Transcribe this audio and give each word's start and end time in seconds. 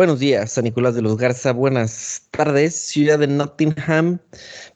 Buenos 0.00 0.18
días, 0.18 0.52
San 0.52 0.64
Nicolás 0.64 0.94
de 0.94 1.02
los 1.02 1.18
Garza. 1.18 1.52
Buenas 1.52 2.26
tardes, 2.30 2.74
ciudad 2.74 3.18
de 3.18 3.26
Nottingham. 3.26 4.18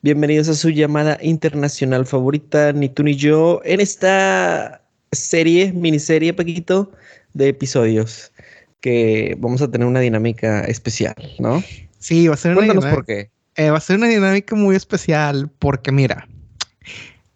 Bienvenidos 0.03 0.51
a 0.51 0.54
su 0.54 0.69
llamada 0.69 1.17
internacional 1.23 2.04
favorita, 2.04 2.75
ni 2.75 2.90
tú 2.90 3.04
ni 3.04 3.17
yo, 3.17 3.63
en 3.65 3.81
esta 3.81 4.83
serie, 5.13 5.72
miniserie, 5.72 6.35
Paquito, 6.35 6.93
de 7.33 7.49
episodios 7.49 8.33
que 8.81 9.35
vamos 9.39 9.63
a 9.63 9.71
tener 9.71 9.89
una 9.89 10.01
dinámica 10.01 10.61
especial, 10.65 11.15
¿no? 11.38 11.65
Sí, 12.01 12.29
va 12.29 12.35
a 12.35 12.37
ser 12.37 12.51
una 12.53 12.67
Cuéntanos 12.67 12.95
por 12.95 13.06
qué. 13.06 13.31
Eh, 13.56 13.71
va 13.71 13.79
a 13.79 13.81
ser 13.81 13.97
una 13.97 14.09
dinámica 14.09 14.54
muy 14.54 14.77
especial 14.77 15.51
porque, 15.59 15.91
mira, 15.91 16.29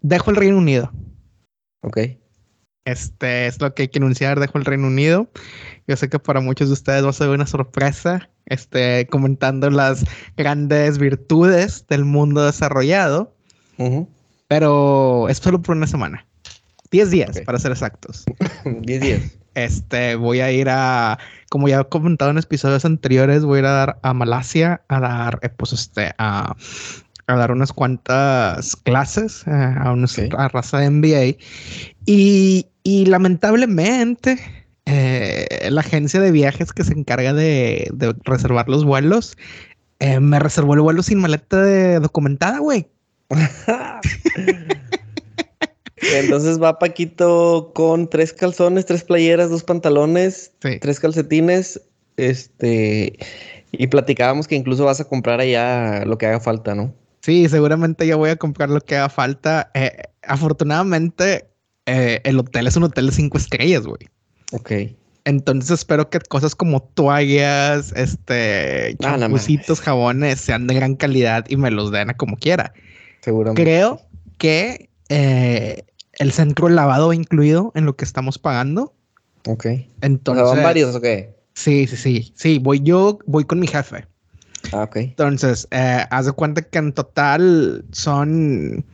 dejo 0.03 0.31
el 0.31 0.37
Reino 0.37 0.59
Unido. 0.59 0.93
Ok. 1.81 2.01
Este 2.89 3.47
es 3.47 3.61
lo 3.61 3.75
que 3.75 3.83
hay 3.83 3.89
que 3.89 3.99
anunciar, 3.99 4.41
dejo 4.41 4.57
el 4.57 4.65
Reino 4.65 4.87
Unido. 4.87 5.29
Yo 5.87 5.95
sé 5.95 6.09
que 6.09 6.19
para 6.19 6.41
muchos 6.41 6.69
de 6.69 6.73
ustedes 6.73 7.05
va 7.05 7.11
a 7.11 7.13
ser 7.13 7.29
una 7.29 7.47
sorpresa, 7.47 8.31
este, 8.47 9.07
comentando 9.09 9.69
las 9.69 10.07
grandes 10.39 10.97
virtudes 10.97 11.87
del 11.89 12.07
mundo 12.07 12.47
desarrollado. 12.47 13.35
Pero 14.49 15.29
es 15.29 15.37
solo 15.37 15.61
por 15.61 15.77
una 15.77 15.87
semana. 15.87 16.25
Diez 16.91 17.11
días, 17.11 17.39
para 17.45 17.59
ser 17.59 17.73
exactos. 17.73 18.25
Diez 18.65 19.03
días. 19.03 19.39
Este, 19.55 20.15
voy 20.15 20.41
a 20.41 20.51
ir 20.51 20.71
a, 20.71 21.19
como 21.51 21.69
ya 21.69 21.81
he 21.81 21.85
comentado 21.85 22.31
en 22.31 22.39
episodios 22.39 22.87
anteriores, 22.87 23.45
voy 23.45 23.59
a 23.59 23.61
ir 23.61 23.67
a 23.67 23.73
dar 23.73 23.99
a 24.03 24.15
Malasia 24.15 24.81
a 24.89 25.01
dar, 25.01 25.41
eh, 25.43 25.51
pues, 25.51 25.75
este, 25.75 26.15
a, 26.17 26.57
a, 27.27 27.37
dar 27.37 27.53
unas 27.53 27.75
cuantas 27.75 28.77
clases 28.77 29.45
eh, 29.47 29.75
a 29.79 29.93
una 29.93 30.07
raza 30.49 30.79
de 30.79 30.91
MBA. 30.91 31.45
Y, 32.07 32.67
y 32.89 33.05
lamentablemente, 33.05 34.39
eh, 34.87 35.69
la 35.71 35.83
agencia 35.83 36.21
de 36.21 36.31
viajes 36.31 36.73
que 36.73 36.85
se 36.85 36.95
encarga 36.95 37.35
de, 37.35 37.93
reservar 38.25 38.67
los 38.71 38.87
vuelos 38.87 39.37
eh, 39.99 40.21
me 40.21 40.39
reservó 40.39 40.73
el 40.73 40.81
vuelo 40.81 41.03
sin 41.03 41.19
maleta 41.19 41.61
de 41.61 42.01
documentada, 42.01 42.61
güey. 42.61 42.89
Entonces 45.97 46.63
va 46.63 46.79
Paquito 46.79 47.73
con 47.75 48.09
tres 48.09 48.33
calzones, 48.33 48.87
tres 48.87 49.05
playeras, 49.05 49.51
dos 49.51 49.65
pantalones, 49.65 50.53
tres 50.81 50.99
calcetines, 50.99 51.83
este, 52.17 53.19
y 53.71 53.87
platicábamos 53.89 54.49
que 54.49 54.57
incluso 54.57 54.87
vas 54.87 55.03
a 55.03 55.05
comprar 55.05 55.41
allá 55.41 56.07
lo 56.07 56.17
que 56.17 56.25
haga 56.25 56.41
falta, 56.41 56.75
¿no? 56.75 56.95
Sí, 57.21 57.51
seguramente 57.51 58.07
ya 58.07 58.17
voy 58.17 58.31
a 58.31 58.37
comprar 58.37 58.71
lo 58.71 58.81
que 58.81 58.97
haga 58.97 59.11
falta. 59.11 59.71
Eh, 59.75 60.05
afortunadamente, 60.23 61.49
el 61.89 62.39
hotel 62.39 62.67
es 62.67 62.77
un 62.77 62.85
hotel 62.85 63.07
de 63.07 63.13
cinco 63.13 63.39
estrellas, 63.39 63.87
güey. 63.87 64.09
Ok. 64.53 64.73
Entonces 65.25 65.71
espero 65.73 66.09
que 66.09 66.21
cosas 66.21 66.55
como 66.55 66.83
toallas, 66.83 67.93
este, 67.95 68.97
ah, 69.03 69.19
champucitos, 69.19 69.81
jabones 69.81 70.41
sean 70.41 70.67
de 70.67 70.75
gran 70.75 70.97
calidad 70.97 71.45
y 71.49 71.57
me 71.57 71.71
los 71.71 71.91
den 71.91 72.11
a 72.11 72.15
como 72.15 72.37
quiera. 72.37 72.73
Seguramente. 73.21 73.63
Creo 73.63 74.01
que 74.39 74.89
eh, 75.11 75.85
el 76.15 76.33
centro 76.33 76.69
lavado 76.69 77.13
incluido 77.13 77.73
en 77.75 77.85
lo 77.85 77.97
que 77.97 78.05
estamos 78.05 78.39
pagando. 78.39 78.95
Ok. 79.47 79.67
Entonces. 80.01 80.45
¿Van 80.45 80.63
varios 80.63 80.95
o 80.95 81.01
qué? 81.01 81.35
Sí, 81.55 81.87
sí, 81.87 81.97
sí. 81.97 82.33
Sí, 82.35 82.59
voy 82.59 82.81
yo, 82.81 83.19
voy 83.27 83.45
con 83.45 83.61
mi 83.61 83.67
jefe. 83.67 84.07
Ah, 84.73 84.85
ok. 84.85 84.97
Entonces, 84.97 85.69
eh, 85.71 86.05
haz 86.11 86.27
de 86.27 86.33
cuenta 86.33 86.63
que 86.63 86.79
en 86.79 86.93
total 86.93 87.85
son. 87.93 88.85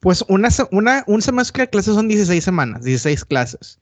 Pues 0.00 0.24
una, 0.28 0.48
una, 0.70 1.04
un 1.06 1.22
semestre 1.22 1.64
de 1.64 1.70
clases 1.70 1.94
son 1.94 2.08
16 2.08 2.42
semanas, 2.42 2.84
16 2.84 3.24
clases. 3.24 3.80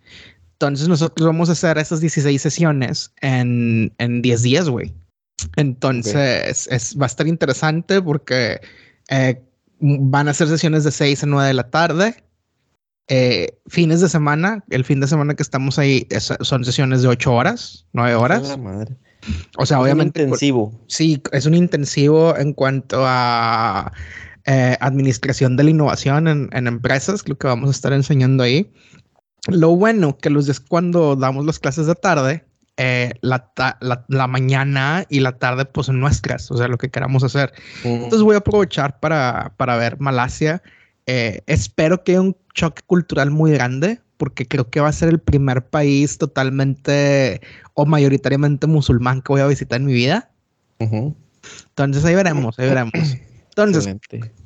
Entonces 0.52 0.88
nosotros 0.88 1.26
vamos 1.26 1.48
a 1.48 1.52
hacer 1.52 1.78
esas 1.78 2.00
16 2.00 2.40
sesiones 2.40 3.12
en, 3.20 3.92
en 3.98 4.22
10 4.22 4.42
días, 4.42 4.68
güey. 4.68 4.94
Entonces 5.56 6.68
es, 6.70 6.96
va 6.98 7.06
a 7.06 7.06
estar 7.06 7.26
interesante 7.26 8.00
porque 8.00 8.60
eh, 9.10 9.42
van 9.80 10.28
a 10.28 10.34
ser 10.34 10.48
sesiones 10.48 10.84
de 10.84 10.92
6 10.92 11.24
a 11.24 11.26
9 11.26 11.48
de 11.48 11.54
la 11.54 11.70
tarde. 11.70 12.24
Eh, 13.08 13.58
fines 13.66 14.00
de 14.00 14.08
semana, 14.08 14.64
el 14.70 14.84
fin 14.84 15.00
de 15.00 15.06
semana 15.06 15.34
que 15.34 15.42
estamos 15.42 15.78
ahí 15.78 16.06
son 16.18 16.64
sesiones 16.64 17.02
de 17.02 17.08
8 17.08 17.32
horas, 17.32 17.86
9 17.92 18.14
horas. 18.14 18.58
madre. 18.58 18.96
O 19.58 19.66
sea, 19.66 19.80
obviamente. 19.80 20.22
Un 20.22 20.28
intensivo. 20.28 20.72
Sí, 20.86 21.20
es 21.32 21.46
un 21.46 21.54
intensivo 21.54 22.36
en 22.36 22.52
cuanto 22.52 23.04
a 23.06 23.92
eh, 24.46 24.76
administración 24.80 25.56
de 25.56 25.64
la 25.64 25.70
innovación 25.70 26.28
en, 26.28 26.50
en 26.52 26.66
empresas, 26.66 27.28
lo 27.28 27.36
que 27.36 27.46
vamos 27.46 27.68
a 27.68 27.72
estar 27.72 27.92
enseñando 27.92 28.42
ahí. 28.42 28.70
Lo 29.48 29.76
bueno 29.76 30.16
que 30.18 30.30
los 30.30 30.60
cuando 30.60 31.16
damos 31.16 31.44
las 31.44 31.58
clases 31.58 31.86
de 31.86 31.94
tarde, 31.94 32.44
eh, 32.76 33.12
la, 33.20 33.52
la, 34.08 34.26
mañana 34.26 35.06
y 35.08 35.20
la 35.20 35.38
tarde 35.38 35.64
pues 35.64 35.86
son 35.86 36.00
nuestras, 36.00 36.50
o 36.50 36.56
sea, 36.56 36.66
lo 36.66 36.76
que 36.76 36.90
queramos 36.90 37.22
hacer. 37.22 37.52
Entonces 37.84 38.22
voy 38.22 38.34
a 38.34 38.38
aprovechar 38.38 38.98
para, 38.98 39.54
para 39.56 39.76
ver 39.76 40.00
Malasia. 40.00 40.60
Eh, 41.06 41.42
espero 41.46 42.02
que 42.02 42.12
haya 42.12 42.20
un 42.22 42.36
choque 42.52 42.82
cultural 42.84 43.30
muy 43.30 43.52
grande, 43.52 44.00
porque 44.16 44.46
creo 44.46 44.70
que 44.70 44.80
va 44.80 44.88
a 44.88 44.92
ser 44.92 45.08
el 45.08 45.20
primer 45.20 45.66
país 45.66 46.18
totalmente 46.18 47.40
o 47.74 47.86
mayoritariamente 47.86 48.66
musulmán 48.66 49.22
que 49.22 49.32
voy 49.32 49.40
a 49.42 49.46
visitar 49.46 49.80
en 49.80 49.86
mi 49.86 49.92
vida. 49.92 50.30
Entonces 50.78 52.04
ahí 52.04 52.14
veremos, 52.14 52.58
ahí 52.58 52.68
veremos. 52.68 52.92
Entonces, 53.56 53.96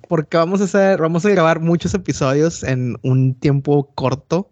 porque 0.06 0.36
vamos 0.36 0.60
a 0.60 0.64
hacer, 0.64 1.00
vamos 1.00 1.24
a 1.24 1.30
grabar 1.30 1.60
muchos 1.60 1.94
episodios 1.94 2.62
en 2.62 2.96
un 3.02 3.34
tiempo 3.34 3.90
corto 3.94 4.50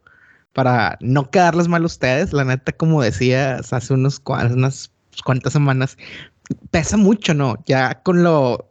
para 0.54 0.96
no 1.00 1.30
quedarles 1.30 1.68
mal 1.68 1.82
a 1.82 1.86
ustedes. 1.86 2.32
La 2.32 2.44
neta, 2.44 2.72
como 2.72 3.02
decías 3.02 3.72
hace 3.72 3.92
unos 3.92 4.22
unas 4.24 4.90
cuantas 5.24 5.52
semanas, 5.52 5.98
pesa 6.70 6.96
mucho, 6.96 7.34
¿no? 7.34 7.56
Ya 7.66 8.02
con 8.02 8.22
lo, 8.22 8.70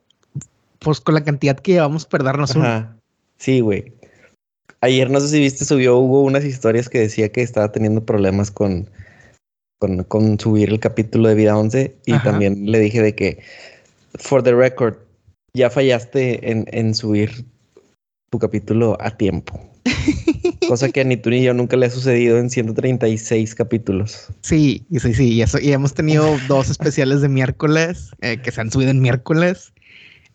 pues 0.79 1.01
con 1.01 1.13
la 1.13 1.23
cantidad 1.23 1.59
que 1.59 1.73
llevamos 1.73 2.05
perdernos 2.05 2.55
Ajá. 2.55 2.95
Sí, 3.37 3.59
güey. 3.59 3.93
Ayer 4.81 5.09
no 5.09 5.19
sé 5.19 5.27
si 5.27 5.39
viste, 5.39 5.65
subió 5.65 5.97
Hugo 5.97 6.21
unas 6.21 6.43
historias 6.43 6.89
que 6.89 6.99
decía 6.99 7.31
que 7.31 7.41
estaba 7.41 7.71
teniendo 7.71 8.05
problemas 8.05 8.49
con, 8.49 8.89
con, 10.07 10.39
subir 10.39 10.69
el 10.69 10.79
capítulo 10.79 11.29
de 11.29 11.35
Vida 11.35 11.57
11 11.57 11.95
y 12.05 12.17
también 12.19 12.71
le 12.71 12.79
dije 12.79 13.01
de 13.01 13.15
que, 13.15 13.43
for 14.15 14.41
the 14.41 14.53
record, 14.53 14.95
ya 15.55 15.69
fallaste 15.69 16.51
en, 16.51 16.65
en 16.71 16.93
subir 16.93 17.45
tu 18.29 18.39
capítulo 18.39 18.97
a 18.99 19.11
tiempo. 19.11 19.59
Cosa 20.67 20.89
que 20.89 21.05
ni 21.05 21.17
tú 21.17 21.29
ni 21.29 21.43
yo 21.43 21.53
nunca 21.53 21.77
le 21.77 21.85
ha 21.85 21.89
sucedido 21.89 22.37
en 22.37 22.49
136 22.49 23.55
capítulos. 23.55 24.27
Sí, 24.41 24.85
sí, 24.99 25.13
sí. 25.13 25.33
Y, 25.33 25.41
eso, 25.41 25.59
y 25.59 25.71
hemos 25.71 25.93
tenido 25.93 26.37
dos 26.47 26.69
especiales 26.69 27.21
de 27.21 27.29
miércoles 27.29 28.11
eh, 28.21 28.37
que 28.41 28.51
se 28.51 28.61
han 28.61 28.71
subido 28.71 28.91
en 28.91 29.01
miércoles. 29.01 29.73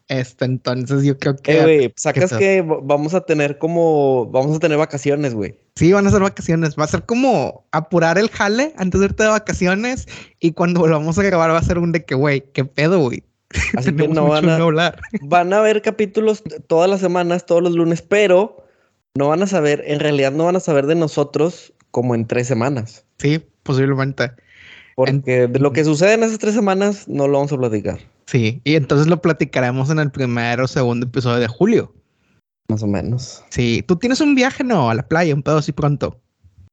Este, 0.09 0.44
entonces 0.44 1.04
yo 1.04 1.16
creo 1.19 1.36
que. 1.36 1.59
Eh, 1.59 1.62
güey, 1.62 1.94
sacas 1.97 2.32
que, 2.32 2.62
vamos 2.62 3.14
a 3.14 3.20
tener 3.20 3.59
como. 3.59 4.26
Vamos 4.26 4.56
a 4.56 4.59
tener 4.59 4.76
vacaciones, 4.76 5.34
güey. 5.34 5.54
Sí, 5.76 5.92
van 5.92 6.06
a 6.06 6.10
ser 6.10 6.20
vacaciones. 6.20 6.75
Va 6.76 6.84
a 6.84 6.88
ser 6.88 7.04
como 7.04 7.64
apurar 7.70 8.19
el 8.19 8.28
jale 8.28 8.72
antes 8.76 9.00
de 9.00 9.06
irte 9.06 9.22
de 9.22 9.28
vacaciones. 9.28 10.09
Y 10.41 10.53
cuando 10.53 10.80
volvamos 10.80 11.16
a 11.19 11.22
grabar, 11.22 11.50
va 11.53 11.59
a 11.59 11.62
ser 11.62 11.78
un 11.78 11.92
de 11.92 12.04
que, 12.04 12.16
güey, 12.16 12.42
qué 12.53 12.64
pedo, 12.64 12.98
güey. 12.98 13.22
Así 13.77 13.94
que 13.94 14.09
no 14.09 14.28
van 14.28 14.49
a, 14.49 14.56
hablar. 14.56 15.00
van 15.22 15.53
a 15.53 15.59
haber 15.59 15.83
capítulos 15.83 16.43
todas 16.66 16.88
las 16.88 17.00
semanas, 17.00 17.47
todos 17.47 17.62
los 17.62 17.75
lunes, 17.75 18.03
pero 18.03 18.65
no 19.15 19.28
van 19.28 19.43
a 19.43 19.47
saber, 19.47 19.83
en 19.87 20.00
realidad 20.00 20.33
no 20.33 20.44
van 20.44 20.56
a 20.56 20.61
saber 20.61 20.87
de 20.87 20.94
nosotros 20.94 21.72
como 21.91 22.15
en 22.15 22.27
tres 22.27 22.47
semanas. 22.47 23.05
Sí, 23.19 23.44
posiblemente. 23.62 24.31
Porque 24.94 25.49
de 25.49 25.59
lo 25.59 25.72
que 25.72 25.84
sucede 25.84 26.15
en 26.15 26.22
esas 26.22 26.39
tres 26.39 26.55
semanas 26.55 27.09
no 27.09 27.27
lo 27.27 27.39
vamos 27.39 27.53
a 27.53 27.59
platicar. 27.59 27.99
Sí, 28.27 28.60
y 28.65 28.77
entonces 28.77 29.09
lo 29.09 29.21
platicaremos 29.21 29.91
en 29.91 29.99
el 29.99 30.10
primer 30.10 30.60
o 30.60 30.69
segundo 30.69 31.06
episodio 31.06 31.41
de 31.41 31.49
julio. 31.49 31.93
Más 32.69 32.83
o 32.84 32.86
menos. 32.86 33.42
Sí, 33.48 33.83
tú 33.89 33.97
tienes 33.97 34.21
un 34.21 34.36
viaje, 34.36 34.63
¿no? 34.63 34.91
A 34.91 34.95
la 34.95 35.03
playa, 35.03 35.34
un 35.34 35.42
pedo 35.42 35.59
así 35.59 35.72
pronto. 35.72 36.21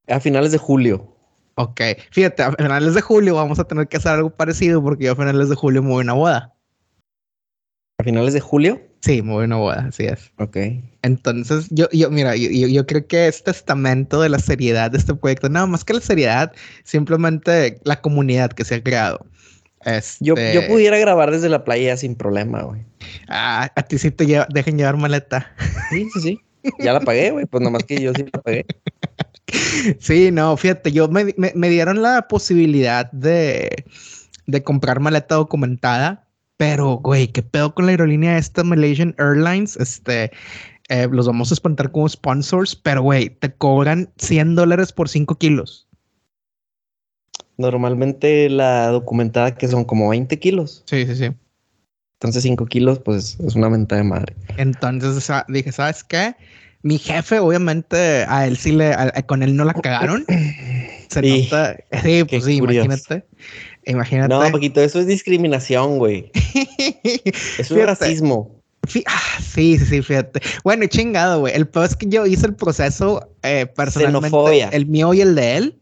A 0.07 0.19
finales 0.19 0.51
de 0.51 0.60
julio. 0.60 1.12
Ok, 1.56 1.81
fíjate, 2.12 2.44
a 2.44 2.51
finales 2.51 2.94
de 2.94 3.01
julio 3.01 3.34
vamos 3.34 3.57
a 3.57 3.63
tener 3.63 3.88
que 3.88 3.98
hacer 3.98 4.12
algo 4.12 4.30
parecido 4.30 4.84
porque 4.84 5.06
yo 5.06 5.13
a 5.13 5.16
finales 5.16 5.50
de 5.50 5.56
julio 5.56 5.81
me 5.81 5.90
voy 5.90 6.01
a 6.01 6.04
una 6.04 6.13
boda. 6.13 6.56
¿A 8.00 8.04
finales 8.04 8.34
de 8.34 8.40
julio? 8.40 8.80
Sí, 9.02 9.24
muy 9.24 9.36
buena 9.36 9.56
boda, 9.56 9.88
así 9.90 10.06
es. 10.06 10.32
Ok. 10.38 10.58
Entonces, 11.02 11.66
yo, 11.72 11.90
yo 11.92 12.12
mira, 12.12 12.36
yo, 12.36 12.50
yo, 12.50 12.86
creo 12.86 13.08
que 13.08 13.28
es 13.28 13.44
testamento 13.44 14.22
de 14.22 14.30
la 14.30 14.38
seriedad 14.38 14.92
de 14.92 15.00
este 15.00 15.16
proyecto. 15.16 15.50
No, 15.50 15.66
más 15.66 15.84
que 15.84 15.94
la 15.94 16.02
seriedad, 16.02 16.54
simplemente 16.84 17.80
la 17.86 18.00
comunidad 18.00 18.52
que 18.52 18.66
se 18.66 18.76
ha 18.76 18.84
creado. 18.84 19.26
Yo, 20.20 20.36
yo 20.36 20.42
este 20.42 20.68
pudiera 20.68 20.98
grabar 21.00 21.32
desde 21.32 21.50
la 21.50 21.64
playa 21.64 21.98
sin 21.98 22.16
problema, 22.16 22.62
güey. 22.62 22.82
Ah, 23.30 23.72
a 23.76 23.84
ti 23.84 23.98
sí 23.98 24.12
te 24.12 24.26
dejen 24.50 24.78
llevar 24.78 24.98
maleta. 24.98 25.52
Sí, 25.90 26.08
sí, 26.14 26.20
sí. 26.22 26.42
Ya 26.80 26.94
la 26.94 27.00
pagué, 27.00 27.32
güey. 27.32 27.46
Pues 27.46 27.64
nomás 27.64 27.84
que 27.84 28.00
yo 28.02 28.14
sí 28.14 28.26
la 28.32 28.42
pagué. 28.42 28.66
Sí, 30.00 30.30
no, 30.30 30.58
fíjate, 30.58 30.92
yo 30.92 31.08
me, 31.08 31.34
me, 31.38 31.54
me 31.56 31.70
dieron 31.70 32.02
la 32.02 32.28
posibilidad 32.28 33.10
de, 33.14 33.86
de 34.46 34.62
comprar 34.62 35.00
maleta 35.00 35.36
documentada 35.36 36.26
pero, 36.57 36.98
güey, 36.98 37.27
¿qué 37.27 37.44
pedo 37.44 37.74
con 37.74 37.86
la 37.86 37.92
aerolínea 37.92 38.38
esta 38.38 38.63
Malaysian 38.63 39.15
Airlines? 39.19 39.77
Este, 39.77 40.31
eh, 40.89 41.07
los 41.12 41.27
vamos 41.27 41.51
a 41.51 41.54
espantar 41.54 41.92
como 41.92 42.09
sponsors, 42.09 42.75
pero, 42.75 43.04
güey, 43.04 43.30
te 43.30 43.54
cobran 43.54 44.09
100 44.18 44.56
dólares 44.56 44.92
por 44.92 45.07
5 45.07 45.36
kilos. 45.36 45.88
Normalmente 47.57 48.50
la 48.50 48.88
documentada 48.88 49.56
que 49.56 49.68
son 49.68 49.83
como 49.83 50.09
20 50.09 50.38
kilos. 50.39 50.83
Sí, 50.86 51.06
sí, 51.06 51.15
sí. 51.15 51.30
Entonces 52.19 52.44
5 52.44 52.65
kilos, 52.65 53.00
pues 53.00 53.38
es 53.39 53.56
una 53.56 53.69
venta 53.69 53.95
de 53.95 54.03
madre. 54.03 54.36
Entonces 54.57 55.31
dije, 55.48 55.71
¿sabes 55.71 56.03
qué? 56.03 56.36
Mi 56.81 56.98
jefe, 56.98 57.39
obviamente, 57.39 58.25
a 58.27 58.48
él 58.48 58.57
sí 58.57 58.71
le, 58.71 58.95
con 59.25 59.44
él 59.44 59.56
no 59.56 59.65
la 59.65 59.74
cagaron. 59.74 60.25
Se 61.10 61.21
nota. 61.21 61.77
Sí, 62.03 62.24
pues 62.24 62.45
sí, 62.45 62.57
imagínate. 62.57 63.25
Imagínate. 63.88 64.30
No, 64.30 64.51
poquito, 64.51 64.81
eso 64.81 65.00
es 65.00 65.07
discriminación, 65.07 65.98
güey. 65.98 66.31
eso 67.57 67.78
es 67.78 67.86
racismo. 67.86 68.62
Ah, 69.06 69.42
sí, 69.42 69.78
sí, 69.78 69.86
sí, 69.86 70.01
fíjate. 70.01 70.42
Bueno, 70.63 70.86
chingado, 70.88 71.42
güey. 71.42 71.54
El 71.54 71.68
peor 71.68 71.86
es 71.86 71.95
que 71.95 72.07
yo 72.07 72.25
hice 72.25 72.48
el 72.48 72.56
proceso 72.56 73.31
eh, 73.44 73.66
personalmente. 73.66 74.69
El 74.72 74.86
mío 74.86 75.13
y 75.13 75.22
el 75.22 75.36
de 75.36 75.57
él. 75.57 75.81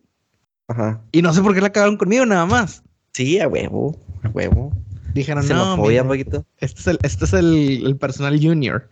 Ajá. 0.67 1.01
Y 1.11 1.21
no 1.21 1.33
sé 1.33 1.41
por 1.41 1.53
qué 1.53 1.61
la 1.61 1.71
cagaron 1.71 1.97
conmigo, 1.97 2.25
nada 2.25 2.45
más. 2.45 2.83
Sí, 3.13 3.39
a 3.39 3.47
huevo, 3.47 3.99
a 4.23 4.29
huevo. 4.29 4.71
Dijeron, 5.13 5.47
no, 5.47 5.77
mira, 5.77 6.03
poquito. 6.03 6.45
Este 6.59 6.81
es 6.81 6.87
el, 6.87 6.99
este 7.03 7.25
es 7.25 7.33
el, 7.33 7.83
el 7.85 7.95
personal 7.95 8.39
junior. 8.41 8.89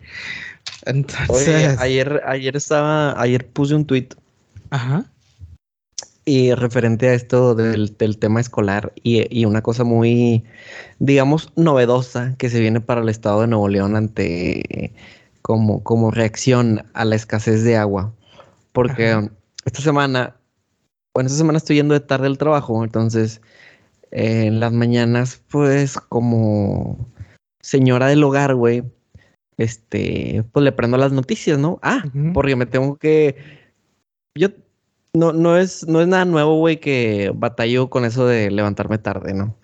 Entonces. 0.85 1.77
ayer, 1.79 2.21
ayer 2.25 2.55
estaba, 2.55 3.19
ayer 3.19 3.45
puse 3.47 3.75
un 3.75 3.85
tweet. 3.85 4.09
Ajá. 4.69 5.05
Y 6.25 6.53
referente 6.53 7.09
a 7.09 7.13
esto 7.13 7.53
del, 7.53 7.97
tema 8.17 8.39
escolar 8.39 8.93
y, 9.03 9.45
una 9.45 9.61
cosa 9.61 9.83
muy, 9.83 10.45
digamos, 10.99 11.51
novedosa 11.57 12.35
que 12.37 12.49
se 12.49 12.61
viene 12.61 12.79
para 12.79 13.01
el 13.01 13.09
estado 13.09 13.41
de 13.41 13.47
Nuevo 13.47 13.67
León 13.67 13.97
ante 13.97 14.93
como, 15.41 15.83
como 15.83 16.11
reacción 16.11 16.85
a 16.93 17.03
la 17.03 17.15
escasez 17.15 17.63
de 17.63 17.75
agua. 17.75 18.13
Porque 18.71 19.29
esta 19.65 19.81
semana, 19.81 20.37
bueno, 21.13 21.27
esta 21.27 21.37
semana 21.37 21.57
estoy 21.57 21.75
yendo 21.75 21.93
de 21.93 21.99
tarde 21.99 22.27
al 22.27 22.37
trabajo, 22.37 22.83
entonces 22.83 23.41
en 24.11 24.59
las 24.59 24.71
mañanas, 24.71 25.41
pues 25.49 25.97
como 25.97 27.09
señora 27.61 28.07
del 28.07 28.23
hogar, 28.23 28.55
güey, 28.55 28.83
este, 29.57 30.43
pues 30.51 30.63
le 30.63 30.71
prendo 30.71 30.97
las 30.97 31.11
noticias, 31.11 31.57
¿no? 31.57 31.79
Ah, 31.81 32.03
porque 32.33 32.55
me 32.55 32.65
tengo 32.65 32.95
que... 32.97 33.35
Yo 34.35 34.49
no, 35.15 35.31
no, 35.31 35.57
es, 35.57 35.87
no 35.87 36.01
es 36.01 36.07
nada 36.07 36.25
nuevo, 36.25 36.57
güey, 36.57 36.79
que 36.79 37.31
batallo 37.35 37.89
con 37.89 38.03
eso 38.03 38.25
de 38.25 38.49
levantarme 38.49 38.97
tarde, 38.97 39.35
¿no? 39.35 39.55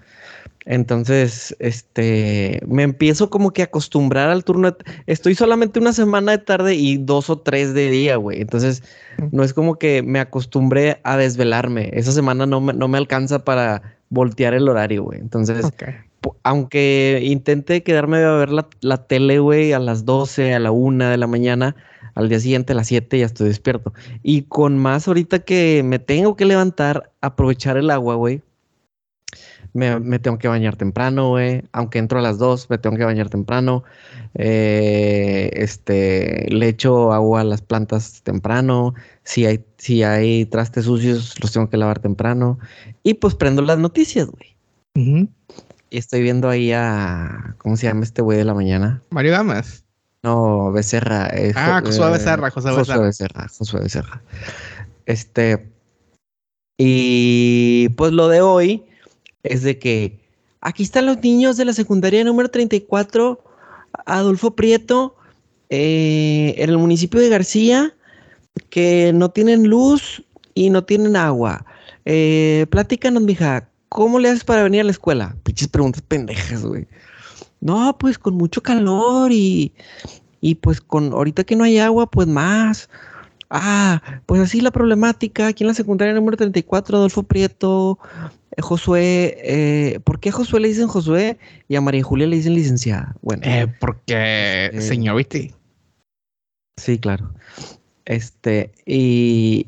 Entonces, 0.66 1.56
este, 1.58 2.62
me 2.68 2.84
empiezo 2.84 3.32
como 3.32 3.52
que 3.52 3.64
a 3.64 3.66
acostumbrar 3.66 4.30
al 4.30 4.44
turno. 4.44 4.78
Estoy 5.08 5.34
solamente 5.34 5.80
una 5.80 5.94
semana 5.94 6.34
de 6.34 6.38
tarde 6.38 6.76
y 6.76 6.98
dos 6.98 7.32
o 7.32 7.40
tres 7.40 7.74
de 7.74 7.90
día, 7.90 8.18
güey. 8.18 8.42
Entonces, 8.42 8.84
no 9.32 9.44
es 9.44 9.56
como 9.56 9.80
que 9.80 10.04
me 10.04 10.20
acostumbré 10.20 11.00
a 11.04 11.18
desvelarme. 11.18 11.90
Esa 11.94 12.12
semana 12.12 12.46
no 12.46 12.62
me, 12.62 12.74
no 12.74 12.88
me 12.88 13.00
alcanza 13.00 13.44
para 13.44 13.82
voltear 14.10 14.54
el 14.54 14.70
horario, 14.70 15.06
güey. 15.06 15.20
Entonces, 15.20 15.66
aunque 16.44 17.22
intente 17.24 17.82
quedarme 17.82 18.18
a 18.24 18.34
ver 18.34 18.52
la, 18.52 18.68
la 18.82 19.08
tele, 19.08 19.40
güey, 19.40 19.74
a 19.74 19.80
las 19.80 20.06
12, 20.06 20.54
a 20.54 20.60
la 20.60 20.70
1 20.70 21.10
de 21.10 21.18
la 21.18 21.26
mañana, 21.26 21.76
al 22.20 22.28
día 22.28 22.40
siguiente 22.42 22.74
a 22.74 22.76
las 22.76 22.88
7 22.88 23.18
ya 23.18 23.26
estoy 23.26 23.48
despierto. 23.48 23.94
Y 24.24 24.42
con 24.44 24.78
más 24.78 25.08
ahorita 25.08 25.40
que 25.40 25.84
me 25.86 26.00
tengo 26.00 26.36
que 26.36 26.44
levantar, 26.44 27.14
aprovechar 27.22 27.78
el 27.78 27.90
agua, 27.90 28.16
güey. 28.16 28.42
Me, 29.72 30.20
tengo 30.20 30.38
que 30.38 30.50
bañar 30.50 30.76
temprano, 30.76 31.30
güey. 31.30 31.64
Aunque 31.72 31.98
entro 31.98 32.20
a 32.20 32.22
las 32.22 32.38
2, 32.38 32.70
me 32.70 32.78
tengo 32.78 32.98
que 32.98 33.06
bañar 33.06 33.30
temprano. 33.30 33.86
Eh, 34.36 35.50
este, 35.54 36.48
le 36.50 36.68
echo 36.68 37.14
agua 37.14 37.42
a 37.42 37.44
las 37.46 37.62
plantas 37.62 38.22
temprano. 38.24 38.96
Si 39.24 39.46
hay, 39.46 39.64
si 39.78 40.04
hay 40.04 40.46
trastes 40.46 40.86
sucios, 40.86 41.36
los 41.42 41.54
tengo 41.54 41.70
que 41.70 41.78
lavar 41.78 42.00
temprano. 42.00 42.60
Y 43.02 43.14
pues 43.14 43.34
prendo 43.34 43.62
las 43.62 43.80
noticias, 43.80 44.28
güey. 44.28 44.58
Y 45.90 45.98
estoy 45.98 46.22
viendo 46.22 46.50
ahí 46.50 46.74
a. 46.74 47.56
¿Cómo 47.60 47.78
se 47.78 47.88
llama 47.88 48.04
este 48.04 48.22
güey 48.22 48.38
de 48.38 48.44
la 48.44 48.54
mañana? 48.54 49.02
Mario 49.10 49.32
Gamas. 49.32 49.86
No, 50.24 50.72
Becerra. 50.72 51.32
ah, 51.56 51.82
Josué 51.84 52.12
Becerra, 52.12 52.52
José 52.52 52.70
Becerra. 52.70 52.96
Josué 52.96 53.06
Becerra, 53.06 53.48
Josué 53.48 53.82
Becerra. 53.82 54.22
Este. 55.06 55.70
Y 56.78 57.90
pues 57.90 58.12
lo 58.12 58.28
de 58.28 58.42
hoy 58.42 58.86
es 59.44 59.64
de 59.64 59.80
que 59.80 60.20
aquí 60.62 60.84
están 60.84 61.06
los 61.06 61.22
niños 61.22 61.58
de 61.58 61.66
la 61.66 61.74
secundaria 61.74 62.24
número 62.24 62.50
34, 62.50 63.44
Adolfo 64.06 64.56
Prieto, 64.56 65.16
eh, 65.70 66.56
en 66.58 66.70
el 66.70 66.78
municipio 66.78 67.20
de 67.20 67.30
García, 67.30 67.94
que 68.70 69.12
no 69.14 69.30
tienen 69.30 69.68
luz 69.68 70.24
y 70.54 70.70
no 70.70 70.84
tienen 70.84 71.16
agua. 71.16 71.66
Eh, 72.06 72.66
platícanos, 72.70 73.24
mija, 73.24 73.70
¿cómo 73.90 74.20
le 74.20 74.30
haces 74.30 74.44
para 74.44 74.64
venir 74.64 74.82
a 74.82 74.86
la 74.86 74.92
escuela? 74.92 75.36
Pinches 75.44 75.68
preguntas 75.68 76.02
pendejas, 76.02 76.66
güey. 76.66 76.88
No, 77.62 77.98
pues 77.98 78.18
con 78.18 78.36
mucho 78.36 78.64
calor 78.64 79.32
y, 79.32 79.74
y 80.42 80.56
pues 80.56 80.82
con 80.82 81.12
ahorita 81.12 81.44
que 81.44 81.56
no 81.56 81.64
hay 81.64 81.80
agua, 81.80 82.10
pues 82.10 82.28
más. 82.28 82.90
Ah, 83.50 84.22
pues 84.26 84.42
así 84.42 84.62
la 84.62 84.72
problemática 84.72 85.48
aquí 85.48 85.64
en 85.64 85.70
la 85.70 85.74
secundaria 85.74 86.14
número 86.14 86.38
34, 86.38 86.98
Adolfo 86.98 87.24
Prieto, 87.24 87.98
eh, 88.56 88.62
Josué, 88.62 89.38
eh, 89.44 90.00
¿por 90.04 90.20
qué 90.20 90.30
a 90.30 90.34
Josué 90.34 90.60
le 90.60 90.68
dicen 90.68 90.88
Josué 90.88 91.40
y 91.68 91.76
a 91.76 91.82
María 91.82 92.04
Julia 92.04 92.28
le 92.28 92.36
dicen 92.36 92.54
licenciada? 92.54 93.16
Bueno, 93.22 93.42
eh, 93.46 93.68
porque 93.80 94.66
este, 94.66 94.82
señor 94.82 95.18
¿viste? 95.18 95.54
Sí, 96.78 97.00
claro. 97.00 97.34
Este, 98.06 98.72
y, 98.86 99.68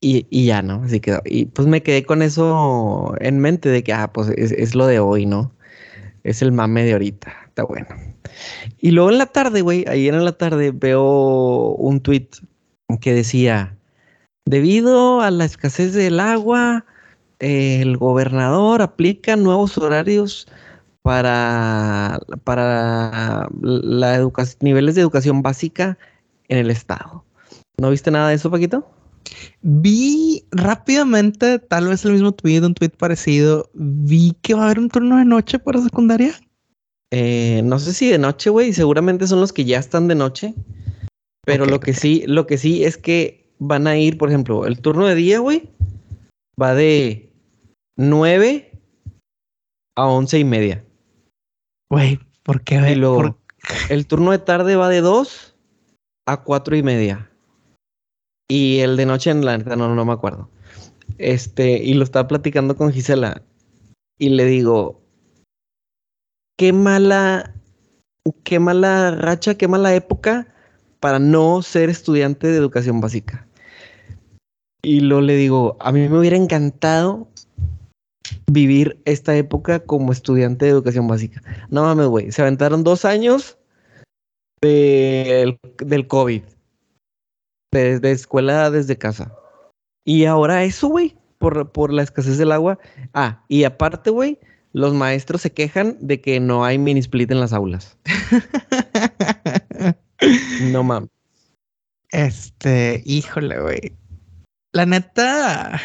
y, 0.00 0.26
y, 0.30 0.46
ya, 0.46 0.62
¿no? 0.62 0.82
Así 0.84 1.00
quedó. 1.00 1.22
Y 1.24 1.46
pues 1.46 1.68
me 1.68 1.82
quedé 1.82 2.04
con 2.04 2.22
eso 2.22 3.14
en 3.20 3.38
mente 3.38 3.68
de 3.68 3.82
que, 3.82 3.92
ah, 3.92 4.12
pues 4.12 4.28
es, 4.36 4.52
es 4.52 4.74
lo 4.74 4.86
de 4.86 4.98
hoy, 4.98 5.26
¿no? 5.26 5.52
Es 6.24 6.42
el 6.42 6.52
mame 6.52 6.84
de 6.84 6.92
ahorita. 6.92 7.32
Está 7.46 7.64
bueno. 7.64 7.88
Y 8.78 8.92
luego 8.92 9.10
en 9.10 9.18
la 9.18 9.26
tarde, 9.26 9.60
güey, 9.60 9.84
ayer 9.88 10.14
en 10.14 10.24
la 10.24 10.32
tarde 10.32 10.72
veo 10.72 11.74
un 11.74 12.00
tweet 12.00 12.28
que 13.00 13.12
decía, 13.12 13.76
debido 14.44 15.20
a 15.20 15.30
la 15.30 15.44
escasez 15.44 15.94
del 15.94 16.20
agua, 16.20 16.84
el 17.38 17.96
gobernador 17.96 18.82
aplica 18.82 19.36
nuevos 19.36 19.76
horarios 19.78 20.46
para, 21.02 22.20
para 22.44 23.48
la 23.60 24.30
niveles 24.60 24.94
de 24.94 25.00
educación 25.00 25.42
básica 25.42 25.98
en 26.48 26.58
el 26.58 26.70
estado. 26.70 27.24
¿No 27.78 27.90
viste 27.90 28.10
nada 28.10 28.28
de 28.28 28.36
eso, 28.36 28.50
Paquito? 28.50 28.86
Vi 29.60 30.44
rápidamente, 30.50 31.58
tal 31.58 31.88
vez 31.88 32.04
el 32.04 32.12
mismo 32.12 32.32
tweet, 32.32 32.60
un 32.60 32.74
tweet 32.74 32.90
parecido, 32.90 33.70
vi 33.74 34.36
que 34.42 34.54
va 34.54 34.62
a 34.62 34.64
haber 34.66 34.78
un 34.78 34.88
turno 34.88 35.18
de 35.18 35.24
noche 35.24 35.58
para 35.58 35.80
secundaria. 35.80 36.32
Eh, 37.10 37.62
no 37.64 37.78
sé 37.78 37.92
si 37.92 38.08
de 38.08 38.18
noche, 38.18 38.50
güey, 38.50 38.72
seguramente 38.72 39.26
son 39.26 39.40
los 39.40 39.52
que 39.52 39.64
ya 39.64 39.78
están 39.78 40.08
de 40.08 40.14
noche. 40.14 40.54
Pero 41.44 41.66
lo 41.66 41.80
que 41.80 41.92
sí, 41.92 42.24
lo 42.26 42.46
que 42.46 42.56
sí 42.56 42.84
es 42.84 42.96
que 42.96 43.52
van 43.58 43.86
a 43.86 43.96
ir, 43.96 44.16
por 44.16 44.28
ejemplo, 44.28 44.66
el 44.66 44.80
turno 44.80 45.06
de 45.06 45.14
día, 45.14 45.40
güey, 45.40 45.70
va 46.60 46.74
de 46.74 47.30
9 47.96 48.70
a 49.96 50.06
once 50.06 50.38
y 50.38 50.44
media. 50.44 50.84
Güey, 51.90 52.20
¿por 52.42 52.62
qué? 52.62 52.92
Y 52.92 52.94
luego, 52.94 53.36
el 53.90 54.06
turno 54.06 54.30
de 54.30 54.38
tarde 54.38 54.76
va 54.76 54.88
de 54.88 55.00
2 55.00 55.56
a 56.26 56.42
cuatro 56.42 56.76
y 56.76 56.82
media. 56.82 57.31
Y 58.48 58.80
el 58.80 58.96
de 58.96 59.06
noche 59.06 59.30
en 59.30 59.44
la 59.44 59.58
neta 59.58 59.76
no, 59.76 59.94
no 59.94 60.04
me 60.04 60.12
acuerdo. 60.12 60.48
Este, 61.18 61.82
y 61.82 61.94
lo 61.94 62.04
estaba 62.04 62.28
platicando 62.28 62.76
con 62.76 62.92
Gisela. 62.92 63.42
Y 64.18 64.30
le 64.30 64.44
digo, 64.44 65.00
qué 66.58 66.72
mala, 66.72 67.54
qué 68.44 68.58
mala 68.58 69.12
racha, 69.12 69.56
qué 69.56 69.68
mala 69.68 69.94
época 69.94 70.48
para 71.00 71.18
no 71.18 71.62
ser 71.62 71.90
estudiante 71.90 72.46
de 72.46 72.56
educación 72.56 73.00
básica. 73.00 73.48
Y 74.82 75.00
lo 75.00 75.20
le 75.20 75.36
digo, 75.36 75.76
a 75.80 75.92
mí 75.92 76.08
me 76.08 76.18
hubiera 76.18 76.36
encantado 76.36 77.28
vivir 78.50 79.00
esta 79.04 79.36
época 79.36 79.80
como 79.80 80.12
estudiante 80.12 80.64
de 80.64 80.70
educación 80.70 81.08
básica. 81.08 81.42
No 81.70 81.82
mames, 81.82 82.06
güey, 82.06 82.32
se 82.32 82.42
aventaron 82.42 82.84
dos 82.84 83.04
años 83.04 83.58
del 84.60 85.58
COVID 86.06 86.42
desde 87.72 88.12
escuela 88.12 88.70
desde 88.70 88.98
casa. 88.98 89.34
Y 90.04 90.26
ahora 90.26 90.64
eso, 90.64 90.88
güey, 90.88 91.16
por, 91.38 91.72
por 91.72 91.92
la 91.92 92.02
escasez 92.02 92.38
del 92.38 92.52
agua. 92.52 92.78
Ah, 93.14 93.44
y 93.48 93.64
aparte, 93.64 94.10
güey, 94.10 94.38
los 94.72 94.94
maestros 94.94 95.42
se 95.42 95.52
quejan 95.52 95.96
de 96.00 96.20
que 96.20 96.38
no 96.40 96.64
hay 96.64 96.78
mini 96.78 97.00
split 97.00 97.30
en 97.30 97.40
las 97.40 97.52
aulas. 97.52 97.98
no 100.72 100.82
mames. 100.82 101.10
Este, 102.10 103.02
híjole, 103.06 103.60
güey. 103.60 103.96
La 104.72 104.86
neta, 104.86 105.80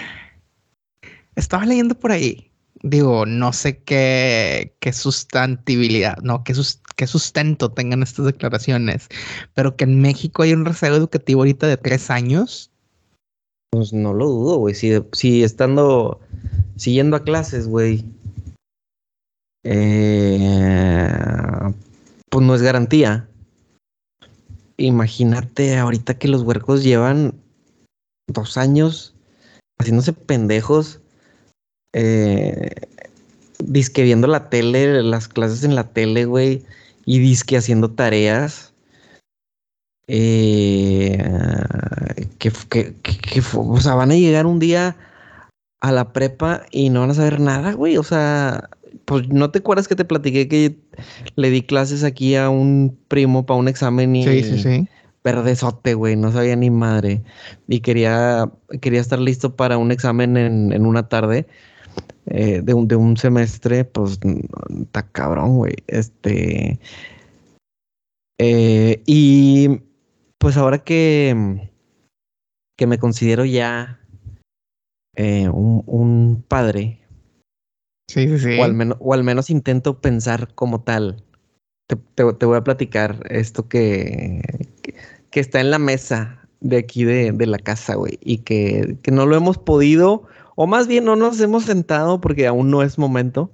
estaba 1.36 1.66
leyendo 1.66 1.96
por 1.96 2.12
ahí. 2.12 2.52
Digo, 2.84 3.26
no 3.26 3.54
sé 3.54 3.82
qué, 3.84 4.76
qué 4.80 4.94
sustantibilidad, 4.94 6.18
no, 6.22 6.44
qué, 6.44 6.54
qué 6.98 7.08
sustento 7.08 7.72
tengan 7.72 8.04
estas 8.04 8.26
declaraciones, 8.26 9.08
pero 9.54 9.78
que 9.78 9.86
en 9.86 10.02
México 10.02 10.44
hay 10.44 10.52
un 10.52 10.66
rezago 10.66 10.98
educativo 10.98 11.42
ahorita 11.42 11.68
de 11.68 11.78
tres 11.78 12.10
años. 12.10 12.72
Pues 13.70 13.94
no 13.94 14.14
lo 14.14 14.28
dudo, 14.28 14.58
güey. 14.58 14.76
Si, 14.76 14.92
si 15.14 15.44
estando 15.44 16.20
siguiendo 16.76 17.16
a 17.16 17.24
clases, 17.24 17.68
güey, 17.68 18.04
eh, 19.64 21.10
pues 22.30 22.46
no 22.46 22.56
es 22.56 22.62
garantía. 22.62 23.30
Imagínate 24.78 25.78
ahorita 25.78 26.18
que 26.18 26.28
los 26.28 26.42
huercos 26.42 26.84
llevan 26.84 27.34
dos 28.28 28.58
años 28.58 29.16
haciéndose 29.80 30.14
pendejos, 30.14 31.02
eh, 31.94 32.72
disque 33.60 34.04
viendo 34.04 34.28
la 34.28 34.50
tele, 34.50 35.04
las 35.04 35.28
clases 35.28 35.64
en 35.64 35.76
la 35.76 35.90
tele, 35.90 36.26
güey, 36.26 36.64
y 37.08 37.20
disque 37.20 37.58
haciendo 37.58 37.90
tareas. 37.90 38.74
Eh, 40.10 41.18
que, 42.38 42.52
que, 42.70 42.94
que, 43.02 43.42
o 43.56 43.80
sea, 43.80 43.96
van 43.96 44.12
a 44.12 44.16
llegar 44.16 44.46
un 44.46 44.60
día 44.60 44.98
a 45.80 45.92
la 45.92 46.12
prepa 46.12 46.66
y 46.70 46.90
no 46.90 47.00
van 47.00 47.12
a 47.12 47.16
saber 47.16 47.40
nada, 47.40 47.72
güey. 47.72 47.98
O 47.98 48.04
sea, 48.04 48.70
pues 49.06 49.30
no 49.30 49.50
te 49.50 49.60
acuerdas 49.60 49.88
que 49.88 49.96
te 49.96 50.04
platiqué 50.04 50.50
que 50.50 50.76
le 51.38 51.50
di 51.50 51.62
clases 51.62 52.04
aquí 52.04 52.36
a 52.36 52.50
un 52.50 53.00
primo 53.08 53.46
para 53.46 53.60
un 53.60 53.70
examen 53.70 54.14
y 54.14 54.26
sí, 54.26 54.44
sí, 54.44 54.62
sí. 54.62 54.88
perdezote, 55.22 55.94
güey, 55.94 56.18
no 56.18 56.34
sabía 56.34 56.58
ni 56.58 56.70
madre. 56.70 57.24
Y 57.70 57.80
quería, 57.80 58.52
quería 58.82 59.00
estar 59.00 59.20
listo 59.20 59.56
para 59.56 59.78
un 59.78 59.92
examen 59.92 60.36
en, 60.36 60.74
en 60.74 60.86
una 60.86 61.08
tarde 61.08 61.48
eh, 62.28 62.62
de, 62.64 62.74
un, 62.74 62.88
de 62.88 62.96
un 62.96 63.18
semestre, 63.18 63.86
pues 63.86 64.20
está 64.82 65.10
cabrón, 65.10 65.58
güey. 65.58 65.76
Este. 65.88 66.80
Eh, 68.40 69.02
y 69.06 69.82
pues 70.38 70.58
ahora 70.58 70.80
que, 70.80 71.70
que 72.78 72.88
me 72.88 73.00
considero 73.00 73.46
ya 73.46 74.00
eh, 75.16 75.50
un, 75.50 75.84
un 75.88 76.44
padre, 76.48 77.08
Sí, 78.10 78.28
sí, 78.28 78.40
sí. 78.40 78.60
O 78.60 78.64
al, 78.64 78.74
menos, 78.74 78.98
o 79.02 79.14
al 79.14 79.24
menos 79.24 79.50
intento 79.50 80.00
pensar 80.00 80.54
como 80.56 80.82
tal. 80.82 81.24
Te, 81.88 81.98
te, 82.16 82.34
te 82.34 82.46
voy 82.46 82.58
a 82.58 82.64
platicar 82.64 83.22
esto 83.30 83.68
que, 83.68 84.42
que, 84.82 84.96
que, 85.30 85.40
está 85.40 85.60
en 85.60 85.72
la 85.72 85.80
mesa 85.80 86.48
de 86.62 86.78
aquí 86.78 87.04
de, 87.04 87.32
de 87.32 87.46
la 87.46 87.60
casa, 87.60 87.96
güey. 87.96 88.18
Y 88.22 88.40
que, 88.40 88.98
que, 89.02 89.12
no 89.12 89.26
lo 89.26 89.36
hemos 89.36 89.58
podido, 89.58 90.24
o 90.60 90.66
más 90.66 90.88
bien 90.88 91.06
no 91.06 91.16
nos 91.16 91.40
hemos 91.40 91.66
sentado 91.66 92.20
porque 92.20 92.48
aún 92.48 92.72
no 92.72 92.82
es 92.82 92.98
momento. 92.98 93.52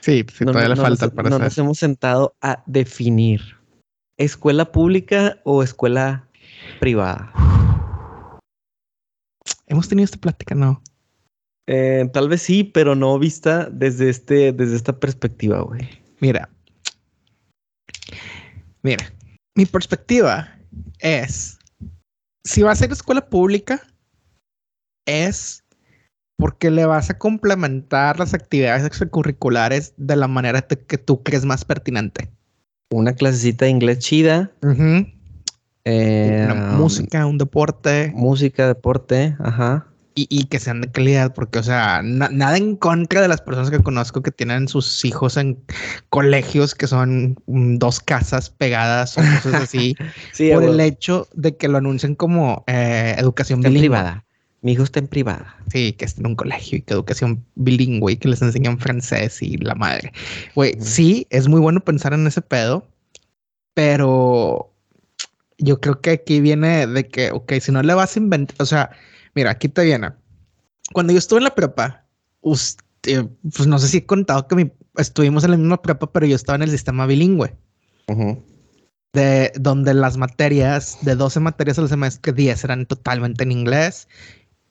Sí, 0.00 0.24
sí 0.32 0.44
no, 0.44 0.52
todavía 0.52 0.74
no, 0.74 0.74
le 0.76 0.80
falta 0.80 1.06
nos, 1.06 1.14
para 1.14 1.28
No 1.28 1.38
nos 1.38 1.58
hemos 1.58 1.78
sentado 1.78 2.34
a 2.40 2.62
definir 2.64 3.42
escuela 4.16 4.72
pública 4.72 5.38
o 5.44 5.62
escuela 5.62 6.26
privada. 6.80 7.30
Hemos 9.66 9.86
tenido 9.88 10.06
esta 10.06 10.16
plática, 10.16 10.54
¿no? 10.54 10.82
Eh, 11.66 12.08
tal 12.14 12.30
vez 12.30 12.40
sí, 12.40 12.64
pero 12.64 12.94
no 12.94 13.18
vista 13.18 13.68
desde, 13.70 14.08
este, 14.08 14.52
desde 14.52 14.76
esta 14.76 14.98
perspectiva, 14.98 15.60
güey. 15.60 15.86
Mira. 16.20 16.48
Mira. 18.82 19.12
Mi 19.54 19.66
perspectiva 19.66 20.58
es, 21.00 21.58
si 22.44 22.62
va 22.62 22.72
a 22.72 22.76
ser 22.76 22.92
escuela 22.92 23.28
pública, 23.28 23.82
es 25.06 25.65
porque 26.36 26.70
le 26.70 26.84
vas 26.86 27.10
a 27.10 27.18
complementar 27.18 28.18
las 28.18 28.34
actividades 28.34 28.84
extracurriculares 28.84 29.94
de 29.96 30.16
la 30.16 30.28
manera 30.28 30.62
que 30.62 30.98
tú 30.98 31.22
crees 31.22 31.44
más 31.44 31.64
pertinente. 31.64 32.30
Una 32.90 33.14
clasecita 33.14 33.64
de 33.64 33.70
inglés 33.70 33.98
chida. 34.00 34.52
Uh 34.62 34.66
-huh. 34.68 35.14
eh, 35.84 36.42
Una 36.44 36.72
música, 36.72 37.26
un 37.26 37.38
deporte. 37.38 38.12
Música, 38.14 38.68
deporte, 38.68 39.36
ajá. 39.40 39.86
Y, 40.18 40.26
y, 40.30 40.44
que 40.46 40.58
sean 40.58 40.80
de 40.80 40.90
calidad, 40.90 41.34
porque, 41.34 41.58
o 41.58 41.62
sea, 41.62 42.00
na 42.02 42.30
nada 42.30 42.56
en 42.56 42.76
contra 42.76 43.20
de 43.20 43.28
las 43.28 43.42
personas 43.42 43.70
que 43.70 43.82
conozco 43.82 44.22
que 44.22 44.30
tienen 44.30 44.66
sus 44.66 45.04
hijos 45.04 45.36
en 45.36 45.62
colegios 46.08 46.74
que 46.74 46.86
son 46.86 47.36
um, 47.44 47.78
dos 47.78 48.00
casas 48.00 48.48
pegadas 48.48 49.18
o 49.18 49.20
cosas 49.20 49.54
así, 49.64 49.94
sí, 50.32 50.50
por 50.52 50.64
el 50.64 50.80
hecho 50.80 51.28
de 51.34 51.56
que 51.58 51.68
lo 51.68 51.76
anuncien 51.78 52.14
como 52.14 52.64
eh, 52.66 53.14
educación 53.18 53.60
bilingüe. 53.60 53.80
privada. 53.90 54.25
Mi 54.62 54.72
hijo 54.72 54.82
está 54.82 54.98
en 54.98 55.08
privada. 55.08 55.56
Sí, 55.70 55.92
que 55.92 56.04
está 56.04 56.20
en 56.20 56.28
un 56.28 56.34
colegio 56.34 56.78
y 56.78 56.82
que 56.82 56.94
educación 56.94 57.44
bilingüe 57.54 58.12
y 58.12 58.16
que 58.16 58.28
les 58.28 58.42
enseñan 58.42 58.78
francés 58.78 59.42
y 59.42 59.56
la 59.58 59.74
madre. 59.74 60.12
Güey, 60.54 60.76
sí, 60.80 61.26
es 61.30 61.48
muy 61.48 61.60
bueno 61.60 61.80
pensar 61.80 62.12
en 62.14 62.26
ese 62.26 62.42
pedo, 62.42 62.86
pero 63.74 64.72
yo 65.58 65.80
creo 65.80 66.00
que 66.00 66.10
aquí 66.10 66.40
viene 66.40 66.86
de 66.86 67.06
que, 67.06 67.30
ok, 67.30 67.54
si 67.60 67.72
no 67.72 67.82
le 67.82 67.94
vas 67.94 68.16
a 68.16 68.18
inventar, 68.18 68.56
o 68.60 68.66
sea, 68.66 68.90
Mira, 69.36 69.50
aquí 69.50 69.68
te 69.68 69.84
viene. 69.84 70.12
Cuando 70.94 71.12
yo 71.12 71.18
estuve 71.18 71.40
en 71.40 71.44
la 71.44 71.54
prepa, 71.54 72.06
usted, 72.40 73.26
pues 73.42 73.66
no 73.68 73.78
sé 73.78 73.86
si 73.86 73.98
he 73.98 74.06
contado 74.06 74.48
que 74.48 74.56
mi, 74.56 74.72
estuvimos 74.96 75.44
en 75.44 75.50
la 75.50 75.56
misma 75.58 75.82
prepa, 75.82 76.10
pero 76.10 76.24
yo 76.26 76.34
estaba 76.34 76.56
en 76.56 76.62
el 76.62 76.70
sistema 76.70 77.04
bilingüe. 77.04 77.54
Uh 78.08 78.14
-huh. 78.14 78.42
De 79.12 79.52
donde 79.60 79.92
las 79.92 80.16
materias, 80.16 80.96
de 81.02 81.14
12 81.16 81.40
materias 81.40 81.78
al 81.78 81.90
semestre, 81.90 82.32
10 82.32 82.64
eran 82.64 82.86
totalmente 82.86 83.44
en 83.44 83.52
inglés. 83.52 84.08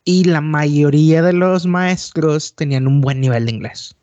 Y 0.05 0.23
la 0.23 0.41
mayoría 0.41 1.21
de 1.21 1.33
los 1.33 1.65
maestros 1.65 2.55
tenían 2.55 2.87
un 2.87 3.01
buen 3.01 3.19
nivel 3.19 3.45
de 3.45 3.51
inglés. 3.51 3.95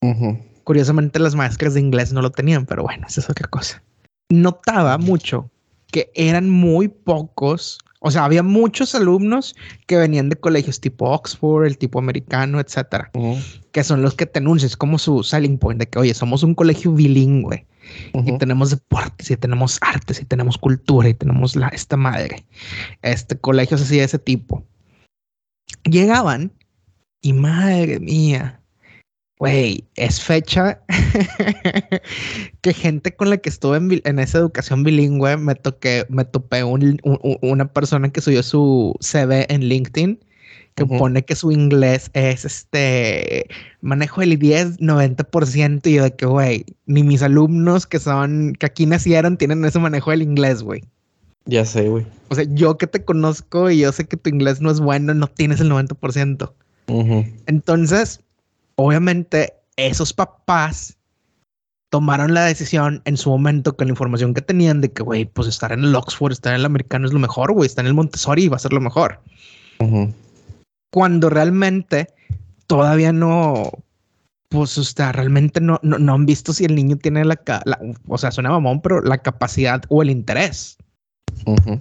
Uh 0.00 0.14
-huh. 0.14 0.42
Curiosamente, 0.64 1.18
las 1.18 1.34
maestras 1.34 1.74
de 1.74 1.80
inglés 1.80 2.12
no 2.12 2.22
lo 2.22 2.30
tenían, 2.30 2.64
pero 2.64 2.84
bueno, 2.84 3.06
esa 3.08 3.20
es 3.20 3.28
otra 3.28 3.48
cosa. 3.48 3.82
Notaba 4.30 4.96
mucho 4.98 5.50
que 5.90 6.10
eran 6.14 6.48
muy 6.48 6.88
pocos 6.88 7.78
o 8.04 8.10
sea, 8.10 8.24
había 8.24 8.42
muchos 8.42 8.94
alumnos 8.96 9.54
que 9.86 9.96
venían 9.96 10.28
de 10.28 10.36
colegios 10.36 10.80
tipo 10.80 11.08
Oxford, 11.08 11.66
el 11.66 11.78
tipo 11.78 12.00
americano, 12.00 12.58
etcétera, 12.58 13.10
uh 13.14 13.36
-huh. 13.36 13.62
que 13.70 13.84
son 13.84 14.02
los 14.02 14.14
que 14.14 14.26
te 14.26 14.40
anuncian, 14.40 14.66
es 14.66 14.76
como 14.76 14.98
su 14.98 15.22
selling 15.22 15.56
point 15.56 15.78
de 15.78 15.86
que, 15.86 16.00
oye, 16.00 16.12
somos 16.12 16.42
un 16.42 16.54
colegio 16.54 16.92
bilingüe 16.92 17.64
uh 18.12 18.18
-huh. 18.18 18.34
y 18.34 18.38
tenemos 18.38 18.70
deportes 18.70 19.30
y 19.30 19.36
tenemos 19.36 19.78
artes 19.80 20.20
y 20.20 20.24
tenemos 20.24 20.58
cultura 20.58 21.08
y 21.08 21.14
tenemos 21.14 21.54
la, 21.54 21.68
esta 21.68 21.96
madre. 21.96 22.44
Este 23.02 23.36
colegio 23.38 23.76
así 23.76 23.98
de 23.98 24.04
ese 24.04 24.18
tipo. 24.18 24.64
Llegaban 25.84 26.52
y 27.20 27.32
madre 27.32 28.00
mía, 28.00 28.62
Güey, 29.42 29.84
es 29.96 30.20
fecha 30.20 30.80
que 32.60 32.72
gente 32.72 33.16
con 33.16 33.28
la 33.28 33.38
que 33.38 33.48
estuve 33.48 33.76
en, 33.76 34.00
en, 34.04 34.20
esa 34.20 34.38
educación 34.38 34.84
bilingüe 34.84 35.36
me 35.36 35.56
toqué, 35.56 36.06
me 36.08 36.24
topé 36.24 36.62
un, 36.62 37.00
un, 37.02 37.38
una 37.42 37.66
persona 37.72 38.08
que 38.08 38.20
subió 38.20 38.44
su 38.44 38.94
CV 39.00 39.46
en 39.48 39.62
LinkedIn 39.62 40.20
que 40.76 40.84
uh 40.84 40.86
-huh. 40.86 40.98
pone 40.98 41.24
que 41.24 41.34
su 41.34 41.50
inglés 41.50 42.08
es 42.14 42.44
este 42.44 43.48
manejo 43.80 44.22
el 44.22 44.38
10, 44.38 44.78
90% 44.78 45.86
y 45.86 45.94
yo 45.94 46.04
de 46.04 46.14
que, 46.14 46.26
güey, 46.26 46.64
ni 46.86 47.02
mis 47.02 47.22
alumnos 47.22 47.86
que 47.86 47.98
son, 47.98 48.54
que 48.58 48.66
aquí 48.66 48.86
nacieron 48.86 49.36
tienen 49.36 49.64
ese 49.64 49.80
manejo 49.80 50.12
del 50.12 50.22
inglés, 50.22 50.62
güey. 50.62 50.82
Ya 51.44 51.64
sé, 51.64 51.88
güey. 51.88 52.06
O 52.28 52.34
sea, 52.34 52.44
yo 52.48 52.78
que 52.78 52.86
te 52.86 53.04
conozco 53.04 53.70
y 53.70 53.80
yo 53.80 53.92
sé 53.92 54.06
que 54.06 54.16
tu 54.16 54.30
inglés 54.30 54.60
no 54.60 54.70
es 54.70 54.80
bueno, 54.80 55.12
no 55.14 55.26
tienes 55.26 55.60
el 55.60 55.70
90%. 55.70 56.52
Uh 56.88 57.02
-huh. 57.02 57.32
Entonces, 57.46 58.20
obviamente 58.76 59.54
esos 59.76 60.12
papás 60.12 60.96
tomaron 61.90 62.32
la 62.32 62.44
decisión 62.44 63.02
en 63.04 63.16
su 63.16 63.28
momento 63.28 63.76
con 63.76 63.86
la 63.86 63.92
información 63.92 64.32
que 64.32 64.40
tenían 64.40 64.80
de 64.80 64.90
que, 64.90 65.02
güey, 65.02 65.26
pues 65.26 65.46
estar 65.46 65.72
en 65.72 65.80
el 65.80 65.94
Oxford, 65.94 66.32
estar 66.32 66.54
en 66.54 66.60
el 66.60 66.66
americano 66.66 67.06
es 67.06 67.12
lo 67.12 67.18
mejor, 67.18 67.52
güey, 67.52 67.66
estar 67.66 67.84
en 67.84 67.88
el 67.88 67.94
Montessori 67.94 68.48
va 68.48 68.56
a 68.56 68.60
ser 68.60 68.72
lo 68.72 68.80
mejor. 68.80 69.20
Uh 69.78 69.84
-huh. 69.84 70.12
Cuando 70.90 71.28
realmente 71.28 72.08
todavía 72.66 73.12
no, 73.12 73.70
pues, 74.48 74.78
o 74.78 74.84
sea, 74.84 75.12
realmente 75.12 75.60
no, 75.60 75.78
no, 75.82 75.98
no 75.98 76.14
han 76.14 76.24
visto 76.24 76.52
si 76.52 76.64
el 76.64 76.74
niño 76.74 76.96
tiene 76.96 77.24
la, 77.24 77.38
la, 77.64 77.78
o 78.08 78.16
sea, 78.16 78.30
suena 78.30 78.50
mamón, 78.50 78.80
pero 78.80 79.02
la 79.02 79.18
capacidad 79.18 79.82
o 79.88 80.02
el 80.02 80.10
interés. 80.10 80.78
Uh 81.46 81.54
-huh. 81.56 81.80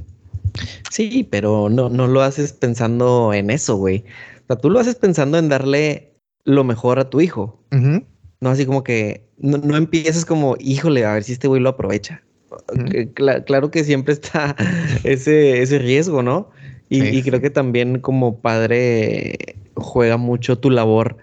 Sí, 0.89 1.27
pero 1.29 1.69
no, 1.69 1.89
no 1.89 2.07
lo 2.07 2.21
haces 2.21 2.53
pensando 2.53 3.33
en 3.33 3.49
eso, 3.49 3.77
güey. 3.77 4.03
O 4.43 4.47
sea, 4.47 4.55
tú 4.57 4.69
lo 4.69 4.79
haces 4.79 4.95
pensando 4.95 5.37
en 5.37 5.49
darle 5.49 6.13
lo 6.43 6.63
mejor 6.63 6.99
a 6.99 7.09
tu 7.09 7.21
hijo. 7.21 7.63
Uh 7.71 7.75
-huh. 7.75 8.05
No 8.41 8.49
así 8.49 8.65
como 8.65 8.83
que 8.83 9.27
no, 9.37 9.57
no 9.57 9.77
empieces 9.77 10.25
como, 10.25 10.55
híjole, 10.59 11.05
a 11.05 11.13
ver 11.13 11.23
si 11.23 11.33
este 11.33 11.47
güey 11.47 11.61
lo 11.61 11.69
aprovecha. 11.69 12.21
Uh 12.49 12.55
-huh. 12.75 13.13
Cla 13.13 13.43
claro 13.43 13.71
que 13.71 13.83
siempre 13.83 14.13
está 14.13 14.55
ese, 15.03 15.61
ese 15.61 15.79
riesgo, 15.79 16.21
¿no? 16.21 16.49
Y, 16.89 17.01
sí. 17.01 17.17
y, 17.17 17.23
creo 17.23 17.39
que 17.39 17.49
también 17.49 17.99
como 17.99 18.41
padre 18.41 19.37
juega 19.75 20.17
mucho 20.17 20.59
tu 20.59 20.69
labor 20.69 21.17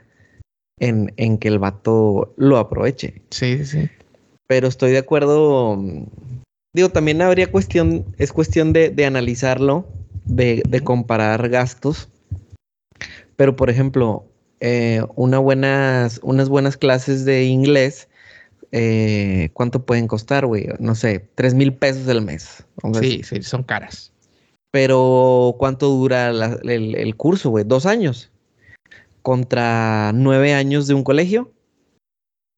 en, 0.80 1.12
en, 1.18 1.36
que 1.36 1.48
el 1.48 1.58
vato 1.58 2.32
lo 2.38 2.56
aproveche. 2.56 3.20
Sí, 3.30 3.64
sí. 3.66 3.90
Pero 4.46 4.68
estoy 4.68 4.92
de 4.92 4.98
acuerdo. 4.98 5.76
Digo, 6.78 6.90
también 6.90 7.20
habría 7.22 7.50
cuestión, 7.50 8.04
es 8.18 8.32
cuestión 8.32 8.72
de, 8.72 8.90
de 8.90 9.04
analizarlo, 9.04 9.84
de, 10.26 10.62
de 10.68 10.80
comparar 10.80 11.48
gastos. 11.48 12.08
Pero, 13.34 13.56
por 13.56 13.68
ejemplo, 13.68 14.24
eh, 14.60 15.02
una 15.16 15.40
buenas, 15.40 16.20
unas 16.22 16.48
buenas 16.48 16.76
clases 16.76 17.24
de 17.24 17.46
inglés, 17.46 18.06
eh, 18.70 19.50
¿cuánto 19.54 19.84
pueden 19.84 20.06
costar, 20.06 20.46
güey? 20.46 20.68
No 20.78 20.94
sé, 20.94 21.28
tres 21.34 21.52
mil 21.52 21.74
pesos 21.74 22.06
al 22.06 22.22
mes. 22.22 22.64
Sí, 23.00 23.24
sí, 23.24 23.42
son 23.42 23.64
caras. 23.64 24.12
Pero, 24.70 25.56
¿cuánto 25.58 25.88
dura 25.88 26.32
la, 26.32 26.60
el, 26.62 26.94
el, 26.94 27.16
curso, 27.16 27.50
güey? 27.50 27.64
Dos 27.66 27.86
años. 27.86 28.30
contra 29.22 30.12
nueve 30.14 30.54
años 30.54 30.86
de 30.86 30.94
un 30.94 31.02
colegio. 31.02 31.50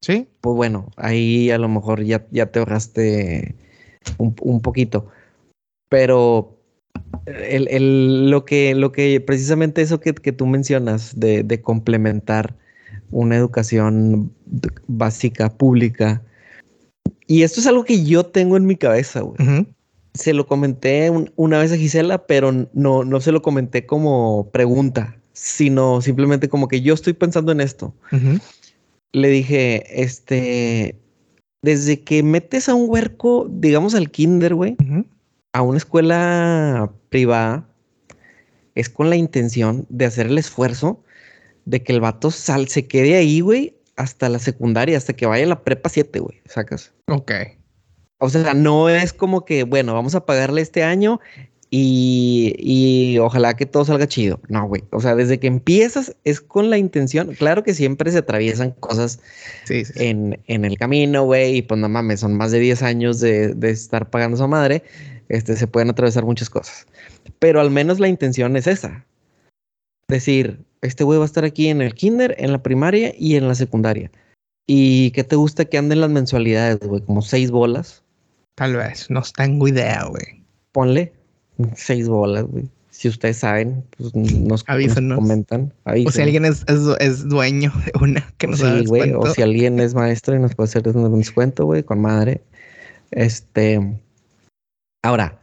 Sí. 0.02 0.28
Pues 0.42 0.54
bueno, 0.56 0.90
ahí 0.96 1.50
a 1.50 1.56
lo 1.56 1.70
mejor 1.70 2.04
ya, 2.04 2.26
ya 2.30 2.52
te 2.52 2.58
ahorraste 2.58 3.54
un, 4.18 4.60
poquito. 4.60 5.08
Pero 5.88 6.56
el, 7.26 8.30
lo, 8.30 8.44
que, 8.44 8.74
lo 8.74 8.92
que 8.92 9.20
precisamente 9.20 9.82
eso 9.82 10.00
que, 10.00 10.12
tú 10.12 10.46
mencionas 10.46 11.18
de, 11.18 11.42
de, 11.42 11.60
complementar 11.60 12.56
una 13.10 13.36
educación 13.36 14.32
básica 14.86 15.50
pública. 15.50 16.22
Y 17.26 17.42
esto 17.42 17.60
es 17.60 17.66
algo 17.66 17.84
que 17.84 18.04
yo 18.04 18.24
tengo 18.24 18.56
en 18.56 18.66
mi 18.66 18.76
cabeza, 18.76 19.20
güey. 19.20 19.66
Se 20.14 20.34
lo 20.34 20.46
comenté 20.46 21.10
una 21.36 21.60
vez 21.60 21.70
a 21.70 21.76
Gisela, 21.76 22.26
pero 22.26 22.68
no, 22.72 23.04
no 23.04 23.20
se 23.20 23.30
lo 23.30 23.42
comenté 23.42 23.86
como 23.86 24.50
pregunta, 24.50 25.16
sino 25.32 26.00
simplemente 26.00 26.48
como 26.48 26.66
que 26.66 26.80
yo 26.80 26.94
estoy 26.94 27.12
pensando 27.12 27.52
en 27.52 27.60
esto. 27.60 27.94
Le 29.12 29.28
dije, 29.28 30.02
este, 30.02 30.96
desde 31.62 32.02
que 32.02 32.22
metes 32.22 32.68
a 32.68 32.74
un 32.74 32.88
huerco, 32.88 33.46
digamos 33.50 33.94
al 33.94 34.10
kinder, 34.10 34.54
güey, 34.54 34.76
a 35.52 35.62
una 35.62 35.78
escuela 35.78 36.92
privada, 37.08 37.68
es 38.74 38.88
con 38.88 39.10
la 39.10 39.16
intención 39.16 39.86
de 39.88 40.06
hacer 40.06 40.26
el 40.26 40.38
esfuerzo 40.38 41.02
de 41.64 41.82
que 41.82 41.92
el 41.92 42.00
vato 42.00 42.30
sal, 42.30 42.68
se 42.68 42.86
quede 42.86 43.16
ahí, 43.16 43.40
güey, 43.40 43.76
hasta 43.96 44.28
la 44.28 44.38
secundaria, 44.38 44.96
hasta 44.96 45.12
que 45.12 45.26
vaya 45.26 45.44
a 45.44 45.48
la 45.48 45.62
prepa 45.62 45.88
7, 45.88 46.18
güey, 46.20 46.40
sacas. 46.46 46.92
Ok. 47.06 47.32
O 48.18 48.28
sea, 48.28 48.54
no 48.54 48.88
es 48.88 49.12
como 49.12 49.44
que, 49.44 49.64
bueno, 49.64 49.94
vamos 49.94 50.14
a 50.14 50.26
pagarle 50.26 50.60
este 50.60 50.82
año 50.82 51.20
y, 51.72 52.56
y, 52.58 53.18
ojalá 53.18 53.54
que 53.54 53.64
todo 53.64 53.84
salga 53.84 54.08
chido. 54.08 54.40
No, 54.48 54.66
güey. 54.66 54.82
O 54.90 55.00
sea, 55.00 55.14
desde 55.14 55.38
que 55.38 55.46
empiezas 55.46 56.16
es 56.24 56.40
con 56.40 56.68
la 56.68 56.78
intención. 56.78 57.32
Claro 57.34 57.62
que 57.62 57.74
siempre 57.74 58.10
se 58.10 58.18
atraviesan 58.18 58.72
cosas 58.72 59.20
En, 59.68 60.40
en, 60.48 60.64
el 60.64 60.76
camino, 60.76 61.24
güey. 61.24 61.58
Y 61.58 61.62
pues 61.62 61.78
no 61.80 61.88
mames, 61.88 62.20
son 62.20 62.36
más 62.36 62.50
de 62.50 62.58
10 62.58 62.82
años 62.82 63.20
de, 63.20 63.54
de 63.54 63.70
estar 63.70 64.10
pagando 64.10 64.34
a 64.34 64.38
su 64.38 64.48
madre. 64.48 64.82
Este, 65.28 65.54
se 65.54 65.68
pueden 65.68 65.90
atravesar 65.90 66.24
muchas 66.24 66.50
cosas. 66.50 66.88
Pero 67.38 67.60
al 67.60 67.70
menos 67.70 68.00
la 68.00 68.08
intención 68.08 68.56
es 68.56 68.66
esa. 68.66 69.06
Decir, 70.08 70.58
este 70.82 71.04
güey 71.04 71.18
va 71.18 71.24
a 71.24 71.26
estar 71.26 71.44
aquí 71.44 71.68
en 71.68 71.82
el 71.82 71.94
kinder, 71.94 72.34
en 72.38 72.50
la 72.50 72.64
primaria 72.64 73.14
y 73.16 73.36
en 73.36 73.46
la 73.46 73.54
secundaria. 73.54 74.10
¿Y 74.66 75.12
qué 75.12 75.22
te 75.22 75.36
gusta 75.36 75.64
que 75.64 75.78
anden 75.78 76.00
las 76.00 76.10
mensualidades, 76.10 76.80
güey? 76.80 77.02
Como 77.02 77.22
seis 77.22 77.52
bolas. 77.52 78.02
Tal 78.56 78.74
vez, 78.74 79.08
no 79.08 79.22
tengo 79.36 79.68
idea, 79.68 80.04
güey. 80.06 80.44
Ponle 80.72 81.12
seis 81.74 82.08
bolas, 82.08 82.44
güey. 82.44 82.68
Si 82.90 83.08
ustedes 83.08 83.38
saben, 83.38 83.82
pues 83.96 84.14
nos, 84.14 84.64
comentan. 84.64 85.72
O 86.06 86.10
si 86.10 86.20
alguien 86.20 86.44
es, 86.44 86.64
es, 86.68 87.28
dueño 87.28 87.72
de 87.86 87.92
una 87.98 88.30
que 88.36 88.46
nos 88.46 88.58
sí, 88.58 88.84
güey. 88.86 89.12
O 89.14 89.26
si 89.32 89.40
alguien 89.40 89.80
es 89.80 89.94
maestro 89.94 90.36
y 90.36 90.38
nos 90.38 90.54
puede 90.54 90.68
hacer 90.68 90.86
un 90.88 91.18
descuento, 91.18 91.64
güey, 91.64 91.82
con 91.82 92.00
madre. 92.00 92.42
Este. 93.10 93.80
Ahora, 95.02 95.40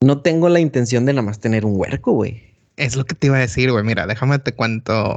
no 0.00 0.20
tengo 0.20 0.48
la 0.48 0.58
intención 0.58 1.06
de 1.06 1.12
nada 1.12 1.22
más 1.22 1.38
tener 1.38 1.64
un 1.64 1.78
huerco, 1.78 2.12
güey. 2.12 2.42
Es 2.76 2.96
lo 2.96 3.04
que 3.04 3.14
te 3.14 3.28
iba 3.28 3.36
a 3.36 3.40
decir, 3.40 3.70
güey. 3.70 3.84
Mira, 3.84 4.06
déjame 4.06 4.40
te 4.40 4.52
cuento 4.52 5.16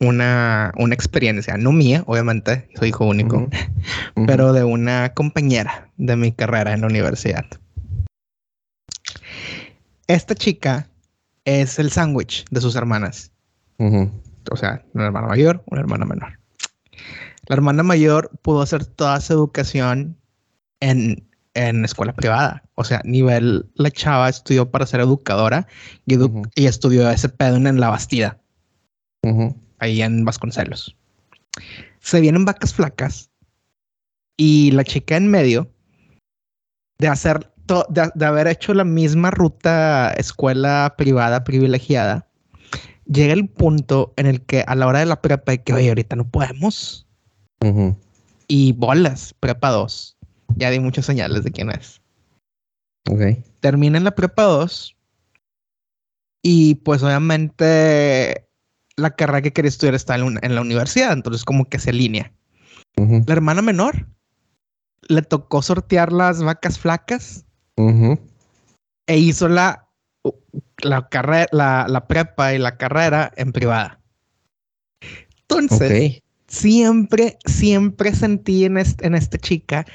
una, 0.00 0.72
una 0.76 0.94
experiencia, 0.94 1.56
no 1.56 1.72
mía, 1.72 2.04
obviamente, 2.06 2.68
soy 2.78 2.90
hijo 2.90 3.04
único, 3.04 3.48
pero 4.26 4.52
de 4.52 4.64
una 4.64 5.12
compañera 5.14 5.90
de 5.96 6.16
mi 6.16 6.32
carrera 6.32 6.72
en 6.72 6.82
la 6.82 6.86
universidad. 6.86 7.46
Esta 10.08 10.34
chica 10.34 10.90
es 11.44 11.78
el 11.78 11.92
sándwich 11.92 12.44
de 12.50 12.60
sus 12.60 12.74
hermanas. 12.74 13.30
O 13.78 14.56
sea, 14.56 14.84
una 14.94 15.06
hermana 15.06 15.28
mayor, 15.28 15.62
una 15.66 15.80
hermana 15.80 16.04
menor. 16.04 16.38
La 17.46 17.54
hermana 17.54 17.82
mayor 17.82 18.30
pudo 18.42 18.62
hacer 18.62 18.84
toda 18.84 19.20
su 19.20 19.32
educación 19.32 20.16
en 20.80 21.28
en 21.58 21.84
escuela 21.84 22.12
privada. 22.12 22.62
O 22.74 22.84
sea, 22.84 23.00
nivel, 23.04 23.68
la 23.74 23.90
chava 23.90 24.28
estudió 24.28 24.70
para 24.70 24.86
ser 24.86 25.00
educadora 25.00 25.66
y, 26.06 26.66
estudió 26.66 27.10
ese 27.10 27.28
pedo 27.28 27.56
en 27.56 27.80
la 27.80 27.90
Bastida, 27.90 28.38
ahí 29.78 30.02
en 30.02 30.24
Vasconcelos. 30.24 30.96
Se 32.00 32.20
vienen 32.20 32.44
vacas 32.44 32.74
flacas 32.74 33.30
y 34.36 34.70
la 34.70 34.84
chica 34.84 35.16
en 35.16 35.28
medio 35.30 35.68
de 36.98 37.08
hacer 37.08 37.52
de, 37.88 38.10
de, 38.14 38.24
haber 38.24 38.46
hecho 38.48 38.74
la 38.74 38.84
misma 38.84 39.30
ruta 39.30 40.12
escuela 40.12 40.94
privada 40.96 41.44
privilegiada, 41.44 42.26
llega 43.06 43.32
el 43.32 43.48
punto 43.48 44.12
en 44.16 44.26
el 44.26 44.42
que 44.42 44.64
a 44.66 44.74
la 44.74 44.86
hora 44.86 45.00
de 45.00 45.06
la 45.06 45.20
prepa 45.22 45.52
de 45.52 45.62
que, 45.62 45.72
oye, 45.72 45.88
ahorita 45.88 46.16
no 46.16 46.28
podemos. 46.28 47.06
Y 48.46 48.72
bolas, 48.72 49.34
prepa 49.40 49.70
2 49.70 50.18
ya 50.56 50.70
di 50.70 50.80
muchas 50.80 51.06
señales 51.06 51.44
de 51.44 51.52
quién 51.52 51.70
es. 51.70 52.00
Ok. 53.08 53.44
Termina 53.60 53.98
en 53.98 54.04
la 54.04 54.14
prepa 54.14 54.44
2 54.44 54.96
y 56.42 56.76
pues 56.76 57.02
obviamente 57.02 58.48
la 58.96 59.10
carrera 59.10 59.42
que 59.42 59.52
quería 59.52 59.68
estudiar 59.68 59.94
está 59.94 60.16
en, 60.16 60.54
la 60.54 60.60
universidad, 60.60 61.12
entonces 61.12 61.44
como 61.44 61.68
que 61.68 61.78
se 61.78 61.90
alinea. 61.90 62.32
La 62.96 63.32
hermana 63.32 63.62
menor 63.62 64.08
le 65.02 65.22
tocó 65.22 65.62
sortear 65.62 66.12
las 66.12 66.42
vacas 66.42 66.80
flacas 66.80 67.44
e 69.06 69.16
hizo 69.16 69.48
la, 69.48 69.86
la, 70.82 71.08
carrera, 71.08 71.48
la, 71.52 72.06
prepa 72.06 72.54
y 72.54 72.58
la 72.58 72.76
carrera 72.76 73.32
en 73.36 73.52
privada. 73.52 74.00
Entonces, 75.42 76.22
siempre, 76.46 77.38
siempre 77.46 78.14
sentí 78.14 78.64
en, 78.64 78.78
en 78.78 79.14
esta 79.14 79.38
chica 79.38 79.86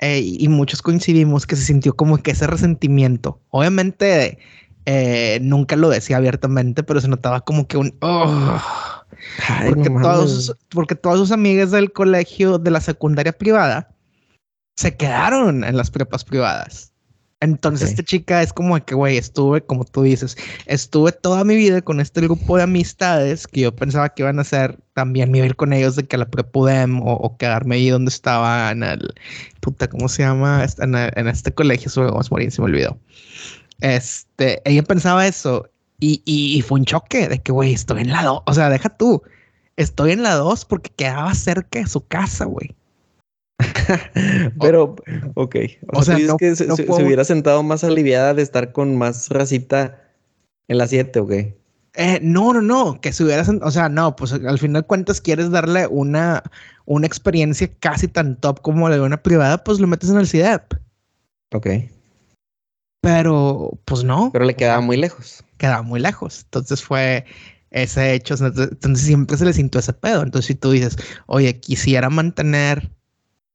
eh, 0.00 0.20
y 0.20 0.48
muchos 0.48 0.82
coincidimos 0.82 1.46
que 1.46 1.56
se 1.56 1.64
sintió 1.64 1.94
como 1.94 2.18
que 2.18 2.32
ese 2.32 2.46
resentimiento. 2.46 3.40
Obviamente 3.50 4.38
eh, 4.86 5.38
nunca 5.42 5.76
lo 5.76 5.88
decía 5.88 6.16
abiertamente, 6.16 6.82
pero 6.82 7.00
se 7.00 7.08
notaba 7.08 7.40
como 7.40 7.66
que 7.66 7.76
un... 7.76 7.94
Oh, 8.00 8.60
porque, 9.66 9.90
todos, 9.90 10.56
porque 10.70 10.94
todas 10.94 11.18
sus 11.18 11.32
amigas 11.32 11.70
del 11.72 11.92
colegio 11.92 12.58
de 12.58 12.70
la 12.70 12.80
secundaria 12.80 13.32
privada 13.32 13.94
se 14.76 14.96
quedaron 14.96 15.64
en 15.64 15.76
las 15.76 15.90
prepas 15.90 16.24
privadas. 16.24 16.92
Entonces, 17.40 17.90
esta 17.90 18.02
chica 18.02 18.42
es 18.42 18.52
como 18.52 18.84
que, 18.84 18.96
güey, 18.96 19.16
estuve, 19.16 19.60
como 19.60 19.84
tú 19.84 20.02
dices, 20.02 20.36
estuve 20.66 21.12
toda 21.12 21.44
mi 21.44 21.54
vida 21.54 21.80
con 21.82 22.00
este 22.00 22.20
grupo 22.22 22.56
de 22.56 22.64
amistades 22.64 23.46
que 23.46 23.60
yo 23.60 23.76
pensaba 23.76 24.08
que 24.08 24.22
iban 24.22 24.40
a 24.40 24.44
ser 24.44 24.76
también 24.94 25.30
vivir 25.30 25.54
con 25.54 25.72
ellos 25.72 25.94
de 25.94 26.04
que 26.04 26.18
la 26.18 26.28
prepudem 26.28 27.00
o, 27.00 27.12
o 27.12 27.36
quedarme 27.36 27.76
ahí 27.76 27.90
donde 27.90 28.08
estaba 28.08 28.72
en 28.72 28.82
el, 28.82 29.14
puta, 29.60 29.88
¿cómo 29.88 30.08
se 30.08 30.22
llama? 30.22 30.66
En, 30.78 30.96
en 30.96 31.28
este 31.28 31.52
colegio, 31.52 31.90
vamos 31.96 32.26
a 32.26 32.30
morir, 32.30 32.50
se 32.50 32.60
me 32.60 32.66
olvidó. 32.66 32.98
Este, 33.80 34.60
ella 34.64 34.82
pensaba 34.82 35.26
eso 35.26 35.70
y, 36.00 36.22
y, 36.24 36.62
fue 36.62 36.80
un 36.80 36.84
choque 36.84 37.28
de 37.28 37.40
que, 37.40 37.52
güey, 37.52 37.72
estoy 37.72 38.02
en 38.02 38.10
la 38.10 38.22
2, 38.24 38.42
o 38.46 38.54
sea, 38.54 38.68
deja 38.70 38.88
tú, 38.88 39.22
estoy 39.76 40.12
en 40.12 40.22
la 40.22 40.34
2 40.34 40.64
porque 40.64 40.90
quedaba 40.90 41.34
cerca 41.34 41.80
de 41.80 41.86
su 41.86 42.06
casa, 42.06 42.44
güey. 42.44 42.74
Pero, 44.60 44.96
ok. 45.34 45.56
O, 45.92 46.02
sea, 46.02 46.18
no, 46.18 46.36
que 46.36 46.54
se, 46.54 46.66
hubiera 46.66 47.24
sentado 47.24 47.62
más 47.62 47.84
aliviada 47.84 48.34
de 48.34 48.42
estar 48.42 48.72
con 48.72 48.96
más 48.96 49.28
racita 49.28 50.02
en 50.68 50.78
la 50.78 50.86
7, 50.86 51.20
ok. 51.20 51.32
Eh, 51.94 52.20
no, 52.22 52.52
no, 52.52 52.62
no, 52.62 53.00
que 53.00 53.12
se 53.12 53.24
hubiera, 53.24 53.44
o 53.62 53.70
sea, 53.70 53.88
no, 53.88 54.14
pues 54.14 54.32
al 54.32 54.58
final 54.58 54.82
de 54.82 54.86
cuentas 54.86 55.20
quieres 55.20 55.50
darle 55.50 55.86
una, 55.88 56.44
una 56.84 57.06
experiencia 57.06 57.68
casi 57.80 58.06
tan 58.06 58.36
top 58.36 58.60
como 58.60 58.88
la 58.88 58.96
de 58.96 59.02
una 59.02 59.22
privada, 59.22 59.64
pues 59.64 59.80
lo 59.80 59.86
metes 59.88 60.10
en 60.10 60.18
el 60.18 60.28
CIDEP. 60.28 60.74
Ok. 61.52 61.66
Pero, 63.00 63.78
pues 63.84 64.04
no. 64.04 64.30
Pero 64.32 64.44
le 64.44 64.54
quedaba 64.54 64.80
muy 64.80 64.96
lejos. 64.96 65.44
Quedaba 65.56 65.82
muy 65.82 65.98
lejos. 65.98 66.42
Entonces 66.44 66.82
fue 66.82 67.24
ese 67.70 68.14
hecho. 68.14 68.34
Entonces 68.34 69.06
siempre 69.06 69.36
se 69.36 69.44
le 69.44 69.52
sintió 69.52 69.80
ese 69.80 69.92
pedo. 69.92 70.22
Entonces 70.22 70.46
si 70.46 70.54
tú 70.54 70.70
dices, 70.70 70.96
oye, 71.26 71.58
quisiera 71.58 72.10
mantener 72.10 72.90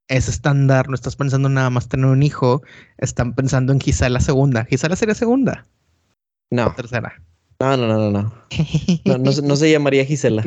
es 0.08 0.28
estándar, 0.28 0.90
no 0.90 0.96
estás 0.96 1.16
pensando 1.16 1.50
nada 1.50 1.70
más 1.70 1.88
tener 1.88 2.06
un 2.06 2.24
hijo, 2.24 2.62
están 2.98 3.34
pensando 3.34 3.74
en 3.74 3.80
quizá 3.80 4.10
la 4.10 4.20
segunda. 4.20 4.66
Quizá 4.66 4.90
la 4.90 4.96
sería 4.96 5.16
segunda. 5.16 5.66
No. 6.52 6.74
tercera. 6.76 7.22
No, 7.60 7.78
no, 7.78 7.88
no, 7.88 8.12
no, 8.12 8.12
no. 8.12 9.42
No, 9.44 9.56
se 9.56 9.72
llamaría 9.72 10.06
Gisela. 10.06 10.44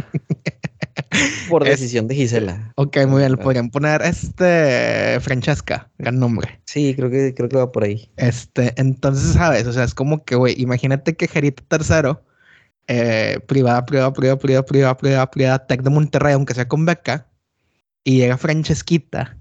Por 1.48 1.64
decisión 1.64 2.08
de 2.08 2.14
Gisela. 2.14 2.72
Ok, 2.76 2.98
muy 3.06 3.20
bien. 3.20 3.36
podrían 3.36 3.70
poner 3.70 4.02
este 4.02 5.18
Francesca, 5.20 5.90
gran 5.98 6.18
nombre. 6.18 6.60
Sí, 6.64 6.94
creo 6.94 7.10
que, 7.10 7.34
creo 7.34 7.48
que 7.48 7.56
va 7.56 7.72
por 7.72 7.84
ahí. 7.84 8.10
Este, 8.16 8.74
entonces, 8.76 9.32
sabes, 9.32 9.66
o 9.66 9.72
sea, 9.72 9.84
es 9.84 9.94
como 9.94 10.24
que, 10.24 10.34
güey, 10.34 10.54
imagínate 10.60 11.16
que 11.16 11.28
Gerita 11.28 11.62
tercero, 11.68 12.22
eh, 12.86 13.40
privada, 13.46 13.86
privada, 13.86 14.12
privada, 14.12 14.38
privada, 14.38 14.66
privada, 14.66 14.96
privada, 14.96 15.30
privada, 15.30 15.66
Tec 15.66 15.82
de 15.82 15.90
Monterrey, 15.90 16.34
aunque 16.34 16.54
sea 16.54 16.68
con 16.68 16.84
beca, 16.84 17.28
y 18.04 18.18
llega 18.18 18.36
Francesquita 18.36 19.36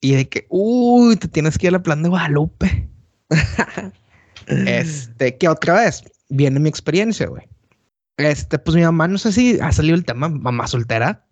y 0.00 0.14
de 0.14 0.28
que, 0.28 0.46
uy, 0.48 1.16
te 1.16 1.28
tienes 1.28 1.58
que 1.58 1.66
ir 1.66 1.74
al 1.74 1.82
plan 1.82 2.02
de 2.02 2.08
Guadalupe. 2.08 2.88
este, 4.46 5.36
que 5.36 5.48
otra 5.48 5.74
vez 5.74 6.04
viene 6.28 6.60
mi 6.60 6.68
experiencia, 6.68 7.26
güey. 7.26 7.48
Este, 8.16 8.58
pues 8.58 8.76
mi 8.76 8.82
mamá, 8.82 9.08
no 9.08 9.18
sé 9.18 9.32
si 9.32 9.58
ha 9.60 9.72
salido 9.72 9.94
el 9.94 10.04
tema 10.04 10.28
mamá 10.28 10.66
soltera. 10.66 11.24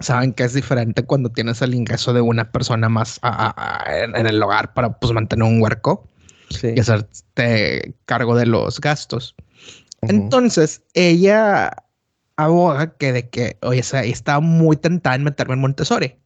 Saben 0.00 0.32
que 0.32 0.44
es 0.44 0.54
diferente 0.54 1.02
cuando 1.02 1.30
tienes 1.30 1.60
el 1.60 1.74
ingreso 1.74 2.14
de 2.14 2.22
una 2.22 2.50
persona 2.50 2.88
más 2.88 3.20
en, 3.86 4.26
el 4.26 4.42
hogar 4.42 4.72
para 4.72 4.98
pues, 4.98 5.12
mantener 5.12 5.46
un 5.46 5.60
huerco 5.60 6.08
y 6.62 6.80
hacerte 6.80 7.94
cargo 8.06 8.34
de 8.36 8.46
los 8.46 8.80
gastos. 8.80 9.34
Entonces, 10.02 10.82
ella 10.94 11.70
aboga 12.36 12.94
que 12.96 13.12
de 13.12 13.28
que, 13.28 13.58
oye, 13.62 13.80
estaba 13.80 14.40
muy 14.40 14.76
tentada 14.76 15.16
en 15.16 15.24
meterme 15.24 15.54
en 15.54 15.60
Montessori. 15.60 16.16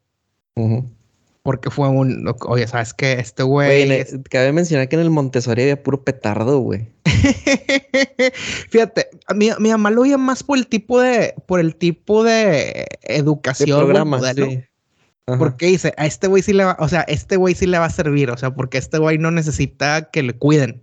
Porque 1.42 1.70
fue 1.70 1.88
un, 1.88 2.32
oye, 2.46 2.66
¿sabes 2.68 2.94
que 2.94 3.12
Este 3.14 3.42
güey... 3.42 4.04
Cabe 4.30 4.52
mencionar 4.52 4.88
que 4.88 4.96
en 4.96 5.02
el 5.02 5.10
Montessori 5.10 5.62
había 5.62 5.82
puro 5.82 6.04
petardo, 6.04 6.60
güey. 6.60 6.88
Fíjate, 8.70 9.08
mi, 9.34 9.50
mi 9.58 9.70
mamá 9.70 9.90
lo 9.90 10.02
oía 10.02 10.18
más 10.18 10.44
por 10.44 10.58
el 10.58 10.68
tipo 10.68 11.00
de, 11.00 11.34
por 11.46 11.58
el 11.58 11.74
tipo 11.74 12.22
de 12.22 12.86
educación. 13.02 13.68
De 13.68 14.68
Porque 15.38 15.66
dice, 15.66 15.94
a 15.96 16.06
este 16.06 16.26
güey 16.26 16.42
sí 16.42 16.52
le 16.52 16.64
va, 16.64 16.76
o 16.78 16.88
sea, 16.88 17.02
este 17.02 17.36
güey 17.36 17.54
sí 17.54 17.66
le 17.66 17.78
va 17.78 17.86
a 17.86 17.90
servir, 17.90 18.30
o 18.30 18.36
sea, 18.36 18.54
porque 18.54 18.78
este 18.78 18.98
güey 18.98 19.18
no 19.18 19.30
necesita 19.30 20.10
que 20.10 20.22
le 20.22 20.34
cuiden. 20.34 20.82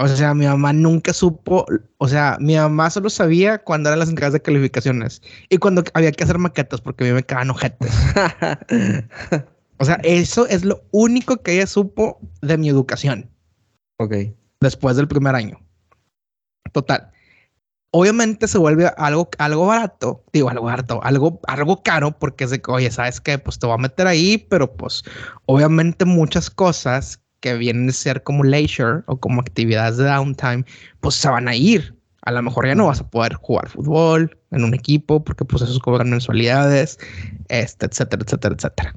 O 0.00 0.06
sea, 0.06 0.32
mi 0.32 0.46
mamá 0.46 0.72
nunca 0.72 1.12
supo, 1.12 1.66
o 1.96 2.06
sea, 2.06 2.36
mi 2.40 2.54
mamá 2.54 2.88
solo 2.88 3.10
sabía 3.10 3.58
cuando 3.58 3.88
eran 3.88 3.98
las 3.98 4.08
entregas 4.08 4.32
de 4.32 4.40
calificaciones 4.40 5.20
y 5.48 5.58
cuando 5.58 5.82
había 5.92 6.12
que 6.12 6.22
hacer 6.22 6.38
maquetas 6.38 6.80
porque 6.80 7.02
a 7.02 7.06
mí 7.08 7.14
me 7.14 7.24
quedaban 7.24 7.50
ojetes. 7.50 7.92
o 9.78 9.84
sea, 9.84 9.96
eso 10.04 10.46
es 10.46 10.64
lo 10.64 10.84
único 10.92 11.38
que 11.38 11.54
ella 11.54 11.66
supo 11.66 12.20
de 12.42 12.56
mi 12.56 12.68
educación. 12.68 13.28
Ok. 13.98 14.14
Después 14.60 14.94
del 14.96 15.08
primer 15.08 15.34
año. 15.34 15.58
Total. 16.72 17.10
Obviamente 17.90 18.46
se 18.46 18.58
vuelve 18.58 18.92
algo, 18.98 19.28
algo 19.38 19.66
barato, 19.66 20.22
digo 20.32 20.48
algo 20.48 20.66
barato, 20.66 21.02
algo, 21.02 21.40
algo 21.48 21.82
caro, 21.82 22.16
porque 22.16 22.44
es 22.44 22.50
de 22.50 22.62
que, 22.62 22.70
oye, 22.70 22.90
¿sabes 22.92 23.20
qué? 23.20 23.38
Pues 23.38 23.58
te 23.58 23.66
voy 23.66 23.74
a 23.74 23.78
meter 23.78 24.06
ahí, 24.06 24.38
pero 24.38 24.76
pues 24.76 25.02
obviamente 25.46 26.04
muchas 26.04 26.50
cosas 26.50 27.20
que 27.40 27.54
vienen 27.54 27.88
a 27.88 27.92
ser 27.92 28.22
como 28.22 28.44
leisure 28.44 29.02
o 29.06 29.16
como 29.16 29.40
actividades 29.40 29.96
de 29.96 30.04
downtime, 30.04 30.64
pues 31.00 31.14
se 31.14 31.28
van 31.28 31.48
a 31.48 31.54
ir. 31.54 31.94
A 32.22 32.32
lo 32.32 32.42
mejor 32.42 32.66
ya 32.66 32.74
no 32.74 32.86
vas 32.86 33.00
a 33.00 33.08
poder 33.08 33.34
jugar 33.34 33.68
fútbol 33.68 34.36
en 34.50 34.64
un 34.64 34.74
equipo 34.74 35.22
porque 35.22 35.44
pues 35.44 35.62
esos 35.62 35.78
cobran 35.78 36.10
mensualidades, 36.10 36.98
este, 37.48 37.86
etcétera, 37.86 38.22
etcétera, 38.24 38.54
etcétera. 38.54 38.94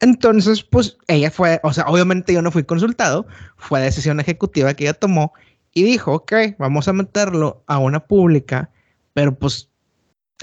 Entonces, 0.00 0.62
pues 0.62 0.96
ella 1.08 1.30
fue, 1.30 1.60
o 1.62 1.72
sea, 1.72 1.84
obviamente 1.86 2.32
yo 2.32 2.42
no 2.42 2.50
fui 2.50 2.64
consultado, 2.64 3.26
fue 3.56 3.80
decisión 3.80 4.20
ejecutiva 4.20 4.74
que 4.74 4.84
ella 4.84 4.94
tomó 4.94 5.32
y 5.72 5.84
dijo, 5.84 6.14
ok, 6.14 6.32
vamos 6.58 6.88
a 6.88 6.92
meterlo 6.92 7.62
a 7.66 7.78
una 7.78 8.00
pública, 8.00 8.70
pero 9.14 9.34
pues 9.38 9.70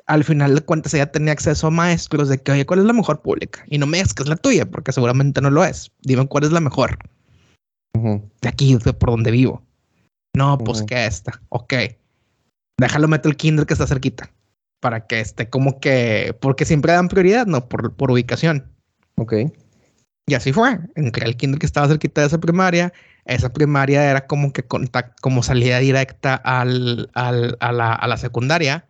al 0.08 0.24
final 0.24 0.56
de 0.56 0.62
cuentas 0.62 0.94
ella 0.94 1.12
tenía 1.12 1.34
acceso 1.34 1.68
a 1.68 1.72
maestros 1.72 2.30
de 2.30 2.38
que, 2.42 2.52
oye, 2.52 2.66
¿cuál 2.66 2.80
es 2.80 2.86
la 2.86 2.94
mejor 2.94 3.22
pública? 3.22 3.64
Y 3.68 3.78
no 3.78 3.86
me 3.86 3.98
digas 3.98 4.14
que 4.14 4.24
es 4.24 4.30
la 4.30 4.36
tuya, 4.36 4.66
porque 4.70 4.92
seguramente 4.92 5.42
no 5.42 5.50
lo 5.50 5.64
es. 5.64 5.92
Dime 6.02 6.28
cuál 6.28 6.44
es 6.46 6.52
la 6.52 6.60
mejor. 6.60 6.98
De 7.94 8.50
aquí, 8.50 8.76
de 8.76 8.94
por 8.94 9.12
donde 9.12 9.32
vivo. 9.32 9.64
No, 10.36 10.58
pues 10.58 10.82
que 10.84 11.06
esta. 11.06 11.42
Ok. 11.50 11.74
Déjalo 12.80 13.08
meter 13.08 13.30
el 13.30 13.38
kinder 13.38 13.66
que 13.66 13.74
está 13.74 13.88
cerquita. 13.88 14.32
Para 14.82 15.06
que 15.06 15.20
esté 15.20 15.50
como 15.50 15.80
que. 15.80 16.36
Porque 16.42 16.66
siempre 16.66 16.94
dan 16.94 17.08
prioridad, 17.08 17.46
¿no? 17.46 17.70
Por, 17.70 17.96
por 17.96 18.12
ubicación. 18.12 18.72
Ok. 19.16 19.34
Y 20.28 20.34
así 20.34 20.52
fue. 20.52 20.80
Entre 20.96 21.26
el 21.26 21.38
kinder 21.38 21.60
que 21.60 21.66
estaba 21.66 21.88
cerquita 21.88 22.22
de 22.22 22.28
esa 22.28 22.40
primaria. 22.40 22.92
Esa 23.26 23.54
primaria 23.54 24.10
era 24.10 24.26
como 24.26 24.52
que 24.52 24.64
contact, 24.64 25.20
como 25.22 25.44
salida 25.44 25.80
directa 25.80 26.36
al, 26.36 27.10
al, 27.14 27.58
a, 27.60 27.72
la, 27.72 27.94
a 27.94 28.08
la 28.08 28.18
secundaria. 28.18 28.88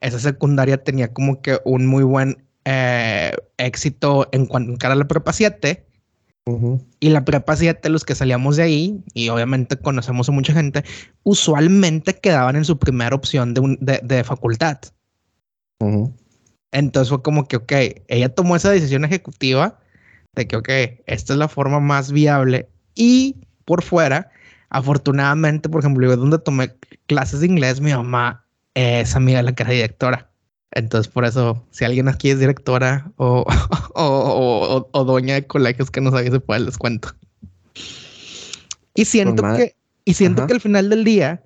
Esa 0.00 0.20
secundaria 0.20 0.82
tenía 0.84 1.12
como 1.12 1.42
que 1.42 1.60
un 1.64 1.86
muy 1.86 2.04
buen 2.04 2.46
eh, 2.64 3.32
éxito 3.56 4.28
en 4.32 4.46
cuanto 4.46 4.86
a 4.86 4.94
la 4.94 5.08
prepa 5.08 5.32
7 5.32 5.87
y 7.00 7.10
la 7.10 7.24
prepa 7.24 7.56
7, 7.56 7.88
los 7.88 8.04
que 8.04 8.14
salíamos 8.14 8.56
de 8.56 8.62
ahí, 8.62 9.04
y 9.14 9.28
obviamente 9.28 9.76
conocemos 9.76 10.28
a 10.28 10.32
mucha 10.32 10.52
gente, 10.52 10.84
usualmente 11.22 12.14
quedaban 12.14 12.56
en 12.56 12.64
su 12.64 12.78
primera 12.78 13.14
opción 13.14 13.54
de, 13.54 14.00
de, 14.02 14.24
facultad. 14.24 14.78
Entonces 16.72 17.08
fue 17.08 17.22
como 17.22 17.46
que, 17.46 17.56
ok, 17.56 17.72
ella 18.08 18.34
tomó 18.34 18.56
esa 18.56 18.70
decisión 18.70 19.04
ejecutiva 19.04 19.78
de 20.34 20.46
que, 20.46 20.56
ok, 20.56 20.68
esta 21.06 21.32
es 21.32 21.38
la 21.38 21.48
forma 21.48 21.80
más 21.80 22.12
viable. 22.12 22.68
Y 22.94 23.36
por 23.64 23.82
fuera, 23.82 24.30
afortunadamente, 24.70 25.68
por 25.68 25.80
ejemplo, 25.80 26.06
yo 26.06 26.16
donde 26.16 26.38
tomé 26.38 26.74
clases 27.06 27.40
de 27.40 27.46
inglés, 27.46 27.80
mi 27.80 27.92
mamá 27.92 28.44
es 28.74 29.16
amiga 29.16 29.38
de 29.38 29.44
la 29.44 29.54
que 29.54 29.62
era 29.62 29.72
directora. 29.72 30.30
Entonces, 30.70 31.10
por 31.10 31.24
eso, 31.24 31.66
si 31.70 31.84
alguien 31.84 32.08
aquí 32.08 32.30
es 32.30 32.38
directora 32.38 33.10
o, 33.16 33.46
o, 33.94 34.67
doña 35.04 35.34
de 35.34 35.46
colegios 35.46 35.90
que 35.90 36.00
no 36.00 36.10
sabe 36.10 36.30
se 36.30 36.40
puede, 36.40 36.60
les 36.60 36.78
cuento. 36.78 37.14
Y 38.94 39.04
siento 39.04 39.42
que, 39.56 39.76
y 40.04 40.14
siento 40.14 40.46
que 40.46 40.54
al 40.54 40.60
final 40.60 40.90
del 40.90 41.04
día, 41.04 41.42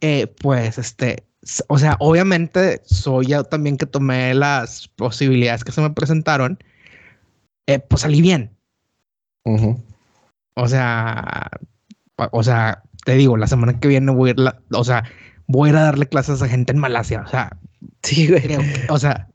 eh, 0.00 0.26
pues, 0.40 0.78
este, 0.78 1.24
o 1.68 1.78
sea, 1.78 1.96
obviamente 2.00 2.80
soy 2.84 3.26
yo 3.26 3.44
también 3.44 3.76
que 3.76 3.86
tomé 3.86 4.34
las 4.34 4.88
posibilidades 4.88 5.64
que 5.64 5.72
se 5.72 5.80
me 5.80 5.90
presentaron, 5.90 6.58
eh, 7.66 7.78
pues 7.78 8.02
salí 8.02 8.22
bien. 8.22 8.50
O 10.54 10.68
sea, 10.68 11.50
o 12.16 12.42
sea, 12.42 12.82
te 13.04 13.14
digo, 13.14 13.36
la 13.36 13.46
semana 13.46 13.78
que 13.78 13.88
viene 13.88 14.12
voy 14.12 14.30
a 14.30 14.32
ir, 14.32 14.54
o 14.72 14.84
sea, 14.84 15.04
voy 15.46 15.68
a 15.68 15.72
ir 15.72 15.76
a 15.76 15.82
darle 15.82 16.08
clases 16.08 16.40
a 16.40 16.48
gente 16.48 16.72
en 16.72 16.78
Malasia. 16.78 17.22
O 17.26 17.28
sea, 17.28 17.58
Sí, 18.02 18.28
güey. 18.28 18.42
o 18.88 18.98
sea, 18.98 19.28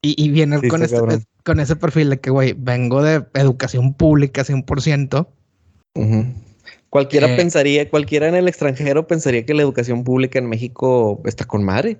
y, 0.00 0.28
viene 0.30 0.60
con, 0.68 0.82
este, 0.82 0.98
con 1.44 1.60
ese 1.60 1.74
perfil 1.74 2.10
de 2.10 2.20
que, 2.20 2.30
güey, 2.30 2.54
vengo 2.56 3.02
de 3.02 3.24
educación 3.34 3.94
pública 3.94 4.44
100%. 4.44 5.26
Cualquiera 6.90 7.32
eh, 7.32 7.36
pensaría, 7.36 7.90
cualquiera 7.90 8.28
en 8.28 8.36
el 8.36 8.48
extranjero 8.48 9.06
pensaría 9.06 9.44
que 9.44 9.54
la 9.54 9.62
educación 9.62 10.04
pública 10.04 10.38
en 10.38 10.48
México 10.48 11.20
está 11.24 11.44
con 11.44 11.64
madre. 11.64 11.98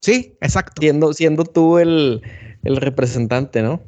Sí, 0.00 0.36
exacto. 0.40 0.80
Siendo, 0.80 1.12
siendo 1.12 1.44
tú 1.44 1.78
el, 1.78 2.22
representante, 2.62 3.62
¿no? 3.62 3.80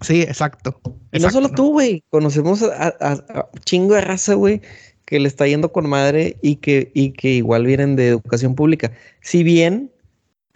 Sí, 0.00 0.22
exacto. 0.22 0.80
Y 1.12 1.18
no 1.18 1.30
solo 1.30 1.48
tú, 1.50 1.72
güey. 1.72 2.04
Conocemos 2.10 2.62
a, 2.62 3.18
chingo 3.64 3.94
de 3.94 4.00
raza, 4.00 4.34
güey, 4.34 4.62
que 5.04 5.20
le 5.20 5.28
está 5.28 5.46
yendo 5.46 5.72
con 5.72 5.88
madre 5.88 6.36
y 6.40 6.56
que, 6.56 6.90
y 6.94 7.10
que 7.10 7.30
igual 7.30 7.66
vienen 7.66 7.96
de 7.96 8.08
educación 8.08 8.54
pública. 8.54 8.92
Si 9.20 9.42
bien 9.42 9.91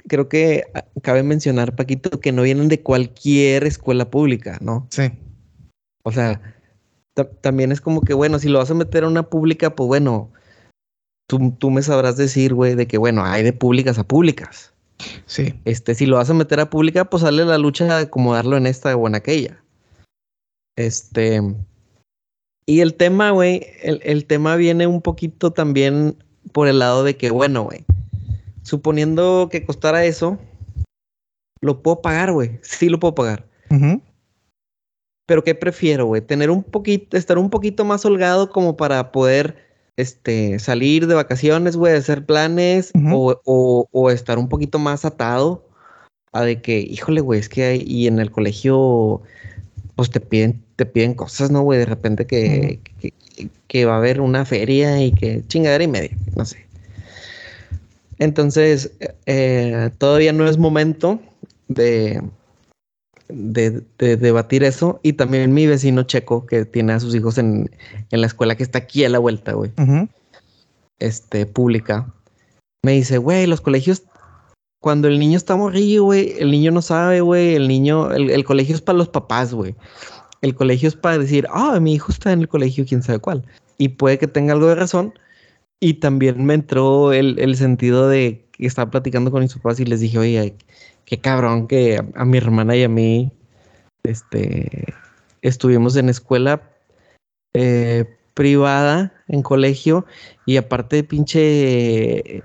creo 0.08 0.28
que 0.28 0.64
ah, 0.74 0.84
cabe 1.02 1.22
mencionar, 1.22 1.74
Paquito, 1.74 2.20
que 2.20 2.32
no 2.32 2.42
vienen 2.42 2.68
de 2.68 2.82
cualquier 2.82 3.64
escuela 3.64 4.10
pública, 4.10 4.58
¿no? 4.60 4.86
Sí. 4.90 5.10
O 6.02 6.12
sea, 6.12 6.40
también 7.40 7.72
es 7.72 7.80
como 7.80 8.02
que, 8.02 8.14
bueno, 8.14 8.38
si 8.38 8.48
lo 8.48 8.58
vas 8.58 8.70
a 8.70 8.74
meter 8.74 9.04
a 9.04 9.08
una 9.08 9.24
pública, 9.24 9.74
pues 9.74 9.88
bueno, 9.88 10.30
tú, 11.28 11.52
tú 11.58 11.70
me 11.70 11.82
sabrás 11.82 12.16
decir, 12.16 12.54
güey, 12.54 12.74
de 12.74 12.86
que, 12.86 12.98
bueno, 12.98 13.24
hay 13.24 13.42
de 13.42 13.52
públicas 13.52 13.98
a 13.98 14.04
públicas. 14.04 14.72
Sí. 15.26 15.60
Este, 15.64 15.94
si 15.94 16.06
lo 16.06 16.16
vas 16.16 16.30
a 16.30 16.34
meter 16.34 16.60
a 16.60 16.70
pública, 16.70 17.04
pues 17.06 17.22
sale 17.22 17.44
la 17.44 17.58
lucha 17.58 17.84
de 17.84 18.04
acomodarlo 18.04 18.56
en 18.56 18.66
esta 18.66 18.96
o 18.96 19.06
en 19.06 19.14
aquella. 19.14 19.62
Este. 20.76 21.40
Y 22.66 22.80
el 22.80 22.94
tema, 22.94 23.30
güey, 23.30 23.66
el, 23.82 24.00
el 24.04 24.26
tema 24.26 24.56
viene 24.56 24.86
un 24.86 25.00
poquito 25.00 25.52
también 25.52 26.16
por 26.52 26.68
el 26.68 26.78
lado 26.78 27.04
de 27.04 27.16
que, 27.16 27.30
bueno, 27.30 27.64
güey, 27.64 27.84
suponiendo 28.66 29.48
que 29.48 29.64
costara 29.64 30.04
eso, 30.04 30.38
lo 31.60 31.82
puedo 31.82 32.02
pagar, 32.02 32.32
güey. 32.32 32.58
Sí 32.62 32.88
lo 32.88 32.98
puedo 32.98 33.14
pagar. 33.14 33.46
Pero 35.24 35.44
¿qué 35.44 35.54
prefiero, 35.54 36.06
güey? 36.06 36.20
Tener 36.20 36.50
un 36.50 36.64
poquito, 36.64 37.16
estar 37.16 37.38
un 37.38 37.48
poquito 37.48 37.84
más 37.84 38.04
holgado 38.04 38.50
como 38.50 38.76
para 38.76 39.12
poder 39.12 39.56
este, 39.96 40.58
salir 40.58 41.06
de 41.06 41.14
vacaciones, 41.14 41.76
güey, 41.76 41.94
hacer 41.94 42.26
planes, 42.26 42.90
o, 43.14 44.10
estar 44.10 44.36
un 44.36 44.48
poquito 44.48 44.80
más 44.80 45.04
atado 45.04 45.64
a 46.32 46.42
de 46.42 46.60
que, 46.60 46.80
híjole, 46.80 47.20
güey, 47.20 47.38
es 47.38 47.48
que 47.48 47.64
hay, 47.64 47.84
y 47.86 48.08
en 48.08 48.18
el 48.18 48.32
colegio, 48.32 49.22
pues 49.94 50.10
te 50.10 50.18
piden, 50.20 50.60
te 50.74 50.86
piden 50.86 51.14
cosas, 51.14 51.52
¿no, 51.52 51.62
güey? 51.62 51.78
De 51.78 51.86
repente 51.86 52.26
que, 52.26 52.80
que, 52.98 53.12
que, 53.68 53.84
va 53.84 53.94
a 53.94 53.98
haber 53.98 54.20
una 54.20 54.44
feria 54.44 55.00
y 55.00 55.12
que 55.12 55.44
chingadera 55.46 55.84
y 55.84 55.88
media, 55.88 56.16
no 56.34 56.44
sé. 56.44 56.65
Entonces, 58.18 58.92
eh, 59.26 59.90
todavía 59.98 60.32
no 60.32 60.48
es 60.48 60.58
momento 60.58 61.20
de, 61.68 62.22
de, 63.28 63.82
debatir 63.98 64.64
eso. 64.64 65.00
Y 65.02 65.14
también 65.14 65.52
mi 65.52 65.66
vecino 65.66 66.02
checo, 66.04 66.46
que 66.46 66.64
tiene 66.64 66.94
a 66.94 67.00
sus 67.00 67.14
hijos 67.14 67.38
en, 67.38 67.70
la 68.10 68.26
escuela 68.26 68.56
que 68.56 68.62
está 68.62 68.78
aquí 68.78 69.04
a 69.04 69.10
la 69.10 69.18
vuelta, 69.18 69.52
güey. 69.52 69.72
Este, 70.98 71.46
pública. 71.46 72.12
Me 72.82 72.92
dice, 72.92 73.18
güey, 73.18 73.46
los 73.46 73.60
colegios, 73.60 74.04
cuando 74.80 75.08
el 75.08 75.18
niño 75.18 75.36
está 75.36 75.56
morrillo, 75.56 76.04
güey, 76.04 76.34
el 76.38 76.50
niño 76.50 76.70
no 76.70 76.80
sabe, 76.80 77.20
güey, 77.20 77.54
el 77.54 77.68
niño, 77.68 78.12
el, 78.12 78.30
el, 78.30 78.44
colegio 78.44 78.74
es 78.74 78.80
para 78.80 78.98
los 78.98 79.08
papás, 79.08 79.52
güey. 79.52 79.74
El 80.40 80.54
colegio 80.54 80.88
es 80.88 80.94
para 80.94 81.18
decir, 81.18 81.46
ah, 81.50 81.80
mi 81.80 81.94
hijo 81.94 82.12
está 82.12 82.32
en 82.32 82.40
el 82.40 82.48
colegio, 82.48 82.86
quién 82.86 83.02
sabe 83.02 83.18
cuál. 83.18 83.44
Y 83.78 83.88
puede 83.88 84.18
que 84.18 84.28
tenga 84.28 84.52
algo 84.52 84.68
de 84.68 84.76
razón, 84.76 85.12
Y 85.80 85.94
también 85.94 86.44
me 86.44 86.54
entró 86.54 87.12
el, 87.12 87.56
sentido 87.56 88.08
de 88.08 88.46
que 88.52 88.66
estaba 88.66 88.90
platicando 88.90 89.30
con 89.30 89.42
mis 89.42 89.54
papás 89.54 89.78
y 89.78 89.84
les 89.84 90.00
dije, 90.00 90.18
oye, 90.18 90.56
qué 91.04 91.18
cabrón 91.18 91.68
que 91.68 92.02
a, 92.14 92.24
mi 92.24 92.38
hermana 92.38 92.76
y 92.76 92.82
a 92.82 92.88
mí, 92.88 93.30
este, 94.02 94.94
estuvimos 95.42 95.96
en 95.96 96.08
escuela 96.08 96.62
eh, 97.52 98.06
privada, 98.34 99.12
en 99.28 99.42
colegio, 99.42 100.06
y 100.46 100.56
aparte 100.56 101.04
pinche 101.04 102.42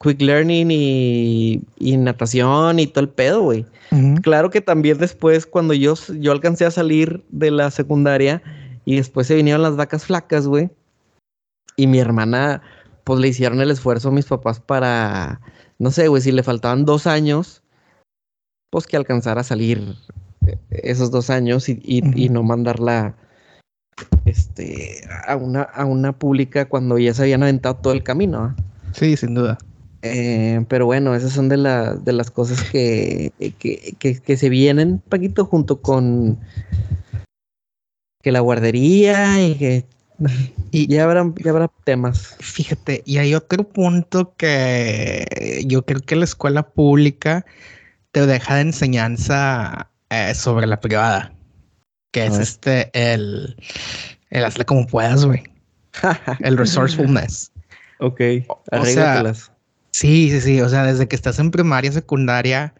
quick 0.00 0.20
learning 0.20 0.70
y, 0.70 1.96
natación 1.96 2.78
y 2.78 2.86
todo 2.86 3.04
el 3.04 3.10
pedo, 3.10 3.42
güey. 3.42 3.66
Claro 4.22 4.50
que 4.50 4.60
también 4.60 4.98
después, 4.98 5.46
cuando 5.46 5.74
yo, 5.74 5.94
yo 6.18 6.32
alcancé 6.32 6.66
a 6.66 6.70
salir 6.70 7.24
de 7.30 7.50
la 7.50 7.70
secundaria 7.70 8.42
y 8.84 8.96
después 8.96 9.26
se 9.26 9.34
vinieron 9.34 9.62
las 9.62 9.76
vacas 9.76 10.04
flacas, 10.04 10.46
güey. 10.46 10.70
Y 11.76 11.86
mi 11.86 11.98
hermana, 11.98 12.62
pues 13.04 13.20
le 13.20 13.28
hicieron 13.28 13.60
el 13.60 13.70
esfuerzo 13.70 14.08
a 14.08 14.12
mis 14.12 14.26
papás 14.26 14.60
para, 14.60 15.40
no 15.78 15.90
sé, 15.90 16.08
güey, 16.08 16.22
si 16.22 16.32
le 16.32 16.42
faltaban 16.42 16.84
dos 16.84 17.06
años, 17.06 17.62
pues 18.70 18.86
que 18.86 18.96
alcanzara 18.96 19.42
a 19.42 19.44
salir 19.44 19.94
esos 20.70 21.10
dos 21.10 21.30
años 21.30 21.68
y, 21.68 21.80
y 21.84 22.28
no 22.28 22.42
mandarla 22.42 23.16
este, 24.24 25.04
a, 25.26 25.36
una, 25.36 25.62
a 25.62 25.84
una 25.84 26.12
pública 26.12 26.68
cuando 26.68 26.98
ya 26.98 27.14
se 27.14 27.22
habían 27.22 27.42
aventado 27.42 27.76
todo 27.76 27.92
el 27.92 28.02
camino. 28.02 28.54
Sí, 28.92 29.16
sin 29.16 29.34
duda. 29.34 29.58
Eh, 30.02 30.64
pero 30.68 30.86
bueno, 30.86 31.14
esas 31.14 31.32
son 31.32 31.48
de, 31.48 31.56
de 31.56 32.12
las 32.12 32.30
cosas 32.30 32.62
que, 32.70 33.32
que, 33.58 34.36
se 34.36 34.48
vienen, 34.48 34.98
Paquito, 35.08 35.44
junto 35.46 35.80
con 35.80 36.38
que 38.22 38.32
la 38.32 38.40
guardería 38.40 39.42
y 39.42 39.56
que 39.56 39.84
y 40.70 40.86
ya 40.86 41.04
habrá, 41.04 41.24
ya 41.42 41.50
habrá 41.50 41.70
temas. 41.84 42.36
Fíjate, 42.40 43.02
y 43.04 43.18
hay 43.18 43.34
otro 43.34 43.64
punto 43.64 44.34
que 44.36 45.64
yo 45.66 45.84
creo 45.84 46.00
que 46.00 46.16
la 46.16 46.24
escuela 46.24 46.62
pública 46.62 47.44
te 48.12 48.26
deja 48.26 48.56
de 48.56 48.62
enseñanza 48.62 49.90
eh, 50.10 50.34
sobre 50.34 50.66
la 50.66 50.80
privada, 50.80 51.32
que 52.12 52.26
es 52.26 52.38
este, 52.38 52.90
el, 52.92 53.56
el 54.30 54.44
hazle 54.44 54.64
como 54.64 54.86
puedas, 54.86 55.24
güey. 55.24 55.44
el 56.40 56.56
resourcefulness. 56.58 57.52
Ok, 57.98 58.20
arréglatelas. 58.70 59.50
Sí, 59.90 60.30
sí, 60.30 60.40
sí. 60.40 60.60
O 60.60 60.68
sea, 60.68 60.84
desde 60.84 61.08
que 61.08 61.16
estás 61.16 61.38
en 61.38 61.50
primaria, 61.50 61.90
secundaria, 61.90 62.74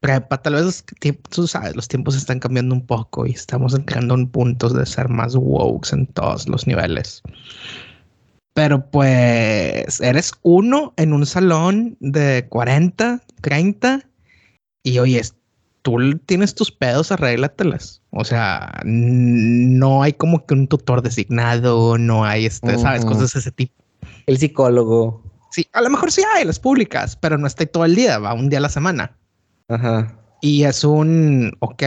prepa, 0.00 0.42
tal 0.42 0.54
vez 0.54 0.84
tú 1.30 1.46
sabes, 1.46 1.76
los 1.76 1.88
tiempos 1.88 2.16
están 2.16 2.40
cambiando 2.40 2.74
un 2.74 2.84
poco 2.84 3.26
y 3.26 3.32
estamos 3.32 3.74
entrando 3.74 4.14
en 4.14 4.26
puntos 4.26 4.74
de 4.74 4.86
ser 4.86 5.08
más 5.08 5.36
woke 5.36 5.92
en 5.92 6.06
todos 6.08 6.48
los 6.48 6.66
niveles. 6.66 7.22
Pero 8.54 8.90
pues 8.90 10.00
eres 10.00 10.32
uno 10.42 10.92
en 10.96 11.12
un 11.12 11.24
salón 11.24 11.96
de 12.00 12.46
40, 12.48 13.22
30 13.42 14.04
y 14.82 14.98
oye, 14.98 15.22
tú 15.82 16.18
tienes 16.26 16.54
tus 16.54 16.72
pedos, 16.72 17.12
arréglatelas. 17.12 18.02
O 18.10 18.24
sea, 18.24 18.80
no 18.84 20.02
hay 20.02 20.14
como 20.14 20.46
que 20.46 20.54
un 20.54 20.66
tutor 20.66 21.02
designado, 21.02 21.96
no 21.96 22.24
hay, 22.24 22.46
este, 22.46 22.76
sabes, 22.78 23.04
cosas 23.04 23.32
de 23.32 23.40
ese 23.40 23.52
tipo. 23.52 23.84
El 24.26 24.38
psicólogo. 24.38 25.22
Sí, 25.52 25.66
a 25.72 25.82
lo 25.82 25.90
mejor 25.90 26.10
sí 26.10 26.22
hay 26.34 26.44
las 26.44 26.58
públicas, 26.58 27.16
pero 27.16 27.36
no 27.38 27.46
está 27.46 27.66
todo 27.66 27.84
el 27.84 27.94
día, 27.94 28.18
va 28.18 28.34
un 28.34 28.48
día 28.48 28.58
a 28.58 28.62
la 28.62 28.68
semana. 28.68 29.16
Ajá. 29.70 30.14
Y 30.42 30.64
es 30.64 30.84
un, 30.84 31.52
ok, 31.60 31.82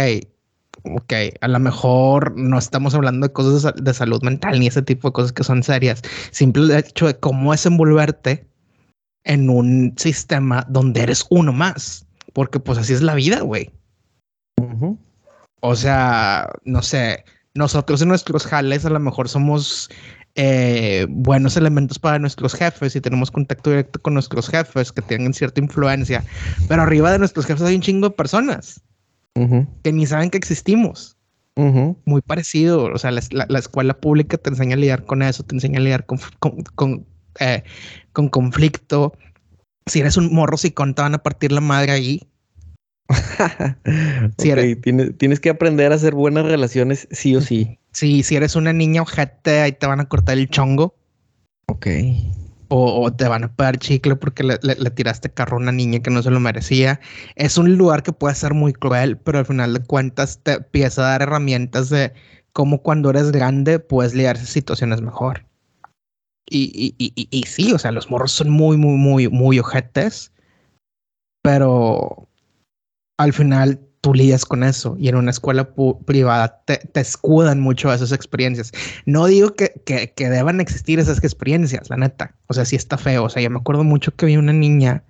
ok, 0.84 1.14
a 1.42 1.48
lo 1.48 1.60
mejor 1.60 2.36
no 2.38 2.58
estamos 2.58 2.96
hablando 2.96 3.28
de 3.28 3.34
cosas 3.34 3.74
de, 3.76 3.94
salud 3.94 4.22
mental 4.24 4.60
ni 4.60 4.68
ese 4.68 4.82
tipo 4.82 5.10
de 5.10 5.14
cosas 5.14 5.34
que 5.34 5.44
son 5.44 5.64
serias. 5.64 6.02
Simple 6.32 6.78
hecho 6.78 7.08
de 7.08 7.20
cómo 7.20 7.54
es 7.54 7.66
envolverte 7.66 8.48
en 9.24 9.50
un 9.50 9.94
sistema 9.98 10.66
donde 10.70 11.02
eres 11.02 11.26
uno 11.30 11.54
más, 11.54 12.06
porque 12.34 12.60
pues 12.60 12.78
así 12.78 12.94
es 12.94 13.02
la 13.02 13.16
vida, 13.16 13.42
güey. 13.42 13.70
O 15.62 15.76
sea, 15.76 16.50
no 16.64 16.82
sé, 16.82 17.26
nosotros 17.54 18.02
en 18.02 18.10
nuestros 18.10 18.46
jales 18.46 18.86
a 18.86 18.90
lo 18.90 19.00
mejor 19.00 19.30
somos 19.30 19.90
eh, 20.36 21.06
buenos 21.10 21.58
elementos 21.58 22.00
para 22.00 22.18
nuestros 22.18 22.56
jefes 22.56 22.96
y 22.96 23.02
tenemos 23.02 23.30
contacto 23.30 23.70
directo 23.70 24.02
con 24.02 24.16
nuestros 24.16 24.50
jefes 24.50 24.92
que 24.92 25.04
tienen 25.04 25.34
cierta 25.34 25.62
influencia, 25.62 26.24
pero 26.68 26.82
arriba 26.82 27.12
de 27.12 27.20
nuestros 27.20 27.46
jefes 27.46 27.64
hay 27.64 27.76
un 27.76 27.82
chingo 27.82 28.10
de 28.10 28.16
personas 28.16 28.82
que 29.84 29.92
ni 29.92 30.06
saben 30.06 30.30
que 30.30 30.38
existimos. 30.38 31.18
Muy 31.56 32.22
parecido, 32.22 32.86
o 32.86 32.98
sea, 32.98 33.12
la, 33.12 33.60
escuela 33.60 33.94
pública 33.96 34.38
te 34.38 34.50
enseña 34.50 34.74
a 34.76 34.80
lidiar 34.80 35.06
con 35.06 35.22
eso, 35.22 35.44
te 35.44 35.54
enseña 35.54 35.78
a 35.78 35.82
lidiar 35.84 36.06
con, 36.08 36.20
con, 36.40 37.06
eh, 37.40 37.64
conflicto. 38.12 39.14
Si 39.86 40.00
eres 40.00 40.18
un 40.18 40.34
morro 40.34 40.58
si 40.58 40.72
te 40.72 41.02
van 41.02 41.14
a 41.14 41.22
partir 41.22 41.52
la 41.52 41.62
madre 41.62 41.92
ahí. 41.92 42.22
tienes, 44.38 45.18
tienes 45.18 45.40
que 45.40 45.50
aprender 45.50 45.92
a 45.92 45.96
hacer 45.96 46.16
buenas 46.16 46.46
relaciones 46.46 47.08
sí 47.12 47.36
o 47.36 47.42
sí. 47.42 47.80
Sí, 47.94 48.24
si 48.24 48.36
eres 48.36 48.56
una 48.56 48.74
niña 48.74 49.04
ojete, 49.04 49.62
ahí 49.62 49.72
te 49.72 49.86
van 49.86 50.00
a 50.00 50.10
cortar 50.10 50.38
el 50.38 50.50
chongo. 50.50 50.96
Ok. 51.68 51.88
O, 52.76 53.14
te 53.14 53.28
van 53.28 53.44
a 53.44 53.56
pegar 53.56 53.78
chicle 53.78 54.16
porque 54.16 54.44
le, 54.44 54.58
tiraste 54.92 55.30
carro 55.30 55.58
a 55.58 55.60
una 55.60 55.72
niña 55.72 56.00
que 56.00 56.10
no 56.10 56.24
se 56.24 56.32
lo 56.32 56.40
merecía. 56.40 57.00
Es 57.36 57.60
un 57.60 57.78
lugar 57.78 58.02
que 58.02 58.12
puede 58.12 58.34
ser 58.34 58.56
muy 58.56 58.74
cruel, 58.74 59.18
pero 59.18 59.38
al 59.38 59.46
final 59.46 59.76
de 59.76 59.84
cuentas 59.86 60.40
te 60.42 60.54
empieza 60.54 61.04
a 61.04 61.12
dar 61.12 61.22
herramientas 61.22 61.90
de 61.90 62.14
cómo 62.52 62.82
cuando 62.82 63.12
eres 63.12 63.32
grande 63.32 63.78
puedes 63.78 64.16
lidiarse 64.16 64.48
situaciones 64.48 65.02
mejor. 65.02 65.46
Y, 66.50 66.96
y, 66.98 67.14
y, 67.16 67.28
y, 67.30 67.44
sí, 67.44 67.74
o 67.74 67.80
sea, 67.80 67.92
los 67.92 68.10
morros 68.10 68.32
son 68.32 68.50
muy, 68.50 68.76
muy, 68.76 68.98
muy, 68.98 69.28
muy 69.30 69.60
ojetes, 69.60 70.32
pero 71.44 72.28
al 73.18 73.34
final 73.34 73.80
tú 74.04 74.14
lidias 74.14 74.44
con 74.44 74.64
eso 74.64 74.98
y 75.00 75.08
en 75.08 75.16
una 75.16 75.32
escuela 75.32 75.70
privada 76.06 76.62
te, 76.66 76.82
escudan 77.00 77.62
mucho 77.62 77.92
esas 77.92 78.12
experiencias. 78.12 78.74
No 79.06 79.28
digo 79.28 79.56
que, 79.56 79.82
que, 79.86 80.30
deban 80.30 80.60
existir 80.60 81.00
esas 81.00 81.24
experiencias, 81.24 81.90
la 81.90 81.96
neta. 81.96 82.36
O 82.48 82.54
sea, 82.54 82.66
sí 82.66 82.76
está 82.76 82.98
feo. 82.98 83.24
O 83.24 83.30
sea, 83.30 83.42
yo 83.42 83.50
me 83.50 83.60
acuerdo 83.60 83.86
mucho 83.86 84.14
que 84.14 84.26
vi 84.26 84.36
una 84.36 84.52
niña 84.52 85.06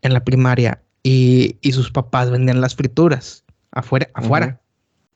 en 0.00 0.14
la 0.14 0.24
primaria 0.24 0.82
y, 1.02 1.58
sus 1.70 1.90
papás 1.90 2.30
vendían 2.30 2.62
las 2.62 2.74
frituras 2.74 3.44
afuera. 3.72 4.08
afuera. 4.14 4.58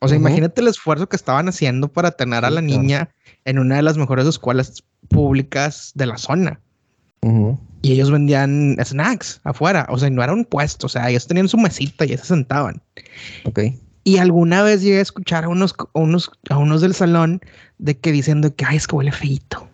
O 0.01 0.09
sea, 0.09 0.19
imagínate 0.19 0.61
el 0.61 0.69
esfuerzo 0.69 1.09
que 1.09 1.17
estaban 1.17 1.49
haciendo 1.49 1.91
para 1.91 2.11
tener 2.11 2.45
a 2.45 2.51
la 2.51 2.61
niña 2.61 3.09
en 3.47 3.59
una 3.59 3.77
de 3.77 3.83
las 3.83 3.97
mejores 3.97 4.27
escuelas 4.27 4.85
públicas 5.09 5.93
de 5.95 6.05
la 6.05 6.19
zona 6.19 6.61
y 7.83 7.93
ellos 7.93 8.11
vendían 8.11 8.77
snacks 8.83 9.41
afuera. 9.45 9.87
O 9.91 9.99
sea, 9.99 10.11
no 10.11 10.23
era 10.23 10.33
un 10.33 10.45
puesto. 10.45 10.87
O 10.87 10.89
sea, 10.89 11.11
ellos 11.11 11.27
tenían 11.27 11.49
su 11.49 11.59
mesita 11.59 12.05
y 12.05 12.17
se 12.17 12.25
sentaban. 12.25 12.81
Ok. 13.45 13.61
Y 14.05 14.19
alguna 14.19 14.63
vez 14.63 14.83
llegué 14.83 14.99
a 14.99 15.03
escuchar 15.03 15.45
a 15.45 15.49
unos, 15.49 15.75
a 15.79 15.99
unos, 15.99 16.31
a 16.51 16.59
unos 16.59 16.81
del 16.81 16.95
salón 16.95 17.41
de 17.79 17.97
que 17.97 18.13
diciendo 18.13 18.55
que, 18.55 18.65
ay, 18.67 18.77
es 18.77 18.87
que 18.87 18.97
huele 18.97 19.13
feito. 19.13 19.69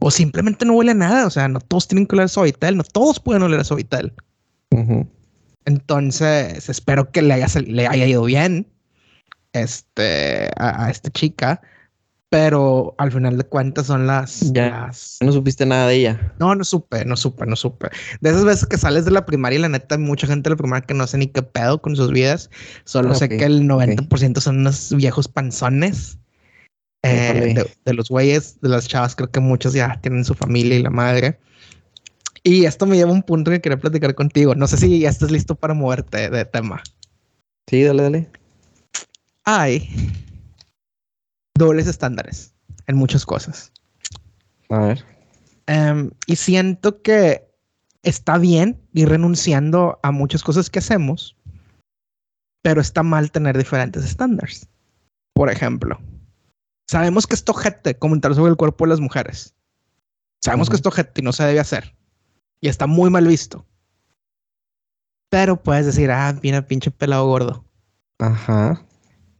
O 0.00 0.10
simplemente 0.10 0.66
no 0.66 0.74
huele 0.74 0.90
a 0.90 0.94
nada. 0.94 1.26
O 1.26 1.30
sea, 1.30 1.48
no 1.48 1.60
todos 1.60 1.88
tienen 1.88 2.06
que 2.06 2.16
oler 2.16 2.26
a 2.26 2.28
Sovitel. 2.28 2.76
No 2.76 2.84
todos 2.84 3.20
pueden 3.20 3.42
oler 3.42 3.60
a 3.60 3.64
Sovitel. 3.64 4.12
Entonces, 5.64 6.68
espero 6.68 7.10
que 7.10 7.22
le 7.22 7.34
haya, 7.34 7.46
le 7.60 7.86
haya 7.86 8.06
ido 8.06 8.24
bien 8.24 8.66
este, 9.52 10.50
a 10.56 10.90
esta 10.90 11.10
chica 11.10 11.62
pero 12.34 12.96
al 12.98 13.12
final 13.12 13.38
de 13.38 13.44
cuentas 13.44 13.86
son 13.86 14.08
las, 14.08 14.52
ya, 14.52 14.90
No 15.20 15.30
supiste 15.30 15.64
nada 15.66 15.86
de 15.86 15.94
ella. 15.94 16.34
No, 16.40 16.52
no 16.56 16.64
supe, 16.64 17.04
no 17.04 17.16
supe, 17.16 17.46
no 17.46 17.54
supe. 17.54 17.90
De 18.22 18.30
esas 18.30 18.44
veces 18.44 18.66
que 18.66 18.76
sales 18.76 19.04
de 19.04 19.12
la 19.12 19.24
primaria 19.24 19.60
y 19.60 19.62
la 19.62 19.68
neta 19.68 19.94
hay 19.94 20.00
mucha 20.00 20.26
gente 20.26 20.48
de 20.48 20.54
la 20.54 20.56
primaria 20.56 20.84
que 20.84 20.94
no 20.94 21.06
sé 21.06 21.16
ni 21.16 21.28
qué 21.28 21.42
pedo 21.42 21.80
con 21.80 21.94
sus 21.94 22.10
vidas. 22.10 22.50
Solo 22.82 23.12
ah, 23.12 23.14
sé 23.14 23.28
que 23.28 23.44
el 23.44 23.68
90% 23.68 24.40
son 24.40 24.58
unos 24.58 24.92
viejos 24.96 25.28
panzones. 25.28 26.18
Eh, 27.04 27.54
de, 27.84 27.94
los 27.94 28.08
güeyes, 28.08 28.60
de 28.60 28.68
las 28.68 28.88
chavas, 28.88 29.14
creo 29.14 29.30
que 29.30 29.38
muchos 29.38 29.72
ya 29.72 30.00
tienen 30.00 30.24
su 30.24 30.34
familia 30.34 30.76
y 30.76 30.82
la 30.82 30.90
madre. 30.90 31.38
Y 32.42 32.64
esto 32.64 32.84
me 32.84 32.96
lleva 32.96 33.10
a 33.10 33.14
un 33.14 33.22
punto 33.22 33.52
que 33.52 33.60
quería 33.60 33.78
platicar 33.78 34.12
contigo. 34.16 34.56
No 34.56 34.66
sé 34.66 34.76
si 34.76 34.98
ya 34.98 35.08
estás 35.08 35.30
listo 35.30 35.54
para 35.54 35.72
moverte 35.72 36.30
de 36.30 36.44
tema. 36.46 36.82
Sí, 37.68 37.84
dale, 37.84 38.02
dale. 38.02 38.28
Ay 39.44 39.88
dobles 41.56 41.86
estándares 41.86 42.54
en 42.86 42.96
muchas 42.96 43.24
cosas. 43.24 43.72
A 44.70 44.78
ver. 44.78 45.04
Em, 45.66 46.10
y 46.26 46.36
siento 46.36 47.00
que 47.02 47.48
está 48.02 48.38
bien 48.38 48.80
ir 48.92 49.08
renunciando 49.08 49.98
a 50.02 50.10
muchas 50.10 50.42
cosas 50.42 50.68
que 50.68 50.80
hacemos, 50.80 51.36
pero 52.62 52.80
está 52.80 53.02
mal 53.02 53.30
tener 53.30 53.56
diferentes 53.56 54.04
estándares. 54.04 54.68
Por 55.32 55.50
ejemplo, 55.50 55.98
sabemos 56.88 57.26
que 57.26 57.34
esto 57.34 57.54
gente 57.54 57.98
comentar 57.98 58.34
sobre 58.34 58.50
el 58.50 58.56
cuerpo 58.56 58.84
de 58.84 58.90
las 58.90 59.00
mujeres. 59.00 59.54
Sabemos 60.42 60.68
que 60.68 60.76
esto 60.76 60.90
gente 60.90 61.20
y 61.20 61.24
no 61.24 61.32
se 61.32 61.44
debe 61.44 61.60
hacer. 61.60 61.96
Y 62.60 62.68
está 62.68 62.86
muy 62.86 63.10
mal 63.10 63.26
visto. 63.26 63.66
Pero 65.30 65.62
puedes 65.62 65.86
decir, 65.86 66.10
ah, 66.10 66.38
mira, 66.42 66.66
pinche 66.66 66.90
pelado 66.90 67.26
gordo. 67.26 67.64
Ajá 68.18 68.86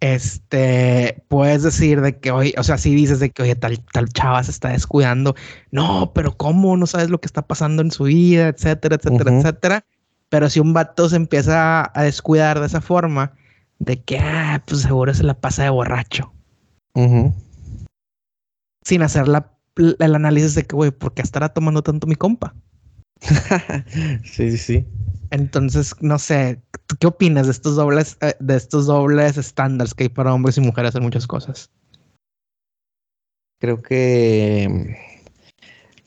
este, 0.04 1.24
puedes 1.28 1.62
decir 1.62 2.02
de 2.02 2.18
que, 2.18 2.30
oye, 2.30 2.54
o 2.58 2.62
sea, 2.62 2.76
si 2.76 2.94
dices 2.94 3.20
de 3.20 3.30
que, 3.30 3.42
oye, 3.42 3.56
tal, 3.56 3.82
tal 3.90 4.10
chava 4.10 4.44
se 4.44 4.50
está 4.50 4.68
descuidando. 4.68 5.34
No, 5.70 6.12
pero 6.14 6.36
¿cómo? 6.36 6.76
No 6.76 6.86
sabes 6.86 7.08
lo 7.08 7.18
que 7.22 7.26
está 7.26 7.40
pasando 7.40 7.80
en 7.80 7.90
su 7.90 8.04
vida, 8.04 8.48
etcétera, 8.48 8.96
etcétera, 8.96 9.34
etcétera. 9.34 9.86
Pero 10.28 10.50
si 10.50 10.60
un 10.60 10.74
vato 10.74 11.08
se 11.08 11.16
empieza 11.16 11.90
a 11.98 12.02
descuidar 12.02 12.60
de 12.60 12.66
esa 12.66 12.82
forma, 12.82 13.32
de 13.78 14.02
que, 14.02 14.18
ah, 14.18 14.62
pues 14.66 14.82
seguro 14.82 15.14
se 15.14 15.22
la 15.22 15.40
pasa 15.40 15.62
de 15.62 15.70
borracho. 15.70 16.34
Sin 18.82 19.02
hacer 19.02 19.26
la, 19.26 19.54
el 19.76 20.14
análisis 20.14 20.54
de 20.54 20.64
que, 20.64 20.76
güey, 20.76 20.90
¿por 20.90 21.14
qué 21.14 21.22
estará 21.22 21.48
tomando 21.48 21.82
tanto 21.82 22.06
mi 22.06 22.14
compa? 22.14 22.54
sí, 24.24 24.50
sí, 24.50 24.58
sí. 24.58 24.84
Entonces, 25.30 25.94
no 26.00 26.18
sé, 26.18 26.60
¿qué 27.00 27.06
opinas 27.06 27.46
de 27.46 27.52
estos 27.52 27.76
dobles, 27.76 28.16
eh, 28.20 28.34
de 28.38 28.56
estos 28.56 28.86
dobles 28.86 29.36
estándares 29.36 29.94
que 29.94 30.04
hay 30.04 30.08
para 30.08 30.32
hombres 30.32 30.56
y 30.58 30.60
mujeres 30.60 30.94
en 30.94 31.02
muchas 31.02 31.26
cosas? 31.26 31.70
Creo 33.58 33.82
que 33.82 34.96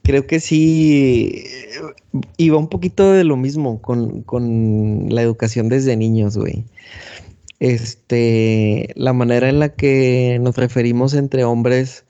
creo 0.03 0.25
que 0.25 0.39
sí 0.39 1.43
iba 2.37 2.57
un 2.57 2.69
poquito 2.69 3.11
de 3.11 3.25
lo 3.25 3.35
mismo 3.35 3.81
con, 3.81 4.21
con 4.23 5.07
la 5.09 5.21
educación 5.21 5.67
desde 5.67 5.97
niños, 5.97 6.37
güey. 6.37 6.63
Este, 7.59 8.93
la 8.95 9.11
manera 9.13 9.49
en 9.49 9.59
la 9.59 9.69
que 9.69 10.37
nos 10.39 10.55
referimos 10.55 11.13
entre 11.15 11.43
hombres 11.43 12.05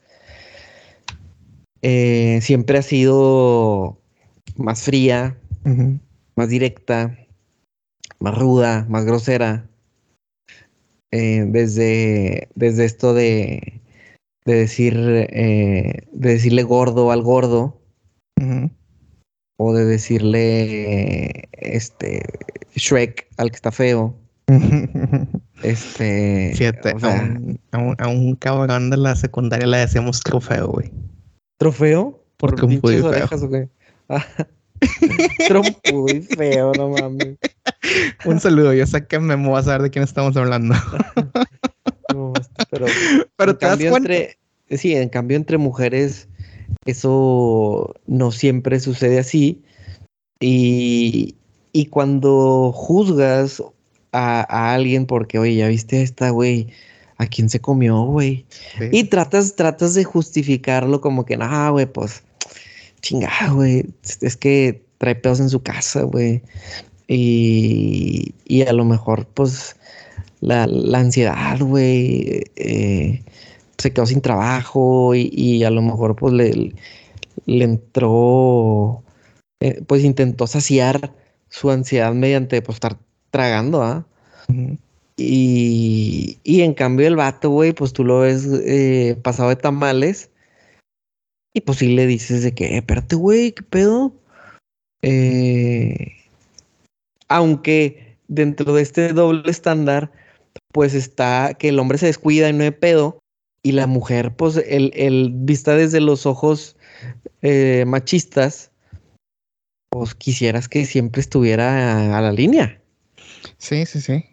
eh, 1.82 2.40
siempre 2.42 2.78
ha 2.78 2.82
sido 2.82 3.97
más 4.56 4.82
fría, 4.82 5.38
más 6.34 6.48
directa, 6.48 7.16
más 8.20 8.36
ruda, 8.36 8.86
más 8.88 9.04
grosera. 9.04 9.68
Eh, 11.10 11.44
desde, 11.48 12.48
desde 12.54 12.84
esto 12.84 13.14
de, 13.14 13.80
de 14.44 14.54
decir, 14.54 14.94
eh, 14.96 16.06
de 16.12 16.30
decirle 16.30 16.62
gordo 16.62 17.10
al 17.10 17.22
gordo. 17.22 17.80
O 19.60 19.74
de 19.74 19.84
decirle 19.84 21.48
este 21.52 22.22
Shrek 22.76 23.26
al 23.38 23.50
que 23.50 23.56
está 23.56 23.72
feo. 23.72 24.14
este. 25.62 26.52
a, 27.02 28.08
un, 28.08 28.36
cabrón 28.36 28.90
de 28.90 28.96
la 28.96 29.16
secundaria 29.16 29.66
le 29.66 29.78
decíamos 29.78 30.20
trofeo, 30.20 30.68
güey. 30.68 30.92
¿Trofeo? 31.58 32.24
Porque 32.36 32.64
un 32.64 32.80
feo. 32.80 33.10
Trump 35.48 35.76
muy 35.92 36.22
feo, 36.22 36.72
no 36.76 36.90
mames. 36.90 37.36
Un 38.24 38.40
saludo, 38.40 38.72
yo 38.72 38.86
sé 38.86 39.06
que 39.06 39.18
me 39.18 39.34
voy 39.36 39.58
a 39.58 39.62
saber 39.62 39.82
de 39.82 39.90
quién 39.90 40.04
estamos 40.04 40.36
hablando. 40.36 40.74
pero, 42.70 42.86
pero 43.36 43.56
te 43.56 43.66
das 43.66 43.78
cuenta. 43.90 44.14
sí, 44.70 44.94
en 44.94 45.08
cambio 45.08 45.36
entre 45.36 45.58
mujeres 45.58 46.28
eso 46.84 47.94
no 48.06 48.30
siempre 48.32 48.80
sucede 48.80 49.18
así. 49.18 49.62
Y, 50.40 51.36
y 51.72 51.86
cuando 51.86 52.72
juzgas 52.72 53.62
a, 54.12 54.72
alguien 54.74 55.06
porque, 55.06 55.38
oye, 55.38 55.56
ya 55.56 55.68
viste 55.68 55.98
a 55.98 56.02
esta, 56.02 56.30
güey, 56.30 56.68
¿a 57.18 57.26
quién 57.26 57.50
se 57.50 57.60
comió, 57.60 58.02
güey? 58.04 58.46
Y 58.92 59.04
tratas, 59.04 59.56
tratas 59.56 59.94
de 59.94 60.04
justificarlo 60.04 61.00
como 61.00 61.26
que, 61.26 61.36
no, 61.36 61.72
güey, 61.72 61.86
pues 61.86 62.22
chingada, 63.08 63.52
güey, 63.52 63.86
es 64.20 64.36
que 64.36 64.84
trae 64.98 65.14
pedos 65.14 65.40
en 65.40 65.48
su 65.48 65.62
casa, 65.62 66.02
güey. 66.02 66.42
Y, 67.06 68.34
y, 68.44 68.62
a 68.62 68.72
lo 68.72 68.84
mejor, 68.84 69.26
pues, 69.26 69.76
la, 70.40 70.64
ansiedad, 70.98 71.58
güey, 71.58 72.44
eh, 72.56 73.22
se 73.78 73.92
quedó 73.92 74.04
sin 74.06 74.20
trabajo 74.20 75.14
y, 75.14 75.64
a 75.64 75.70
lo 75.70 75.80
mejor, 75.80 76.16
pues, 76.16 76.34
le, 76.34 76.74
le 77.46 77.64
entró, 77.64 79.02
eh, 79.60 79.80
pues, 79.86 80.04
intentó 80.04 80.46
saciar 80.46 81.14
su 81.48 81.70
ansiedad 81.70 82.12
mediante, 82.12 82.60
pues, 82.60 82.76
estar 82.76 82.98
tragando, 83.30 83.82
¿ah? 83.82 84.04
y, 85.16 86.38
y, 86.44 86.60
en 86.60 86.74
cambio 86.74 87.06
el 87.06 87.16
vato, 87.16 87.50
güey, 87.50 87.72
pues 87.72 87.92
tú 87.92 88.04
lo 88.04 88.20
ves 88.20 88.46
eh, 88.66 89.16
pasado 89.22 89.50
de 89.50 89.56
tamales 89.56 90.27
y 91.58 91.60
pues 91.60 91.78
sí 91.78 91.88
le 91.88 92.06
dices 92.06 92.44
de 92.44 92.54
que, 92.54 92.66
eh, 92.66 92.76
espérate, 92.76 93.16
güey, 93.16 93.50
¿qué 93.50 93.64
pedo? 93.64 94.14
Eh, 95.02 96.12
aunque 97.26 98.16
dentro 98.28 98.74
de 98.74 98.82
este 98.82 99.12
doble 99.12 99.50
estándar, 99.50 100.12
pues 100.72 100.94
está 100.94 101.54
que 101.58 101.70
el 101.70 101.80
hombre 101.80 101.98
se 101.98 102.06
descuida 102.06 102.48
y 102.48 102.52
no 102.52 102.62
hay 102.62 102.70
pedo, 102.70 103.18
y 103.64 103.72
la 103.72 103.88
mujer, 103.88 104.36
pues, 104.36 104.56
el, 104.56 104.92
el 104.94 105.32
vista 105.34 105.74
desde 105.74 106.00
los 106.00 106.26
ojos 106.26 106.76
eh, 107.42 107.84
machistas, 107.88 108.70
pues 109.90 110.14
quisieras 110.14 110.68
que 110.68 110.86
siempre 110.86 111.20
estuviera 111.20 112.16
a, 112.16 112.20
la 112.20 112.30
línea. 112.30 112.80
Sí, 113.56 113.84
sí, 113.84 114.00
sí. 114.00 114.24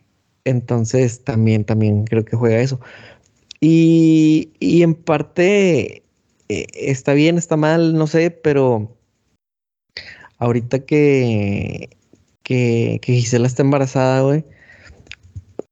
Entonces 0.44 1.24
también, 1.24 1.66
también 1.66 2.06
creo 2.06 2.24
que 2.24 2.38
juega 2.38 2.60
eso. 2.60 2.80
Y, 3.62 4.52
y 4.60 4.84
en 4.84 4.94
parte 4.94 6.05
eh, 6.50 6.68
está 6.74 7.14
bien, 7.14 7.38
está 7.38 7.58
mal, 7.58 7.96
no 7.96 8.08
sé, 8.08 8.32
pero 8.32 8.96
ahorita 10.38 10.86
que, 10.86 11.90
que, 12.44 13.00
Gisela 13.04 13.48
está 13.48 13.64
embarazada, 13.64 14.22
güey, 14.22 14.46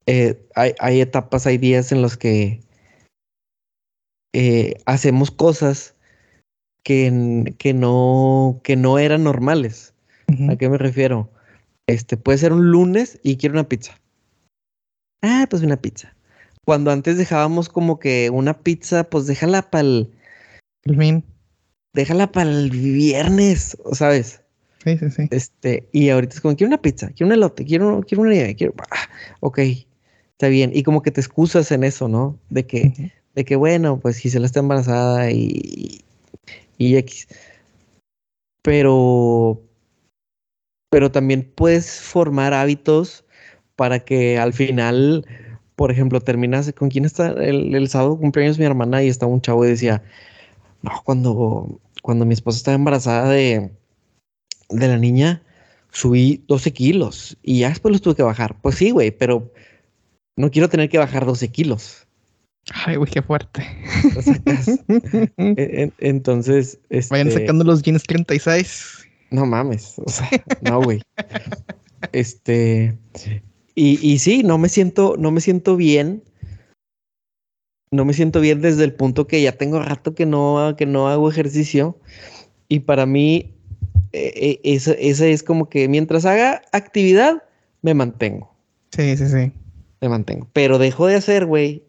eh, 0.07 0.39
hay, 0.55 1.01
etapas, 1.01 1.45
hay 1.45 1.57
días 1.57 1.91
en 1.91 2.01
los 2.01 2.17
que 2.17 2.61
eh, 4.33 4.75
hacemos 4.85 5.31
cosas 5.31 5.95
que, 6.83 7.53
que, 7.59 7.73
no, 7.73 8.59
que 8.63 8.75
no 8.75 8.99
eran 8.99 9.23
normales. 9.23 9.93
¿A 10.49 10.55
qué 10.55 10.69
me 10.69 10.77
refiero? 10.77 11.29
Este, 11.87 12.17
puede 12.17 12.39
ser 12.39 12.53
un 12.53 12.71
lunes 12.71 13.19
y 13.23 13.37
quiero 13.37 13.53
una 13.53 13.69
pizza. 13.69 13.99
Ah, 15.21 15.45
pues 15.49 15.61
una 15.61 15.77
pizza. 15.77 16.15
Cuando 16.65 16.91
antes 16.91 17.17
dejábamos 17.17 17.69
como 17.69 17.99
que 17.99 18.29
una 18.29 18.59
pizza, 18.59 19.03
pues 19.03 19.27
déjala 19.27 19.69
para 19.69 19.81
el 19.81 20.11
Déjala 21.93 22.31
para 22.31 22.49
el 22.49 22.69
viernes, 22.71 23.77
¿sabes? 23.91 24.41
Sí, 24.83 24.97
sí, 24.97 25.09
sí. 25.09 25.27
Este, 25.31 25.87
y 25.93 26.09
ahorita 26.09 26.35
es 26.35 26.41
como, 26.41 26.55
quiero 26.55 26.69
una 26.69 26.81
pizza, 26.81 27.07
quiero 27.07 27.27
un 27.27 27.33
elote, 27.33 27.63
quiero, 27.65 28.01
quiero 28.01 28.23
una 28.23 28.31
nieve, 28.31 28.55
quiero. 28.55 28.73
Ah, 28.91 29.07
ok, 29.39 29.59
está 30.31 30.47
bien. 30.49 30.71
Y 30.73 30.83
como 30.83 31.01
que 31.01 31.11
te 31.11 31.21
excusas 31.21 31.71
en 31.71 31.83
eso, 31.83 32.07
¿no? 32.07 32.37
De 32.49 32.65
que, 32.65 33.13
de 33.35 33.45
que 33.45 33.55
bueno, 33.55 33.99
pues 33.99 34.17
Gisela 34.17 34.45
está 34.45 34.59
embarazada 34.59 35.31
y, 35.31 36.03
y 36.77 36.97
X. 36.97 37.27
Pero, 38.61 39.61
pero 40.89 41.11
también 41.11 41.49
puedes 41.55 42.01
formar 42.01 42.53
hábitos 42.53 43.23
para 43.75 43.99
que 43.99 44.37
al 44.37 44.53
final, 44.53 45.25
por 45.75 45.91
ejemplo, 45.91 46.19
terminas 46.19 46.73
con 46.73 46.89
quién 46.89 47.05
está 47.05 47.31
el, 47.31 47.73
el 47.73 47.87
sábado 47.87 48.17
cumpleaños 48.17 48.59
mi 48.59 48.65
hermana 48.65 49.03
y 49.03 49.07
estaba 49.07 49.31
un 49.31 49.41
chavo 49.41 49.65
y 49.65 49.69
decía, 49.69 50.03
no, 50.83 51.01
cuando, 51.03 51.79
cuando 52.01 52.25
mi 52.25 52.33
esposa 52.33 52.57
estaba 52.57 52.75
embarazada 52.75 53.29
de, 53.29 53.71
de 54.69 54.87
la 54.87 54.97
niña, 54.97 55.41
subí 55.91 56.43
12 56.47 56.73
kilos 56.73 57.37
y 57.41 57.59
ya 57.59 57.69
después 57.69 57.93
los 57.93 58.01
tuve 58.01 58.15
que 58.15 58.23
bajar. 58.23 58.59
Pues 58.61 58.75
sí, 58.75 58.91
güey, 58.91 59.11
pero 59.11 59.51
no 60.35 60.51
quiero 60.51 60.69
tener 60.69 60.89
que 60.89 60.97
bajar 60.97 61.25
12 61.25 61.47
kilos. 61.49 62.05
Ay, 62.85 62.97
güey, 62.97 63.09
qué 63.09 63.21
fuerte. 63.21 63.65
Entonces. 65.99 66.79
Vayan 67.09 67.27
este 67.29 67.41
sacando 67.41 67.63
los 67.63 67.81
jeans 67.81 68.03
36. 68.03 69.07
No 69.31 69.45
mames. 69.45 69.95
O 70.05 70.09
sea, 70.09 70.29
no, 70.61 70.81
güey. 70.81 71.01
este. 72.11 72.97
Y, 73.75 73.99
y 74.05 74.19
sí, 74.19 74.43
no 74.43 74.57
me 74.57 74.69
siento, 74.69 75.15
no 75.17 75.31
me 75.31 75.41
siento 75.41 75.75
bien 75.77 76.23
no 77.93 78.05
me 78.05 78.13
siento 78.13 78.41
bien 78.41 78.59
desde 78.59 78.83
el 78.83 78.93
punto 78.93 79.27
que 79.27 79.41
ya 79.41 79.53
tengo 79.53 79.79
rato 79.79 80.15
que 80.15 80.25
no, 80.25 80.75
que 80.77 80.85
no 80.85 81.07
hago 81.09 81.29
ejercicio. 81.29 81.97
Y 82.67 82.79
para 82.79 83.05
mí, 83.05 83.53
eh, 84.13 84.59
esa, 84.63 84.93
es 84.93 85.43
como 85.43 85.69
que 85.69 85.87
mientras 85.87 86.25
haga 86.25 86.63
actividad, 86.71 87.43
me 87.83 87.93
mantengo. 87.93 88.51
Sí, 88.91 89.15
sí, 89.15 89.27
sí. 89.27 89.51
Me 90.01 90.09
mantengo. 90.09 90.47
Pero 90.53 90.79
dejo 90.79 91.05
de 91.05 91.15
hacer, 91.15 91.45
güey. 91.45 91.83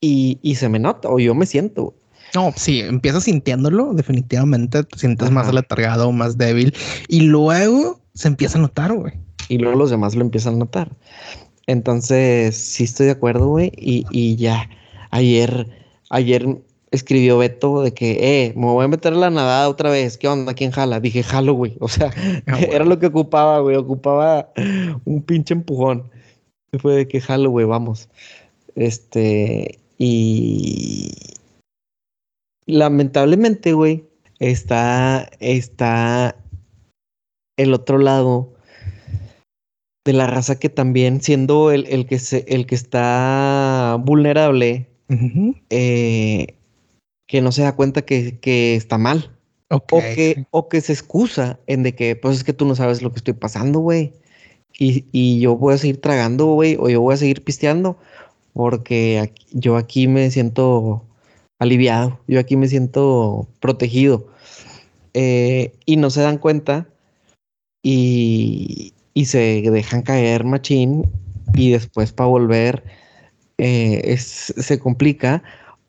Y, 0.00 0.38
se 0.54 0.68
me 0.68 0.78
nota, 0.78 1.08
o 1.08 1.18
yo 1.18 1.34
me 1.34 1.44
siento. 1.44 1.94
No, 2.34 2.52
sí, 2.56 2.80
empiezas 2.80 3.24
sintiéndolo, 3.24 3.94
definitivamente 3.94 4.84
te 4.84 4.98
sientes 4.98 5.30
más 5.30 5.48
aletargado, 5.48 6.12
más 6.12 6.38
débil. 6.38 6.74
Y 7.08 7.22
luego 7.22 8.00
se 8.14 8.28
empieza 8.28 8.58
a 8.58 8.62
notar, 8.62 8.94
güey. 8.94 9.14
Y 9.48 9.58
luego 9.58 9.78
los 9.78 9.90
demás 9.90 10.14
lo 10.14 10.22
empiezan 10.22 10.54
a 10.54 10.58
notar. 10.58 10.96
Entonces, 11.66 12.56
sí 12.56 12.84
estoy 12.84 13.06
de 13.06 13.12
acuerdo, 13.12 13.48
güey. 13.48 13.72
Y, 13.76 14.06
y 14.10 14.36
ya 14.36 14.68
Ayer, 15.10 15.68
ayer 16.10 16.46
escribió 16.90 17.38
Beto 17.38 17.82
de 17.82 17.92
que, 17.92 18.46
eh, 18.46 18.52
me 18.56 18.66
voy 18.66 18.84
a 18.84 18.88
meter 18.88 19.12
a 19.12 19.16
la 19.16 19.30
nadada 19.30 19.68
otra 19.68 19.90
vez. 19.90 20.18
¿Qué 20.18 20.28
onda? 20.28 20.54
¿Quién 20.54 20.70
jala? 20.70 21.00
Dije, 21.00 21.22
jalo, 21.22 21.54
güey. 21.54 21.76
O 21.80 21.88
sea, 21.88 22.10
ah, 22.46 22.60
era 22.72 22.84
lo 22.84 22.98
que 22.98 23.06
ocupaba, 23.06 23.60
güey. 23.60 23.76
Ocupaba 23.76 24.52
un 25.04 25.22
pinche 25.22 25.54
empujón. 25.54 26.10
Fue 26.78 26.94
de 26.94 27.08
que 27.08 27.20
jalo, 27.20 27.50
güey, 27.50 27.66
vamos. 27.66 28.08
Este, 28.74 29.78
y 29.96 31.12
lamentablemente, 32.66 33.72
güey, 33.72 34.04
está, 34.38 35.30
está 35.40 36.36
el 37.56 37.74
otro 37.74 37.98
lado 37.98 38.52
de 40.04 40.12
la 40.12 40.26
raza 40.26 40.58
que 40.58 40.68
también 40.68 41.20
siendo 41.20 41.70
el, 41.70 41.86
el 41.86 42.06
que 42.06 42.18
se, 42.18 42.44
el 42.48 42.66
que 42.66 42.74
está 42.74 43.98
vulnerable, 44.00 44.88
eh, 45.70 46.54
que 47.26 47.40
no 47.40 47.52
se 47.52 47.62
da 47.62 47.74
cuenta 47.74 48.02
que, 48.02 48.38
que 48.38 48.74
está 48.74 48.98
mal. 48.98 49.34
o, 49.70 49.84
que, 49.84 50.46
o 50.50 50.68
que 50.68 50.80
se 50.80 50.92
excusa 50.92 51.58
en 51.66 51.82
de 51.82 51.94
que, 51.94 52.16
pues 52.16 52.38
es 52.38 52.44
que 52.44 52.54
tú 52.54 52.64
no 52.64 52.74
sabes 52.74 53.02
lo 53.02 53.12
que 53.12 53.18
estoy 53.18 53.34
pasando, 53.34 53.80
güey. 53.80 54.12
Y, 54.78 55.04
y, 55.12 55.40
yo 55.40 55.56
voy 55.56 55.74
a 55.74 55.78
seguir 55.78 56.00
tragando, 56.00 56.46
güey, 56.46 56.76
o 56.78 56.88
yo 56.88 57.00
voy 57.00 57.14
a 57.14 57.18
seguir 57.18 57.42
pisteando, 57.42 57.98
porque 58.52 59.32
yo 59.52 59.76
aquí 59.76 60.06
me 60.06 60.30
siento 60.30 61.04
aliviado, 61.58 62.20
yo 62.28 62.38
aquí 62.40 62.56
me 62.56 62.68
siento 62.68 63.48
protegido. 63.60 64.28
Eh, 65.14 65.72
y 65.84 65.96
no 65.96 66.10
se 66.10 66.22
dan 66.22 66.38
cuenta 66.38 66.86
y, 67.82 68.92
y 69.14 69.24
se 69.24 69.62
dejan 69.62 70.02
caer 70.02 70.44
machín 70.44 71.10
y 71.54 71.70
después 71.70 72.12
para 72.12 72.28
volver 72.28 72.84
eh, 73.58 74.16
se 74.18 74.78
complica 74.78 75.42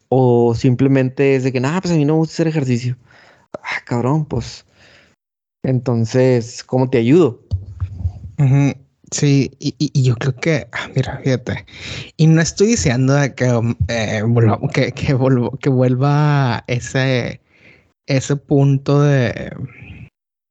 o 0.10 0.56
simplemente 0.56 1.36
es 1.36 1.44
de 1.44 1.52
que, 1.52 1.60
nada, 1.60 1.82
pues 1.82 1.94
a 1.94 1.98
mí 1.98 2.06
no 2.06 2.14
me 2.14 2.20
gusta 2.20 2.34
hacer 2.34 2.48
ejercicio. 2.48 2.98
Ah, 3.64 3.84
cabrón, 3.86 4.26
pues 4.26 4.66
entonces, 5.64 6.64
¿cómo 6.64 6.90
te 6.90 6.98
ayudo? 6.98 7.42
Sí, 9.12 9.52
y, 9.60 10.04
yo 10.04 10.16
creo 10.16 10.36
que, 10.36 10.68
ah, 10.72 10.90
mira, 10.96 11.20
fíjate, 11.24 11.66
y 12.16 12.28
no 12.28 12.42
estoy 12.42 12.68
diciendo 12.68 13.16
que, 13.36 13.52
um, 13.52 13.76
eh, 13.88 14.22
que, 14.74 14.92
que, 14.92 15.18
que 15.60 15.70
vuelva 15.70 16.64
ese, 16.68 17.42
ese 18.06 18.36
punto 18.36 19.02
de, 19.02 19.52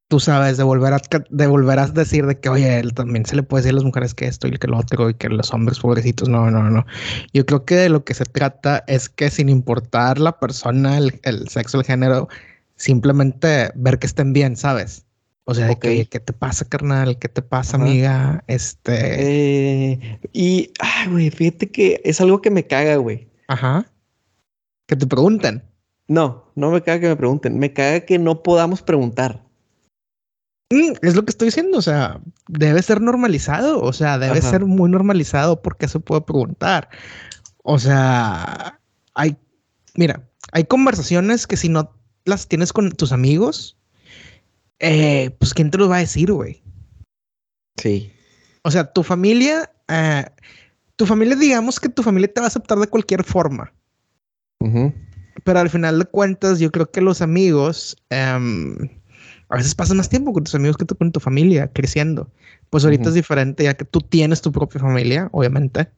tú 0.09 0.19
sabes, 0.19 0.57
de 0.57 0.63
volver 0.63 0.93
a, 0.93 1.01
de 1.29 1.47
volver 1.47 1.79
a 1.79 1.87
decir 1.87 2.25
de 2.25 2.39
que, 2.39 2.49
oye, 2.49 2.79
él 2.79 2.93
también 2.95 3.25
se 3.25 3.35
le 3.35 3.43
puede 3.43 3.61
decir 3.61 3.73
a 3.73 3.75
las 3.75 3.83
mujeres 3.85 4.15
que 4.15 4.25
esto 4.25 4.47
y 4.47 4.57
que 4.57 4.67
lo 4.67 4.77
otro 4.77 5.09
y 5.11 5.13
que 5.13 5.29
los 5.29 5.53
hombres 5.53 5.79
pobrecitos, 5.79 6.27
no, 6.27 6.49
no, 6.49 6.63
no. 6.63 6.85
Yo 7.31 7.45
creo 7.45 7.63
que 7.63 7.75
de 7.75 7.89
lo 7.89 8.03
que 8.03 8.15
se 8.15 8.25
trata 8.25 8.83
es 8.87 9.07
que 9.07 9.29
sin 9.29 9.49
importar 9.49 10.17
la 10.19 10.39
persona, 10.39 10.97
el, 10.97 11.19
el 11.23 11.47
sexo, 11.47 11.77
el 11.77 11.85
género, 11.85 12.27
simplemente 12.75 13.71
ver 13.75 13.99
que 13.99 14.07
estén 14.07 14.33
bien, 14.33 14.57
¿sabes? 14.57 15.05
O 15.45 15.53
sea, 15.53 15.73
¿qué 15.75 16.05
te 16.05 16.33
pasa, 16.33 16.65
carnal? 16.65 17.17
¿Qué 17.17 17.29
te 17.29 17.41
pasa, 17.43 17.77
amiga? 17.77 18.43
Este. 18.47 19.93
Eh, 19.93 20.19
y, 20.33 20.71
ay, 20.79 21.07
güey, 21.09 21.29
fíjate 21.31 21.71
que 21.71 22.01
es 22.03 22.19
algo 22.21 22.41
que 22.41 22.51
me 22.51 22.65
caga, 22.65 22.97
güey. 22.97 23.27
Ajá. 23.47 23.85
Que 24.85 24.95
te 24.95 25.07
pregunten. 25.07 25.63
No, 26.07 26.51
no 26.55 26.71
me 26.71 26.81
caga 26.81 26.99
que 26.99 27.07
me 27.09 27.15
pregunten. 27.15 27.57
Me 27.57 27.73
caga 27.73 28.01
que 28.01 28.19
no 28.19 28.43
podamos 28.43 28.83
preguntar. 28.83 29.48
Es 30.69 31.15
lo 31.15 31.25
que 31.25 31.31
estoy 31.31 31.47
diciendo. 31.47 31.77
O 31.77 31.81
sea, 31.81 32.21
debe 32.47 32.81
ser 32.81 33.01
normalizado. 33.01 33.81
O 33.81 33.93
sea, 33.93 34.17
debe 34.19 34.41
ser 34.41 34.65
muy 34.65 34.89
normalizado 34.89 35.61
porque 35.61 35.87
se 35.87 35.99
puede 35.99 36.21
preguntar. 36.21 36.89
O 37.63 37.79
sea, 37.79 38.79
hay. 39.13 39.37
Mira, 39.95 40.23
hay 40.51 40.65
conversaciones 40.65 41.47
que 41.47 41.57
si 41.57 41.69
no 41.69 41.93
las 42.25 42.47
tienes 42.47 42.71
con 42.71 42.91
tus 42.91 43.11
amigos 43.11 43.79
eh, 44.79 45.35
pues 45.39 45.53
¿quién 45.53 45.71
te 45.71 45.77
lo 45.77 45.89
va 45.89 45.97
a 45.97 45.99
decir, 45.99 46.31
güey? 46.31 46.63
Sí. 47.77 48.11
O 48.63 48.71
sea, 48.71 48.91
tu 48.91 49.03
familia, 49.03 49.71
eh, 49.87 50.25
tu 50.95 51.05
familia, 51.05 51.35
digamos 51.35 51.79
que 51.79 51.89
tu 51.89 52.01
familia 52.01 52.31
te 52.31 52.39
va 52.39 52.45
a 52.45 52.49
aceptar 52.49 52.77
de 52.79 52.87
cualquier 52.87 53.23
forma. 53.23 53.73
Pero 55.43 55.59
al 55.59 55.69
final 55.69 55.99
de 55.99 56.05
cuentas, 56.05 56.59
yo 56.59 56.69
creo 56.69 56.91
que 56.91 56.99
los 56.99 57.21
amigos, 57.21 57.95
em, 58.09 58.89
a 59.49 59.57
veces 59.57 59.75
pasan 59.75 59.97
más 59.97 60.09
tiempo 60.09 60.31
con 60.31 60.43
tus 60.43 60.55
amigos 60.55 60.77
que 60.77 60.85
tú 60.85 60.95
con 60.95 61.11
tu 61.11 61.19
familia, 61.19 61.71
creciendo. 61.73 62.31
Pues 62.69 62.85
ahorita 62.85 63.09
es 63.09 63.15
diferente, 63.15 63.63
ya 63.63 63.73
que 63.73 63.83
tú 63.83 63.99
tienes 63.99 64.41
tu 64.41 64.51
propia 64.51 64.79
familia, 64.79 65.27
obviamente. 65.31 65.89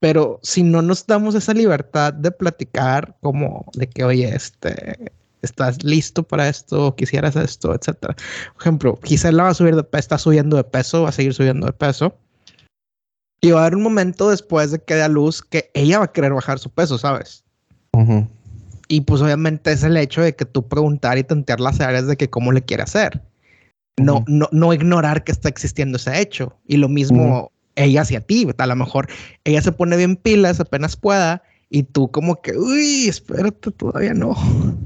Pero 0.00 0.40
si 0.42 0.62
no 0.62 0.80
nos 0.80 1.06
damos 1.06 1.34
esa 1.34 1.52
libertad 1.52 2.14
de 2.14 2.30
platicar 2.30 3.16
como 3.20 3.66
de 3.74 3.88
que, 3.88 4.04
oye, 4.04 4.34
este, 4.34 5.12
estás 5.42 5.84
listo 5.84 6.22
para 6.22 6.48
esto, 6.48 6.96
quisieras 6.96 7.36
esto, 7.36 7.74
etcétera. 7.74 8.16
Por 8.54 8.62
ejemplo, 8.62 8.98
Gisela 9.02 9.44
va 9.44 9.50
a 9.50 9.54
subir 9.54 9.76
de 9.76 9.84
peso, 9.84 10.00
está 10.00 10.18
subiendo 10.18 10.56
de 10.56 10.64
peso, 10.64 11.02
va 11.02 11.10
a 11.10 11.12
seguir 11.12 11.34
subiendo 11.34 11.66
de 11.66 11.72
peso. 11.72 12.16
Y 13.42 13.50
va 13.50 13.60
a 13.60 13.62
haber 13.66 13.76
un 13.76 13.82
momento 13.82 14.30
después 14.30 14.70
de 14.70 14.82
que 14.82 14.94
dé 14.94 15.02
a 15.02 15.08
luz 15.08 15.42
que 15.42 15.70
ella 15.74 15.98
va 15.98 16.06
a 16.06 16.12
querer 16.12 16.32
bajar 16.32 16.58
su 16.58 16.70
peso, 16.70 16.96
¿sabes? 16.96 17.44
Y 18.88 19.02
pues 19.02 19.22
obviamente 19.22 19.72
es 19.72 19.82
el 19.82 19.96
hecho 19.96 20.22
de 20.22 20.34
que 20.34 20.44
tú 20.44 20.68
preguntar 20.68 21.18
y 21.18 21.24
tantear 21.24 21.60
las 21.60 21.80
áreas 21.80 22.06
de 22.06 22.16
que 22.16 22.30
cómo 22.30 22.52
le 22.52 22.62
quiere 22.62 22.82
hacer. 22.82 23.22
No, 23.96 24.24
no, 24.26 24.48
no 24.52 24.74
ignorar 24.74 25.24
que 25.24 25.32
está 25.32 25.48
existiendo 25.48 25.96
ese 25.96 26.20
hecho. 26.20 26.56
Y 26.66 26.76
lo 26.76 26.88
mismo 26.88 27.52
ella 27.76 28.02
hacia 28.02 28.20
ti. 28.20 28.46
A 28.58 28.66
lo 28.66 28.76
mejor 28.76 29.08
ella 29.44 29.62
se 29.62 29.72
pone 29.72 29.96
bien 29.96 30.16
pilas 30.16 30.60
apenas 30.60 30.96
pueda 30.96 31.42
y 31.70 31.82
tú 31.82 32.10
como 32.10 32.40
que, 32.40 32.56
uy, 32.56 33.08
espérate, 33.08 33.70
todavía 33.72 34.14
no. 34.14 34.36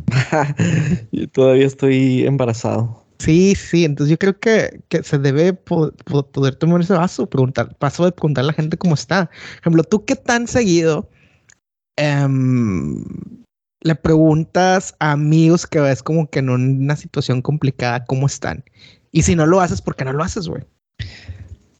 yo 1.12 1.28
todavía 1.28 1.66
estoy 1.66 2.26
embarazado. 2.26 3.04
Sí, 3.18 3.54
sí, 3.56 3.84
entonces 3.84 4.12
yo 4.12 4.18
creo 4.18 4.38
que, 4.38 4.80
que 4.88 5.02
se 5.02 5.18
debe 5.18 5.52
poder, 5.52 6.54
tomar 6.54 6.80
ese 6.80 6.94
paso, 6.94 7.28
preguntar, 7.28 7.76
paso 7.76 8.04
de 8.04 8.12
preguntar 8.12 8.44
a 8.44 8.46
la 8.46 8.52
gente 8.52 8.78
cómo 8.78 8.94
está. 8.94 9.26
Por 9.26 9.60
ejemplo, 9.60 9.84
¿tú 9.84 10.04
qué 10.04 10.14
tan 10.14 10.46
seguido 10.46 11.10
em, 11.96 13.04
le 13.80 13.94
preguntas 13.94 14.94
a 14.98 15.12
amigos 15.12 15.66
que 15.66 15.80
ves 15.80 16.02
como 16.02 16.28
que 16.28 16.40
en 16.40 16.50
una 16.50 16.96
situación 16.96 17.42
complicada 17.42 18.04
cómo 18.04 18.26
están? 18.26 18.64
Y 19.12 19.22
si 19.22 19.36
no 19.36 19.46
lo 19.46 19.60
haces, 19.60 19.80
¿por 19.80 19.96
qué 19.96 20.04
no 20.04 20.12
lo 20.12 20.22
haces, 20.22 20.48
güey? 20.48 20.62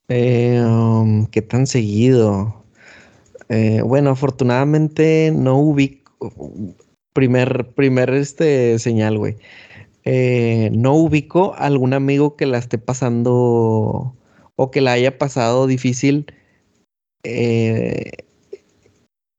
Eh, 0.08 0.62
um, 0.64 1.26
¿Qué 1.26 1.42
tan 1.42 1.66
seguido? 1.66 2.64
Eh, 3.48 3.82
bueno, 3.82 4.10
afortunadamente 4.10 5.32
no 5.34 5.58
ubico. 5.58 5.98
Primer, 7.12 7.68
primer 7.74 8.10
este 8.10 8.78
señal, 8.78 9.18
güey. 9.18 9.36
Eh, 10.04 10.70
no 10.72 10.94
ubico 10.94 11.54
algún 11.56 11.92
amigo 11.92 12.36
que 12.36 12.46
la 12.46 12.58
esté 12.58 12.78
pasando 12.78 14.14
o 14.56 14.70
que 14.70 14.80
la 14.80 14.92
haya 14.92 15.18
pasado 15.18 15.66
difícil 15.66 16.26
eh, 17.24 18.10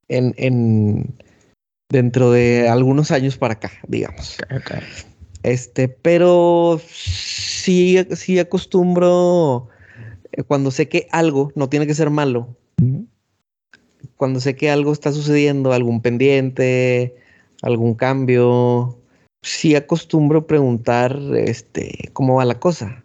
en, 0.09 1.15
dentro 1.89 2.31
de 2.31 2.69
algunos 2.69 3.11
años 3.11 3.37
para 3.37 3.55
acá, 3.55 3.71
digamos. 3.87 4.37
Este, 5.43 5.87
pero 5.89 6.79
sí, 6.87 7.97
sí 8.15 8.39
acostumbro 8.39 9.67
cuando 10.47 10.71
sé 10.71 10.87
que 10.87 11.07
algo 11.11 11.51
no 11.55 11.69
tiene 11.69 11.87
que 11.87 11.95
ser 11.95 12.09
malo 12.09 12.55
cuando 14.19 14.41
sé 14.41 14.53
que 14.55 14.69
algo 14.69 14.91
está 14.91 15.13
sucediendo, 15.13 15.71
algún 15.71 16.01
pendiente, 16.01 17.15
algún 17.61 17.93
cambio, 17.93 18.97
sí 19.41 19.75
acostumbro 19.75 20.45
preguntar 20.45 21.17
este, 21.37 22.09
cómo 22.11 22.35
va 22.35 22.43
la 22.43 22.59
cosa. 22.59 23.03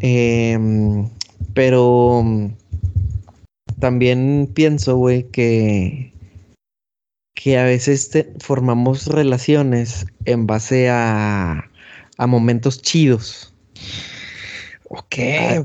Em, 0.00 1.06
pero 1.52 2.24
también 3.78 4.50
pienso, 4.54 4.96
güey, 4.96 5.24
que, 5.24 6.12
que 7.36 7.58
a 7.58 7.64
veces 7.64 8.10
formamos 8.40 9.06
relaciones 9.06 10.06
en 10.24 10.48
base 10.48 10.88
a, 10.88 11.70
a 12.16 12.26
momentos 12.26 12.82
chidos. 12.82 13.54
Ok, 14.88 15.14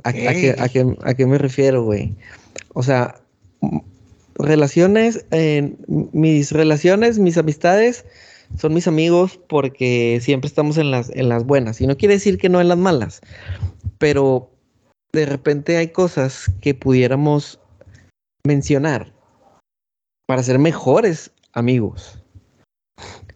¿A, 0.04 0.14
qué, 0.14 0.56
a 0.58 1.14
qué 1.14 1.26
me 1.26 1.38
refiero, 1.38 1.84
güey? 1.84 2.16
O 2.74 2.84
sea, 2.84 3.22
relaciones, 4.36 5.26
mis 5.88 6.52
relaciones, 6.52 7.20
mis 7.20 7.38
amistades 7.38 8.06
son 8.58 8.74
mis 8.74 8.88
amigos 8.88 9.40
porque 9.48 10.20
siempre 10.22 10.48
estamos 10.48 10.78
en 10.78 10.92
las, 10.92 11.10
en 11.12 11.30
las 11.30 11.46
buenas. 11.46 11.80
Y 11.80 11.88
no 11.88 11.98
quiere 11.98 12.16
decir 12.16 12.38
que 12.38 12.50
no 12.50 12.60
en 12.60 12.68
las 12.68 12.78
malas, 12.78 13.22
pero 13.98 14.52
de 15.14 15.26
repente 15.26 15.78
hay 15.78 15.88
cosas 15.88 16.52
que 16.60 16.74
pudiéramos 16.74 17.60
mencionar 18.46 19.14
para 20.26 20.44
ser 20.44 20.60
mejores 20.60 21.32
amigos. 21.54 22.20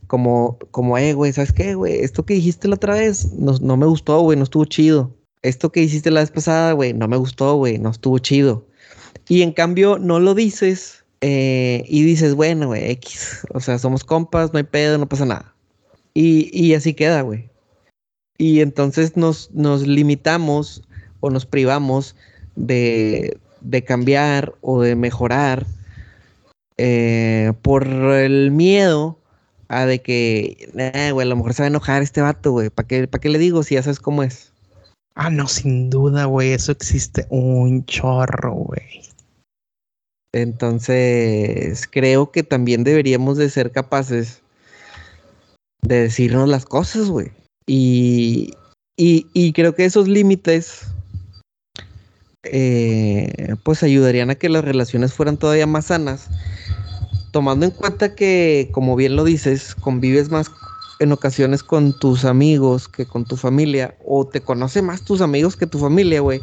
Como, 0.07 0.57
como, 0.72 0.97
eh, 0.97 1.13
güey, 1.13 1.34
¿sabes 1.34 1.51
qué, 1.51 1.76
güey? 1.76 1.99
Esto 1.99 2.26
que 2.26 2.36
dijiste 2.36 2.68
la 2.68 2.76
otra 2.76 2.95
vez 2.95 3.34
no, 3.34 3.53
no 3.59 3.78
me 3.78 3.86
gustó, 3.86 4.22
güey, 4.22 4.38
no 4.38 4.43
estuvo 4.43 4.66
chido. 4.66 5.16
Esto 5.41 5.72
que 5.72 5.82
hiciste 5.82 6.11
la 6.11 6.22
vez 6.22 6.32
pasada, 6.32 6.74
güey, 6.74 6.93
no 6.93 7.07
me 7.07 7.18
gustó, 7.18 7.55
güey, 7.55 7.78
no 7.78 7.89
estuvo 7.89 8.18
chido. 8.20 8.66
Y 9.28 9.41
en 9.41 9.51
cambio 9.51 9.97
no 9.97 10.20
lo 10.20 10.34
dices 10.36 11.05
eh, 11.22 11.84
y 11.88 12.03
dices, 12.03 12.36
bueno, 12.36 12.68
güey, 12.68 12.91
X. 12.91 13.45
O 13.53 13.59
sea, 13.59 13.80
somos 13.80 14.03
compas, 14.03 14.53
no 14.53 14.57
hay 14.57 14.63
pedo, 14.63 14.97
no 14.97 15.07
pasa 15.07 15.26
nada. 15.26 15.55
Y, 16.13 16.74
así 16.74 16.93
queda, 16.93 17.22
güey. 17.22 17.49
Y 18.38 18.61
entonces 18.61 19.18
nos, 19.18 19.51
nos 19.51 19.86
limitamos 19.86 20.84
o 21.20 21.30
nos 21.30 21.45
privamos 21.45 22.16
de, 22.55 23.38
de 23.61 23.84
cambiar 23.84 24.53
o 24.61 24.82
de 24.82 24.95
mejorar 24.95 25.66
eh, 26.78 27.54
por 27.62 27.86
el 27.88 28.52
miedo 28.52 29.20
a 29.68 29.86
de 29.86 30.02
que, 30.02 30.70
eh, 30.76 31.12
güey, 31.12 31.26
a 31.26 31.30
lo 31.30 31.36
mejor 31.36 31.54
se 31.54 31.64
va 31.64 31.66
a 31.66 31.70
enojar 31.70 32.02
este 32.02 32.22
vato, 32.22 32.52
güey. 32.52 32.70
¿Para 32.70 32.88
qué, 32.88 33.08
¿Para 33.08 33.22
qué 33.22 33.30
le 33.30 33.40
digo 33.40 33.64
si 33.64 33.76
ya 33.76 33.84
sabes 33.84 34.00
cómo 34.00 34.24
es? 34.24 34.54
Ah, 35.16 35.30
no, 35.30 35.48
sin 35.48 35.90
duda, 35.90 36.26
güey. 36.26 36.54
Eso 36.54 36.72
existe 36.72 37.26
un 37.30 37.86
chorro, 37.86 38.54
güey. 38.54 39.02
Entonces, 40.34 41.88
creo 41.90 42.32
que 42.32 42.44
también 42.44 42.84
deberíamos 42.84 43.38
de 43.38 43.50
ser 43.50 43.72
capaces 43.72 44.42
de 45.82 46.02
decirnos 46.02 46.50
las 46.50 46.66
cosas, 46.66 47.10
güey. 47.10 47.32
Y, 47.66 48.54
y, 48.98 49.54
creo 49.54 49.76
que 49.76 49.86
esos 49.86 50.08
límites, 50.08 50.88
eh, 52.44 53.56
pues 53.64 53.82
ayudarían 53.82 54.30
a 54.30 54.36
que 54.36 54.50
las 54.50 54.66
relaciones 54.66 55.14
fueran 55.14 55.38
todavía 55.38 55.68
más 55.68 55.86
sanas. 55.86 56.30
Tomando 57.36 57.66
en 57.66 57.72
cuenta 57.74 58.16
que, 58.16 58.70
como 58.72 58.96
bien 58.96 59.18
lo 59.18 59.26
dices, 59.26 59.76
convives 59.76 60.30
más 60.30 60.50
en 61.00 61.12
ocasiones 61.12 61.64
con 61.64 61.92
tus 61.92 62.24
amigos 62.24 62.88
que 62.88 63.08
con 63.08 63.26
tu 63.26 63.36
familia, 63.36 63.94
o 64.06 64.26
te 64.26 64.40
conoce 64.40 64.82
más 64.82 65.02
tus 65.02 65.20
amigos 65.20 65.58
que 65.58 65.68
tu 65.68 65.78
familia, 65.78 66.22
güey. 66.22 66.42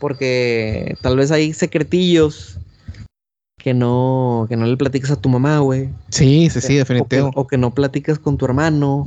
Porque 0.00 0.96
tal 1.02 1.16
vez 1.16 1.30
hay 1.30 1.52
secretillos 1.52 2.58
que 3.58 3.74
no, 3.74 4.46
que 4.48 4.56
no 4.56 4.66
le 4.66 4.76
platicas 4.76 5.12
a 5.12 5.20
tu 5.20 5.28
mamá, 5.28 5.60
güey. 5.60 5.90
Sí, 6.08 6.50
sí, 6.50 6.60
sí, 6.60 6.74
definitivo. 6.74 7.30
O 7.36 7.46
que, 7.46 7.56
no 7.56 7.72
platicas 7.72 8.18
con 8.18 8.36
tu 8.36 8.44
hermano. 8.44 9.06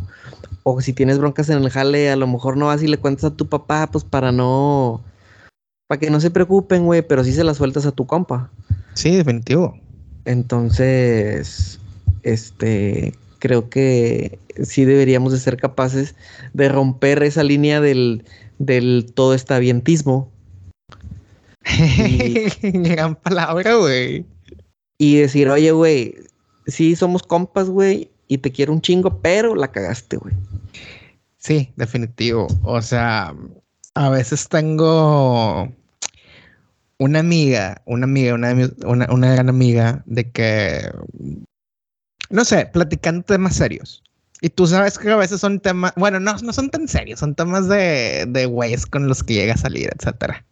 O 0.63 0.79
si 0.79 0.93
tienes 0.93 1.19
broncas 1.19 1.49
en 1.49 1.61
el 1.61 1.69
jale, 1.69 2.09
a 2.09 2.15
lo 2.15 2.27
mejor 2.27 2.55
no 2.55 2.67
vas 2.67 2.81
y 2.83 2.87
le 2.87 2.99
cuentas 2.99 3.25
a 3.25 3.35
tu 3.35 3.49
papá, 3.49 3.89
pues 3.91 4.05
para 4.05 4.31
no. 4.31 5.03
Para 5.87 5.99
que 5.99 6.09
no 6.09 6.21
se 6.21 6.31
preocupen, 6.31 6.85
güey, 6.85 7.05
pero 7.05 7.25
sí 7.25 7.33
se 7.33 7.43
las 7.43 7.57
sueltas 7.57 7.85
a 7.85 7.91
tu 7.91 8.07
compa. 8.07 8.49
Sí, 8.93 9.17
definitivo. 9.17 9.77
Entonces, 10.27 11.79
este, 12.21 13.15
creo 13.39 13.69
que 13.69 14.37
sí 14.61 14.85
deberíamos 14.85 15.31
de 15.31 15.39
ser 15.39 15.57
capaces 15.57 16.13
de 16.53 16.69
romper 16.69 17.23
esa 17.23 17.43
línea 17.43 17.81
del, 17.81 18.23
del 18.59 19.11
todo 19.13 19.33
estabientismo. 19.33 20.29
Gran 22.61 23.15
palabra, 23.15 23.75
güey 23.75 24.25
y 24.97 25.17
decir, 25.17 25.49
oye, 25.49 25.71
güey, 25.71 26.15
sí 26.65 26.95
somos 26.95 27.23
compas, 27.23 27.69
güey, 27.69 28.09
y 28.27 28.39
te 28.39 28.51
quiero 28.51 28.73
un 28.73 28.81
chingo, 28.81 29.21
pero 29.21 29.55
la 29.55 29.71
cagaste, 29.71 30.17
güey. 30.17 30.33
Sí, 31.37 31.71
definitivo. 31.75 32.47
O 32.63 32.81
sea, 32.81 33.33
a 33.93 34.09
veces 34.09 34.49
tengo 34.49 35.71
una 36.99 37.19
amiga, 37.19 37.81
una 37.85 38.05
amiga, 38.05 38.33
una, 38.33 38.53
una, 38.85 39.07
una 39.11 39.31
gran 39.33 39.49
amiga 39.49 40.03
de 40.05 40.31
que, 40.31 40.91
no 42.29 42.45
sé, 42.45 42.65
platicando 42.67 43.23
temas 43.23 43.55
serios. 43.55 44.03
Y 44.41 44.49
tú 44.49 44.67
sabes 44.67 44.99
que 44.99 45.09
a 45.09 45.15
veces 45.15 45.41
son 45.41 45.59
temas, 45.59 45.93
bueno, 45.95 46.19
no, 46.19 46.35
no 46.37 46.53
son 46.53 46.69
tan 46.69 46.87
serios, 46.87 47.19
son 47.19 47.33
temas 47.33 47.67
de, 47.67 48.25
de 48.27 48.45
güeyes 48.45 48.85
con 48.85 49.07
los 49.07 49.23
que 49.23 49.33
llega 49.33 49.53
a 49.53 49.57
salir, 49.57 49.89
etcétera. 49.97 50.45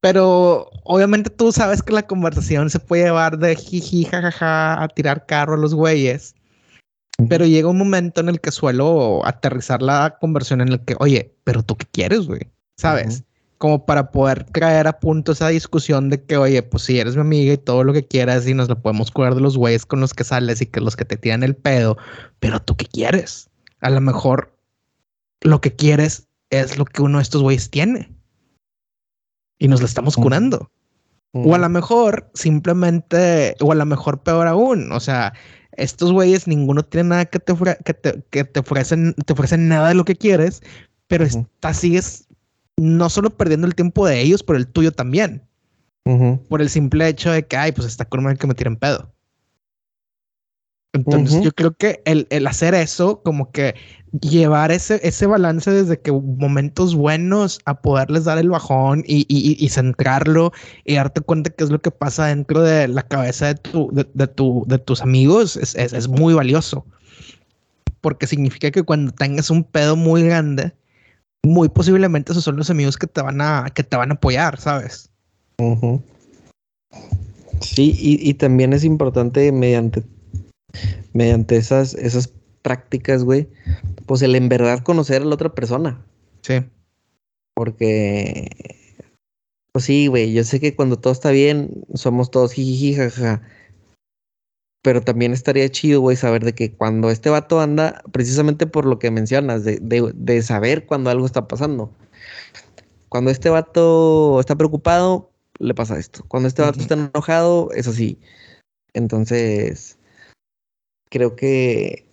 Pero 0.00 0.70
obviamente 0.82 1.30
tú 1.30 1.52
sabes 1.52 1.82
que 1.82 1.92
la 1.92 2.06
conversación 2.06 2.70
se 2.70 2.80
puede 2.80 3.04
llevar 3.04 3.38
de 3.38 3.54
jiji, 3.56 4.04
jajaja, 4.04 4.82
a 4.82 4.88
tirar 4.88 5.26
carro 5.26 5.54
a 5.54 5.58
los 5.58 5.74
güeyes. 5.74 6.34
Pero 7.28 7.46
llega 7.46 7.68
un 7.68 7.78
momento 7.78 8.20
en 8.20 8.28
el 8.28 8.40
que 8.40 8.50
suelo 8.50 9.24
aterrizar 9.24 9.80
la 9.80 10.16
conversión 10.20 10.60
en 10.60 10.68
el 10.68 10.80
que, 10.80 10.96
oye, 10.98 11.32
pero 11.44 11.62
tú 11.62 11.76
qué 11.76 11.86
quieres, 11.92 12.26
güey, 12.26 12.50
¿sabes? 12.76 13.22
Como 13.58 13.86
para 13.86 14.10
poder 14.10 14.44
traer 14.44 14.86
a 14.86 14.98
punto 14.98 15.32
esa 15.32 15.48
discusión 15.48 16.10
de 16.10 16.22
que, 16.22 16.36
oye, 16.36 16.62
pues 16.62 16.84
si 16.84 16.98
eres 16.98 17.14
mi 17.14 17.22
amiga 17.22 17.52
y 17.52 17.58
todo 17.58 17.84
lo 17.84 17.92
que 17.92 18.06
quieras 18.06 18.46
y 18.46 18.54
nos 18.54 18.68
lo 18.68 18.80
podemos 18.80 19.10
curar 19.10 19.34
de 19.34 19.40
los 19.40 19.56
güeyes 19.56 19.86
con 19.86 20.00
los 20.00 20.12
que 20.12 20.24
sales 20.24 20.60
y 20.60 20.66
que 20.66 20.80
los 20.80 20.96
que 20.96 21.04
te 21.04 21.16
tiran 21.16 21.42
el 21.42 21.54
pedo, 21.56 21.96
pero 22.40 22.60
tú 22.60 22.76
qué 22.76 22.86
quieres? 22.86 23.48
A 23.80 23.90
lo 23.90 24.00
mejor 24.00 24.56
lo 25.40 25.60
que 25.60 25.74
quieres 25.74 26.26
es 26.50 26.78
lo 26.78 26.84
que 26.84 27.02
uno 27.02 27.18
de 27.18 27.22
estos 27.22 27.42
güeyes 27.42 27.70
tiene 27.70 28.10
y 29.58 29.68
nos 29.68 29.80
la 29.80 29.86
estamos 29.86 30.16
curando. 30.16 30.70
O 31.36 31.52
a 31.54 31.58
lo 31.58 31.68
mejor 31.68 32.30
simplemente, 32.34 33.56
o 33.60 33.72
a 33.72 33.74
lo 33.74 33.84
mejor 33.84 34.22
peor 34.22 34.46
aún, 34.46 34.92
o 34.92 35.00
sea, 35.00 35.32
estos 35.72 36.12
güeyes 36.12 36.46
ninguno 36.46 36.84
tiene 36.84 37.08
nada 37.08 37.24
que 37.24 37.40
te, 37.40 37.54
que 38.30 38.44
te, 38.44 38.60
ofrecen, 38.60 39.14
te 39.14 39.32
ofrecen 39.32 39.66
nada 39.66 39.88
de 39.88 39.94
lo 39.94 40.04
que 40.04 40.14
quieres, 40.14 40.62
pero 41.08 41.26
sigues 41.72 42.28
no 42.76 43.08
solo 43.10 43.30
perdiendo 43.30 43.66
el 43.66 43.74
tiempo 43.74 44.06
de 44.06 44.20
ellos, 44.20 44.42
pero 44.42 44.58
el 44.58 44.66
tuyo 44.66 44.92
también. 44.92 45.42
Por 46.48 46.60
el 46.60 46.68
simple 46.68 47.08
hecho 47.08 47.30
de 47.30 47.46
que, 47.46 47.56
ay, 47.56 47.72
pues 47.72 47.86
está 47.86 48.04
con 48.04 48.28
el 48.28 48.36
que 48.36 48.46
me 48.46 48.54
tiren 48.54 48.76
pedo. 48.76 49.14
Entonces 50.94 51.42
yo 51.42 51.50
creo 51.50 51.72
que 51.72 52.02
el, 52.04 52.26
el, 52.30 52.46
hacer 52.46 52.72
eso, 52.74 53.20
como 53.22 53.50
que 53.50 53.74
llevar 54.20 54.70
ese, 54.70 55.00
ese 55.02 55.26
balance 55.26 55.68
desde 55.68 56.00
que 56.00 56.12
momentos 56.12 56.94
buenos 56.94 57.58
a 57.64 57.80
poderles 57.80 58.24
dar 58.24 58.38
el 58.38 58.48
bajón 58.48 59.02
y, 59.04 59.26
y, 59.28 59.68
centrarlo 59.70 60.52
y 60.84 60.94
darte 60.94 61.20
cuenta 61.20 61.50
qué 61.50 61.64
es 61.64 61.70
lo 61.70 61.80
que 61.80 61.90
pasa 61.90 62.26
dentro 62.26 62.62
de 62.62 62.86
la 62.86 63.02
cabeza 63.02 63.46
de, 63.48 63.54
tu, 63.56 63.90
de, 63.92 64.26
tu, 64.28 64.64
de 64.68 64.78
tus 64.78 65.02
amigos 65.02 65.56
es, 65.56 65.74
es, 65.74 66.06
muy 66.06 66.32
valioso. 66.32 66.86
Porque 68.00 68.28
significa 68.28 68.70
que 68.70 68.84
cuando 68.84 69.10
tengas 69.10 69.50
un 69.50 69.64
pedo 69.64 69.96
muy 69.96 70.22
grande, 70.22 70.74
muy 71.44 71.68
posiblemente 71.68 72.32
esos 72.32 72.44
son 72.44 72.56
los 72.56 72.70
amigos 72.70 72.96
que 72.96 73.06
te 73.06 73.22
van 73.22 73.40
a, 73.40 73.66
que 73.74 73.82
te 73.82 73.96
van 73.96 74.10
a 74.10 74.14
apoyar, 74.14 74.58
¿sabes? 74.58 75.10
Sí, 77.60 77.96
y, 77.98 78.28
y, 78.28 78.34
también 78.34 78.72
es 78.72 78.84
importante 78.84 79.50
mediante, 79.52 80.02
mediante 81.12 81.56
esas, 81.56 81.94
esas 81.94 82.32
prácticas, 82.62 83.24
güey, 83.24 83.48
pues 84.06 84.22
el 84.22 84.34
en 84.34 84.48
verdad 84.48 84.82
conocer 84.82 85.22
a 85.22 85.24
la 85.24 85.34
otra 85.34 85.54
persona. 85.54 86.04
Sí. 86.42 86.64
Porque, 87.54 88.50
pues 89.72 89.84
sí, 89.84 90.08
güey, 90.08 90.32
yo 90.32 90.44
sé 90.44 90.60
que 90.60 90.74
cuando 90.74 90.98
todo 90.98 91.12
está 91.12 91.30
bien, 91.30 91.84
somos 91.94 92.30
todos 92.30 92.52
jiji, 92.52 92.94
jaja. 92.94 93.42
Pero 94.84 95.00
también 95.00 95.32
estaría 95.32 95.66
chido, 95.70 96.02
güey, 96.02 96.14
saber 96.14 96.44
de 96.44 96.54
que 96.54 96.70
cuando 96.70 97.08
este 97.08 97.30
vato 97.30 97.58
anda, 97.58 98.02
precisamente 98.12 98.66
por 98.66 98.84
lo 98.84 98.98
que 98.98 99.10
mencionas, 99.10 99.64
de, 99.64 99.80
de, 99.80 100.42
saber 100.42 100.84
cuando 100.84 101.08
algo 101.08 101.24
está 101.24 101.48
pasando. 101.48 101.90
Cuando 103.08 103.30
este 103.30 103.48
vato 103.48 104.40
está 104.40 104.56
preocupado, 104.56 105.30
le 105.58 105.72
pasa 105.72 105.98
esto. 105.98 106.22
Cuando 106.28 106.48
este 106.48 106.60
vato 106.60 106.80
está 106.80 106.94
enojado, 106.96 107.70
es 107.72 107.88
así. 107.88 108.18
Entonces, 108.92 109.96
creo 111.08 111.34
que 111.34 112.04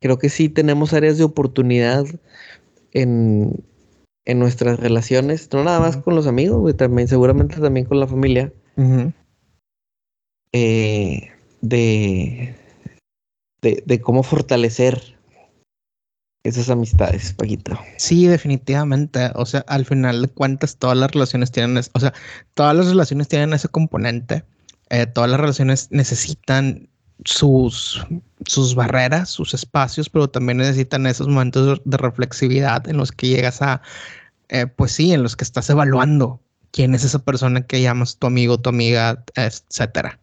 creo 0.00 0.18
que 0.18 0.30
sí 0.30 0.48
tenemos 0.48 0.92
áreas 0.94 1.16
de 1.16 1.24
oportunidad 1.24 2.06
en, 2.90 3.64
en 4.24 4.38
nuestras 4.40 4.80
relaciones, 4.80 5.48
no 5.52 5.62
nada 5.62 5.78
más 5.78 5.96
con 5.96 6.16
los 6.16 6.26
amigos, 6.26 6.58
güey, 6.58 6.74
también, 6.74 7.06
seguramente 7.06 7.60
también 7.60 7.86
con 7.86 8.00
la 8.00 8.08
familia. 8.08 8.52
Eh, 10.52 11.30
de, 11.60 12.54
de, 13.62 14.00
cómo 14.00 14.22
fortalecer 14.22 15.16
esas 16.44 16.70
amistades, 16.70 17.32
Paquito. 17.34 17.78
Sí, 17.96 18.26
definitivamente. 18.26 19.30
O 19.34 19.44
sea, 19.44 19.64
al 19.66 19.84
final 19.84 20.22
de 20.22 20.28
cuentas, 20.28 20.76
todas 20.76 20.96
las 20.96 21.10
relaciones 21.10 21.50
tienen, 21.50 21.76
o 21.92 22.00
sea, 22.00 22.12
todas 22.54 22.76
las 22.76 22.88
relaciones 22.88 23.28
tienen 23.28 23.52
ese 23.52 23.68
componente. 23.68 24.44
Eh, 24.90 25.06
todas 25.06 25.28
las 25.30 25.40
relaciones 25.40 25.88
necesitan 25.90 26.88
sus, 27.24 28.06
sus 28.46 28.74
barreras, 28.74 29.28
sus 29.28 29.54
espacios, 29.54 30.08
pero 30.08 30.28
también 30.28 30.58
necesitan 30.58 31.06
esos 31.06 31.28
momentos 31.28 31.82
de 31.84 31.96
reflexividad 31.96 32.88
en 32.88 32.96
los 32.96 33.12
que 33.12 33.28
llegas 33.28 33.60
a, 33.60 33.82
eh, 34.48 34.66
pues 34.66 34.92
sí, 34.92 35.12
en 35.12 35.22
los 35.22 35.36
que 35.36 35.44
estás 35.44 35.68
evaluando 35.68 36.40
quién 36.70 36.94
es 36.94 37.04
esa 37.04 37.18
persona 37.18 37.66
que 37.66 37.82
llamas 37.82 38.16
tu 38.18 38.26
amigo, 38.26 38.60
tu 38.60 38.68
amiga, 38.70 39.24
etcétera. 39.34 40.18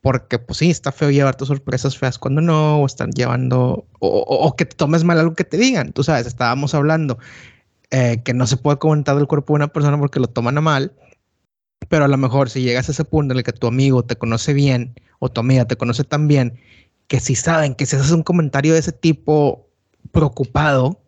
Porque, 0.00 0.38
pues 0.38 0.58
sí, 0.58 0.70
está 0.70 0.92
feo 0.92 1.10
llevarte 1.10 1.44
sorpresas 1.44 1.98
feas 1.98 2.18
cuando 2.18 2.40
no, 2.40 2.80
o 2.80 2.86
están 2.86 3.10
llevando, 3.10 3.84
o, 3.98 4.54
que 4.56 4.64
te 4.64 4.76
tomes 4.76 5.04
mal 5.04 5.18
algo 5.18 5.34
que 5.34 5.44
te 5.44 5.56
digan. 5.56 5.92
Tú 5.92 6.04
sabes, 6.04 6.26
estábamos 6.26 6.74
hablando 6.74 7.18
eh, 7.90 8.22
que 8.24 8.32
no 8.32 8.46
se 8.46 8.56
puede 8.56 8.78
comentar 8.78 9.16
del 9.16 9.26
cuerpo 9.26 9.52
de 9.52 9.56
una 9.56 9.68
persona 9.68 9.98
porque 9.98 10.20
lo 10.20 10.28
toman 10.28 10.58
a 10.58 10.60
mal, 10.60 10.92
pero 11.88 12.04
a 12.04 12.08
lo 12.08 12.16
mejor 12.16 12.48
si 12.50 12.62
llegas 12.62 12.88
a 12.88 12.92
ese 12.92 13.04
punto 13.04 13.32
en 13.32 13.38
el 13.38 13.44
que 13.44 13.52
tu 13.52 13.66
amigo 13.66 14.04
te 14.04 14.16
conoce 14.16 14.52
bien, 14.52 14.94
o 15.18 15.28
tu 15.28 15.40
amiga 15.40 15.64
te 15.64 15.76
conoce 15.76 16.04
tan 16.04 16.28
bien 16.28 16.58
que 17.08 17.20
si 17.20 17.34
saben 17.34 17.74
que 17.74 17.86
si 17.86 17.96
haces 17.96 18.12
un 18.12 18.22
comentario 18.22 18.74
de 18.74 18.80
ese 18.80 18.92
tipo 18.92 19.66
preocupado, 20.12 21.00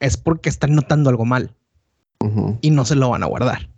es 0.00 0.16
porque 0.16 0.48
están 0.48 0.74
notando 0.74 1.10
algo 1.10 1.24
mal 1.24 1.54
y 2.60 2.70
no 2.70 2.84
se 2.84 2.96
lo 2.96 3.10
van 3.10 3.22
a 3.22 3.26
guardar. 3.26 3.68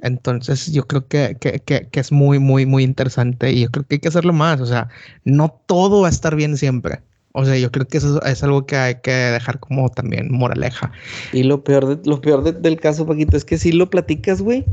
Entonces 0.00 0.72
yo 0.72 0.86
creo 0.86 1.06
que, 1.06 1.36
que, 1.40 1.60
que, 1.60 2.00
es 2.00 2.12
muy, 2.12 2.38
muy, 2.38 2.66
muy 2.66 2.84
interesante 2.84 3.52
y 3.52 3.62
yo 3.62 3.70
creo 3.70 3.86
que 3.86 3.96
hay 3.96 4.00
que 4.00 4.08
hacerlo 4.08 4.32
más. 4.32 4.60
O 4.60 4.66
sea, 4.66 4.88
no 5.24 5.60
todo 5.66 6.02
va 6.02 6.08
a 6.08 6.10
estar 6.10 6.36
bien 6.36 6.56
siempre. 6.56 7.00
O 7.32 7.44
sea, 7.44 7.58
yo 7.58 7.70
creo 7.70 7.86
que 7.86 7.98
eso 7.98 8.22
es 8.22 8.42
algo 8.42 8.64
que 8.64 8.76
hay 8.76 8.94
que 9.02 9.10
dejar 9.10 9.60
como 9.60 9.88
también 9.90 10.32
moraleja. 10.32 10.90
Y 11.32 11.42
lo 11.42 11.62
peor, 11.62 11.86
de, 11.86 12.10
lo 12.10 12.20
peor 12.20 12.42
del 12.42 12.80
caso, 12.80 13.06
Paquito, 13.06 13.36
es 13.36 13.44
que 13.44 13.58
si 13.58 13.72
lo 13.72 13.90
platicas, 13.90 14.40
güey, 14.40 14.64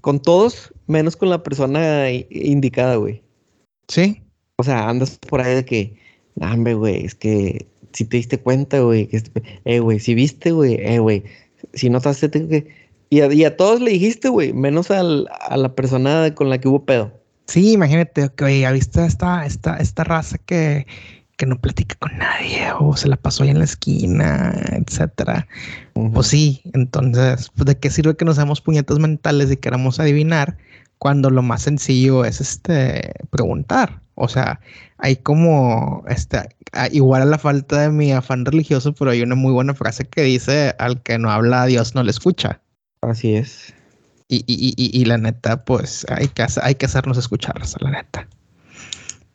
con 0.00 0.20
todos, 0.20 0.72
menos 0.86 1.16
con 1.16 1.28
la 1.28 1.42
persona 1.42 2.10
indicada, 2.10 2.96
güey. 2.96 3.22
Sí. 3.88 4.22
O 4.56 4.64
sea, 4.64 4.88
andas 4.88 5.18
por 5.18 5.42
ahí 5.42 5.54
de 5.54 5.64
que, 5.64 5.96
hombre, 6.40 6.74
güey, 6.74 7.04
es 7.04 7.14
que 7.14 7.66
si 7.92 8.06
te 8.06 8.16
diste 8.16 8.38
cuenta, 8.38 8.80
güey, 8.80 9.06
que, 9.06 9.22
eh, 9.66 9.80
güey, 9.80 10.00
si 10.00 10.14
viste, 10.14 10.52
güey, 10.52 10.74
eh, 10.74 10.98
güey, 10.98 11.24
si 11.74 11.90
notaste 11.90 12.30
que... 12.30 12.81
Y 13.12 13.20
a, 13.20 13.30
y 13.30 13.44
a 13.44 13.58
todos 13.58 13.82
le 13.82 13.90
dijiste, 13.90 14.30
güey, 14.30 14.54
menos 14.54 14.90
al, 14.90 15.28
a 15.38 15.58
la 15.58 15.74
persona 15.74 16.34
con 16.34 16.48
la 16.48 16.56
que 16.56 16.68
hubo 16.68 16.86
pedo. 16.86 17.12
Sí, 17.44 17.72
imagínate, 17.72 18.30
que, 18.34 18.44
oye, 18.44 18.60
¿ya 18.60 18.72
viste 18.72 19.04
esta, 19.04 19.44
esta, 19.44 19.76
esta 19.76 20.02
raza 20.02 20.38
que, 20.38 20.86
que 21.36 21.44
no 21.44 21.60
platica 21.60 21.94
con 21.98 22.16
nadie 22.16 22.68
o 22.80 22.96
se 22.96 23.08
la 23.08 23.16
pasó 23.16 23.42
ahí 23.42 23.50
en 23.50 23.58
la 23.58 23.66
esquina, 23.66 24.54
etcétera? 24.70 25.46
Pues 25.92 26.28
sí, 26.28 26.62
entonces, 26.72 27.50
pues, 27.54 27.66
¿de 27.66 27.76
qué 27.78 27.90
sirve 27.90 28.16
que 28.16 28.24
nos 28.24 28.38
hagamos 28.38 28.62
puñetas 28.62 28.98
mentales 28.98 29.52
y 29.52 29.58
queramos 29.58 30.00
adivinar 30.00 30.56
cuando 30.96 31.28
lo 31.28 31.42
más 31.42 31.60
sencillo 31.60 32.24
es 32.24 32.40
este 32.40 33.12
preguntar? 33.28 34.00
O 34.14 34.26
sea, 34.26 34.58
hay 34.96 35.16
como, 35.16 36.02
este, 36.08 36.38
igual 36.92 37.20
a 37.20 37.26
la 37.26 37.36
falta 37.36 37.82
de 37.82 37.90
mi 37.90 38.10
afán 38.10 38.46
religioso, 38.46 38.94
pero 38.94 39.10
hay 39.10 39.20
una 39.20 39.34
muy 39.34 39.52
buena 39.52 39.74
frase 39.74 40.04
que 40.04 40.22
dice, 40.22 40.74
al 40.78 41.02
que 41.02 41.18
no 41.18 41.30
habla, 41.30 41.66
Dios 41.66 41.94
no 41.94 42.02
le 42.02 42.10
escucha. 42.10 42.62
Así 43.02 43.34
es. 43.34 43.74
Y, 44.28 44.44
y, 44.46 44.74
y, 44.76 44.98
y 44.98 45.04
la 45.04 45.18
neta, 45.18 45.64
pues 45.64 46.06
hay 46.08 46.28
que, 46.28 46.46
hay 46.62 46.74
que 46.74 46.86
hacernos 46.86 47.18
escuchar, 47.18 47.60
la 47.80 47.90
neta. 47.90 48.26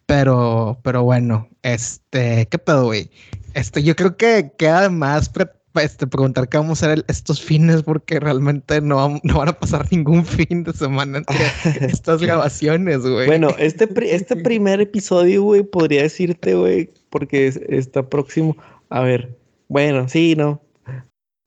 Pero, 0.07 0.79
pero 0.83 1.03
bueno, 1.03 1.49
este, 1.61 2.47
¿qué 2.47 2.57
pedo, 2.57 2.85
güey? 2.85 3.11
Este, 3.53 3.83
yo 3.83 3.95
creo 3.95 4.15
que 4.17 4.53
queda 4.57 4.89
más 4.89 5.29
este, 5.81 6.07
preguntar 6.07 6.47
qué 6.47 6.57
vamos 6.57 6.81
a 6.81 6.91
hacer 6.91 7.05
estos 7.07 7.41
fines 7.41 7.83
porque 7.83 8.19
realmente 8.19 8.81
no, 8.81 9.19
no 9.21 9.37
van 9.37 9.49
a 9.49 9.59
pasar 9.59 9.85
ningún 9.91 10.25
fin 10.25 10.63
de 10.63 10.73
semana 10.73 11.19
entre 11.19 11.85
estas 11.85 12.21
grabaciones, 12.21 12.99
güey. 13.01 13.27
Bueno, 13.27 13.49
este, 13.59 13.89
este 14.13 14.35
primer 14.43 14.81
episodio, 14.81 15.43
güey, 15.43 15.63
podría 15.63 16.03
decirte, 16.03 16.55
güey, 16.55 16.89
porque 17.09 17.47
está 17.69 18.09
próximo. 18.09 18.55
A 18.89 19.01
ver, 19.01 19.37
bueno, 19.67 20.07
sí, 20.07 20.35
no. 20.35 20.61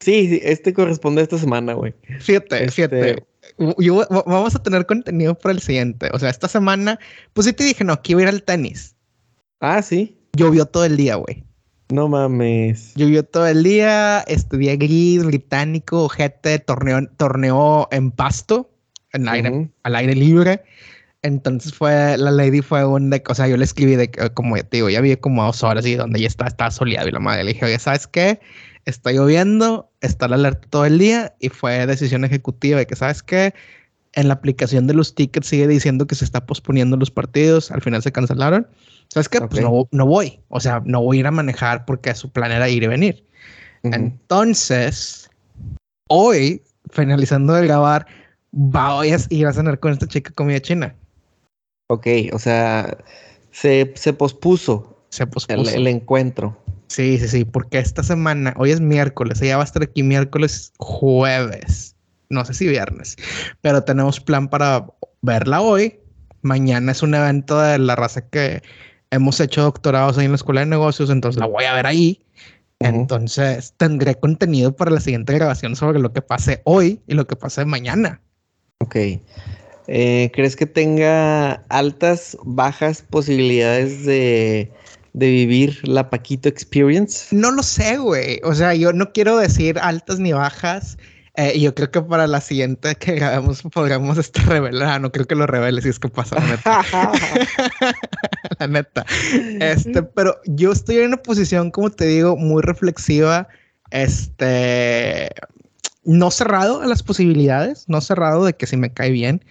Sí, 0.00 0.40
este 0.42 0.72
corresponde 0.72 1.20
a 1.20 1.24
esta 1.24 1.38
semana, 1.38 1.74
güey. 1.74 1.94
Fíjate, 2.20 2.64
este... 2.64 2.70
fíjate. 2.70 3.24
Yo, 3.78 4.06
vamos 4.08 4.54
a 4.54 4.62
tener 4.62 4.86
contenido 4.86 5.34
para 5.34 5.52
el 5.52 5.60
siguiente. 5.60 6.08
O 6.12 6.18
sea, 6.18 6.30
esta 6.30 6.48
semana, 6.48 6.98
pues 7.34 7.46
sí 7.46 7.52
te 7.52 7.64
dije, 7.64 7.84
no, 7.84 8.00
que 8.00 8.12
iba 8.12 8.20
a 8.20 8.24
ir 8.24 8.28
al 8.28 8.42
tenis. 8.42 8.96
Ah, 9.60 9.82
sí. 9.82 10.16
Llovió 10.34 10.64
todo 10.66 10.84
el 10.86 10.96
día, 10.96 11.16
güey. 11.16 11.44
No 11.90 12.08
mames. 12.08 12.94
Llovió 12.94 13.24
todo 13.24 13.46
el 13.46 13.62
día, 13.62 14.20
estudié 14.20 14.76
gris, 14.76 15.24
británico, 15.24 16.10
torneo, 16.64 17.06
torneo 17.16 17.88
en 17.90 18.10
pasto, 18.12 18.70
en 19.12 19.28
aire, 19.28 19.70
al 19.82 19.96
aire 19.96 20.14
libre. 20.14 20.62
Entonces 21.22 21.74
fue, 21.74 22.16
la 22.16 22.30
lady 22.30 22.62
fue 22.62 22.84
un 22.86 23.10
de, 23.10 23.22
o 23.28 23.34
sea, 23.34 23.46
yo 23.46 23.56
le 23.58 23.64
escribí 23.64 23.94
de, 23.94 24.10
como 24.32 24.56
te 24.56 24.78
digo, 24.78 24.88
ya 24.88 25.02
vi 25.02 25.14
como 25.16 25.44
dos 25.44 25.62
horas 25.62 25.84
y 25.84 25.94
donde 25.94 26.20
ya 26.20 26.26
está, 26.26 26.46
está 26.46 26.70
soleado 26.70 27.08
y 27.08 27.12
la 27.12 27.20
madre 27.20 27.44
le 27.44 27.52
dije, 27.52 27.66
oye, 27.66 27.78
¿sabes 27.78 28.06
qué? 28.06 28.40
Está 28.86 29.12
lloviendo, 29.12 29.90
está 30.00 30.28
la 30.28 30.36
alerta 30.36 30.66
todo 30.70 30.86
el 30.86 30.98
día 30.98 31.34
y 31.38 31.50
fue 31.50 31.86
decisión 31.86 32.24
ejecutiva 32.24 32.78
de 32.78 32.86
que, 32.86 32.96
¿sabes 32.96 33.22
qué? 33.22 33.52
En 34.14 34.28
la 34.28 34.34
aplicación 34.34 34.86
de 34.86 34.94
los 34.94 35.14
tickets 35.14 35.46
sigue 35.46 35.68
diciendo 35.68 36.06
que 36.06 36.14
se 36.14 36.24
está 36.24 36.46
posponiendo 36.46 36.96
los 36.96 37.10
partidos, 37.10 37.70
al 37.70 37.82
final 37.82 38.02
se 38.02 38.12
cancelaron. 38.12 38.66
¿Sabes 39.08 39.28
qué? 39.28 39.40
Pues 39.42 39.60
no, 39.60 39.88
no, 39.90 40.06
voy, 40.06 40.40
o 40.48 40.58
sea, 40.58 40.80
no 40.86 41.02
voy 41.02 41.18
a 41.18 41.20
ir 41.20 41.26
a 41.26 41.32
manejar 41.32 41.84
porque 41.84 42.14
su 42.14 42.30
plan 42.30 42.50
era 42.50 42.68
ir 42.70 42.82
y 42.82 42.86
venir. 42.86 43.24
Entonces, 43.82 45.28
hoy, 46.08 46.62
finalizando 46.90 47.52
de 47.52 47.66
grabar, 47.66 48.06
voy 48.52 49.12
a 49.12 49.18
ir 49.28 49.46
a 49.46 49.52
cenar 49.52 49.78
con 49.78 49.92
esta 49.92 50.06
chica 50.06 50.32
comida 50.34 50.60
china. 50.60 50.94
Ok, 51.90 52.06
o 52.32 52.38
sea, 52.38 52.98
se, 53.50 53.92
se 53.96 54.12
pospuso. 54.12 55.04
Se 55.08 55.26
pospuso. 55.26 55.74
El, 55.74 55.88
encuentro. 55.88 56.56
Sí, 56.86 57.18
sí, 57.18 57.26
sí, 57.26 57.44
porque 57.44 57.80
esta 57.80 58.04
semana, 58.04 58.54
hoy 58.58 58.70
es 58.70 58.80
miércoles, 58.80 59.42
ella 59.42 59.56
va 59.56 59.64
a 59.64 59.66
estar 59.66 59.82
aquí 59.82 60.04
miércoles, 60.04 60.72
jueves, 60.78 61.96
no 62.28 62.44
sé 62.44 62.54
si 62.54 62.68
viernes, 62.68 63.16
pero 63.60 63.82
tenemos 63.82 64.20
plan 64.20 64.48
para 64.48 64.86
verla 65.20 65.60
hoy. 65.62 65.98
Mañana 66.42 66.92
es 66.92 67.02
un 67.02 67.12
evento 67.12 67.60
de 67.60 67.78
la 67.78 67.96
raza 67.96 68.20
que 68.20 68.62
hemos 69.10 69.40
hecho 69.40 69.62
doctorados 69.62 70.16
ahí 70.16 70.26
en 70.26 70.30
la 70.30 70.36
escuela 70.36 70.60
de 70.60 70.66
negocios, 70.66 71.10
entonces 71.10 71.40
la 71.40 71.46
voy 71.46 71.64
a 71.64 71.74
ver 71.74 71.86
ahí. 71.86 72.24
Entonces 72.78 73.74
tendré 73.78 74.14
contenido 74.14 74.76
para 74.76 74.92
la 74.92 75.00
siguiente 75.00 75.34
grabación 75.34 75.74
sobre 75.74 75.98
lo 75.98 76.12
que 76.12 76.22
pase 76.22 76.62
hoy 76.64 77.00
y 77.08 77.14
lo 77.14 77.26
que 77.26 77.34
pase 77.34 77.64
mañana. 77.64 78.20
Ok. 78.78 78.96
Eh, 79.92 80.30
¿Crees 80.32 80.54
que 80.54 80.66
tenga 80.66 81.64
altas, 81.68 82.38
bajas 82.44 83.02
posibilidades 83.02 84.06
de, 84.06 84.70
vivir 85.14 85.80
la 85.82 86.10
Paquito 86.10 86.48
Experience? 86.48 87.34
No 87.34 87.50
lo 87.50 87.64
sé, 87.64 87.98
güey. 87.98 88.40
O 88.44 88.54
sea, 88.54 88.72
yo 88.72 88.92
no 88.92 89.12
quiero 89.12 89.36
decir 89.36 89.80
altas 89.80 90.20
ni 90.20 90.32
bajas. 90.32 90.96
Eh, 91.34 91.58
yo 91.58 91.74
creo 91.74 91.90
que 91.90 92.02
para 92.02 92.28
la 92.28 92.40
siguiente 92.40 92.94
que 92.94 93.16
grabemos 93.16 93.62
podríamos 93.62 94.16
este, 94.16 94.40
revelar. 94.42 95.00
No 95.00 95.10
creo 95.10 95.26
que 95.26 95.34
lo 95.34 95.48
revele 95.48 95.82
si 95.82 95.88
es 95.88 95.98
que 95.98 96.08
pasa. 96.08 96.36
La 96.38 96.46
neta. 96.46 96.82
la 98.60 98.66
neta. 98.68 99.04
Este, 99.58 100.04
pero 100.04 100.36
yo 100.46 100.70
estoy 100.70 100.98
en 100.98 101.08
una 101.08 101.16
posición, 101.16 101.72
como 101.72 101.90
te 101.90 102.06
digo, 102.06 102.36
muy 102.36 102.62
reflexiva. 102.62 103.48
Este, 103.90 105.30
no 106.04 106.30
cerrado 106.30 106.80
a 106.80 106.86
las 106.86 107.02
posibilidades, 107.02 107.86
no 107.88 108.00
cerrado 108.00 108.44
de 108.44 108.52
que 108.52 108.68
si 108.68 108.76
me 108.76 108.92
cae 108.92 109.10
bien. 109.10 109.44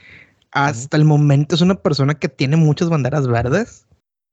Hasta 0.51 0.97
el 0.97 1.05
momento 1.05 1.55
es 1.55 1.61
una 1.61 1.75
persona 1.75 2.15
que 2.15 2.29
tiene 2.29 2.55
muchas 2.55 2.89
banderas 2.89 3.27
verdes. 3.27 3.85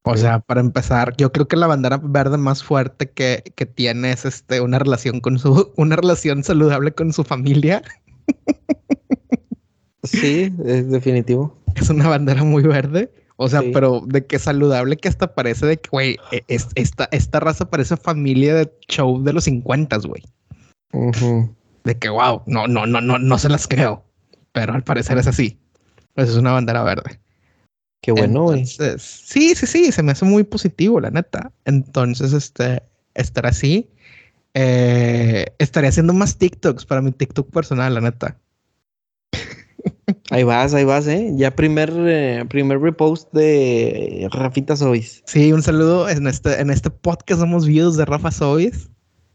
O 0.09 0.17
sea, 0.17 0.39
para 0.39 0.61
empezar, 0.61 1.17
yo 1.17 1.33
creo 1.33 1.49
que 1.49 1.57
la 1.57 1.67
bandera 1.67 1.99
verde 2.01 2.39
más 2.39 2.63
fuerte 2.63 3.11
que, 3.11 3.43
que 3.57 3.67
tiene 3.67 4.13
es 4.13 4.25
este, 4.25 4.61
una 4.61 4.79
relación 4.79 5.21
con 5.21 5.39
su, 5.39 5.73
una 5.77 5.97
relación 5.97 6.45
saludable 6.45 6.93
con 6.93 7.13
su 7.13 7.25
familia. 7.25 7.83
Sí, 10.05 10.53
es 10.65 10.91
definitivo. 10.91 11.57
Es 11.77 11.91
una 11.91 12.09
bandera 12.09 12.43
muy 12.43 12.63
verde. 12.63 13.13
O 13.37 13.51
sea, 13.51 13.63
pero 13.75 14.01
de 14.07 14.25
que 14.25 14.39
saludable 14.39 14.97
que 14.97 15.09
hasta 15.09 15.35
parece 15.35 15.67
de 15.67 15.77
que, 15.77 15.91
güey, 15.91 16.17
e, 16.33 16.43
esta, 16.49 17.07
esta 17.13 17.39
raza 17.39 17.69
parece 17.69 17.99
familia 17.99 18.55
de 18.55 18.73
show 18.89 19.23
de 19.23 19.35
los 19.35 19.45
50, 19.45 19.99
güey. 19.99 20.23
De 21.85 21.99
que, 21.99 22.09
wow, 22.09 22.41
no, 22.47 22.67
no, 22.67 22.87
no, 22.87 23.03
no, 23.03 23.19
no 23.19 23.39
se 23.39 23.51
las 23.51 23.67
creo. 23.67 24.03
Pero 24.53 24.73
al 24.73 24.85
parecer 24.85 25.19
es 25.19 25.27
así. 25.27 25.59
Pues 26.17 26.31
es 26.31 26.37
una 26.37 26.53
bandera 26.53 26.83
verde. 26.83 27.21
Qué 28.01 28.11
bueno, 28.13 28.45
güey. 28.45 28.67
Sí, 28.67 29.55
sí, 29.55 29.67
sí, 29.67 29.93
se 29.93 30.03
me 30.03 30.13
hace 30.13 30.25
muy 30.25 30.45
positivo, 30.45 30.99
la 31.01 31.11
neta. 31.11 31.53
Entonces, 31.65 32.33
este, 32.33 32.83
estar 33.15 33.47
así. 33.47 33.91
Eh, 34.55 35.45
estaría 35.59 35.91
haciendo 35.91 36.15
más 36.15 36.39
TikToks 36.39 36.87
para 36.87 37.03
mi 37.03 37.13
TikTok 37.13 37.51
personal, 37.51 37.95
la 37.95 38.01
neta. 38.01 38.39
Ahí 40.31 40.43
vas, 40.43 40.73
ahí 40.73 40.85
vas, 40.85 41.07
¿eh? 41.07 41.33
Ya 41.35 41.55
primer, 41.55 41.93
eh, 41.95 42.45
primer 42.49 42.81
repost 42.81 43.33
de 43.33 44.29
Rafita 44.33 44.75
Sois. 44.75 45.23
Sí, 45.27 45.53
un 45.53 45.63
saludo. 45.63 46.09
En 46.09 46.27
este, 46.27 46.61
en 46.61 46.71
este 46.71 46.91
podcast 46.91 47.41
somos 47.41 47.67
videos 47.67 47.97
de 47.97 48.07
Rafa 48.07 48.31
Sois. 48.31 48.89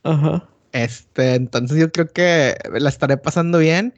Ajá. 0.04 0.50
Este, 0.72 1.36
entonces 1.36 1.78
yo 1.78 1.92
creo 1.92 2.08
que 2.08 2.56
la 2.74 2.90
estaré 2.90 3.18
pasando 3.18 3.60
bien. 3.60 3.94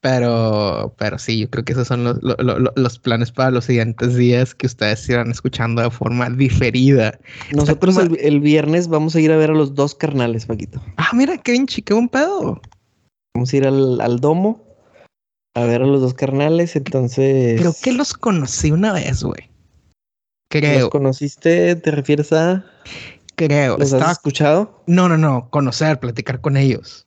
Pero, 0.00 0.94
pero 0.96 1.18
sí, 1.18 1.40
yo 1.40 1.50
creo 1.50 1.64
que 1.64 1.72
esos 1.72 1.88
son 1.88 2.04
los, 2.04 2.18
los, 2.22 2.98
planes 3.00 3.32
para 3.32 3.50
los 3.50 3.64
siguientes 3.64 4.14
días 4.14 4.54
que 4.54 4.66
ustedes 4.66 5.08
irán 5.08 5.30
escuchando 5.32 5.82
de 5.82 5.90
forma 5.90 6.30
diferida. 6.30 7.18
Nosotros 7.52 7.98
el, 7.98 8.40
viernes 8.40 8.86
vamos 8.86 9.16
a 9.16 9.20
ir 9.20 9.32
a 9.32 9.36
ver 9.36 9.50
a 9.50 9.54
los 9.54 9.74
dos 9.74 9.96
carnales, 9.96 10.46
Paquito. 10.46 10.80
Ah, 10.98 11.10
mira, 11.14 11.36
qué 11.38 11.50
bien 11.52 11.66
qué 11.66 11.94
un 11.94 12.08
pedo. 12.08 12.60
Vamos 13.34 13.52
a 13.52 13.56
ir 13.56 13.66
al, 13.66 14.00
al, 14.00 14.20
domo 14.20 14.64
a 15.54 15.64
ver 15.64 15.82
a 15.82 15.86
los 15.86 16.00
dos 16.00 16.14
carnales, 16.14 16.76
entonces. 16.76 17.60
Creo 17.60 17.74
que 17.82 17.92
los 17.92 18.14
conocí 18.14 18.70
una 18.70 18.92
vez, 18.92 19.24
güey. 19.24 19.50
Creo. 20.48 20.80
¿Los 20.82 20.90
conociste? 20.90 21.74
¿Te 21.74 21.90
refieres 21.90 22.32
a? 22.32 22.64
Creo. 23.34 23.76
¿Los 23.78 23.92
has 23.92 24.12
escuchado? 24.12 24.82
No, 24.86 25.08
no, 25.08 25.18
no. 25.18 25.50
Conocer, 25.50 25.98
platicar 25.98 26.40
con 26.40 26.56
ellos. 26.56 27.04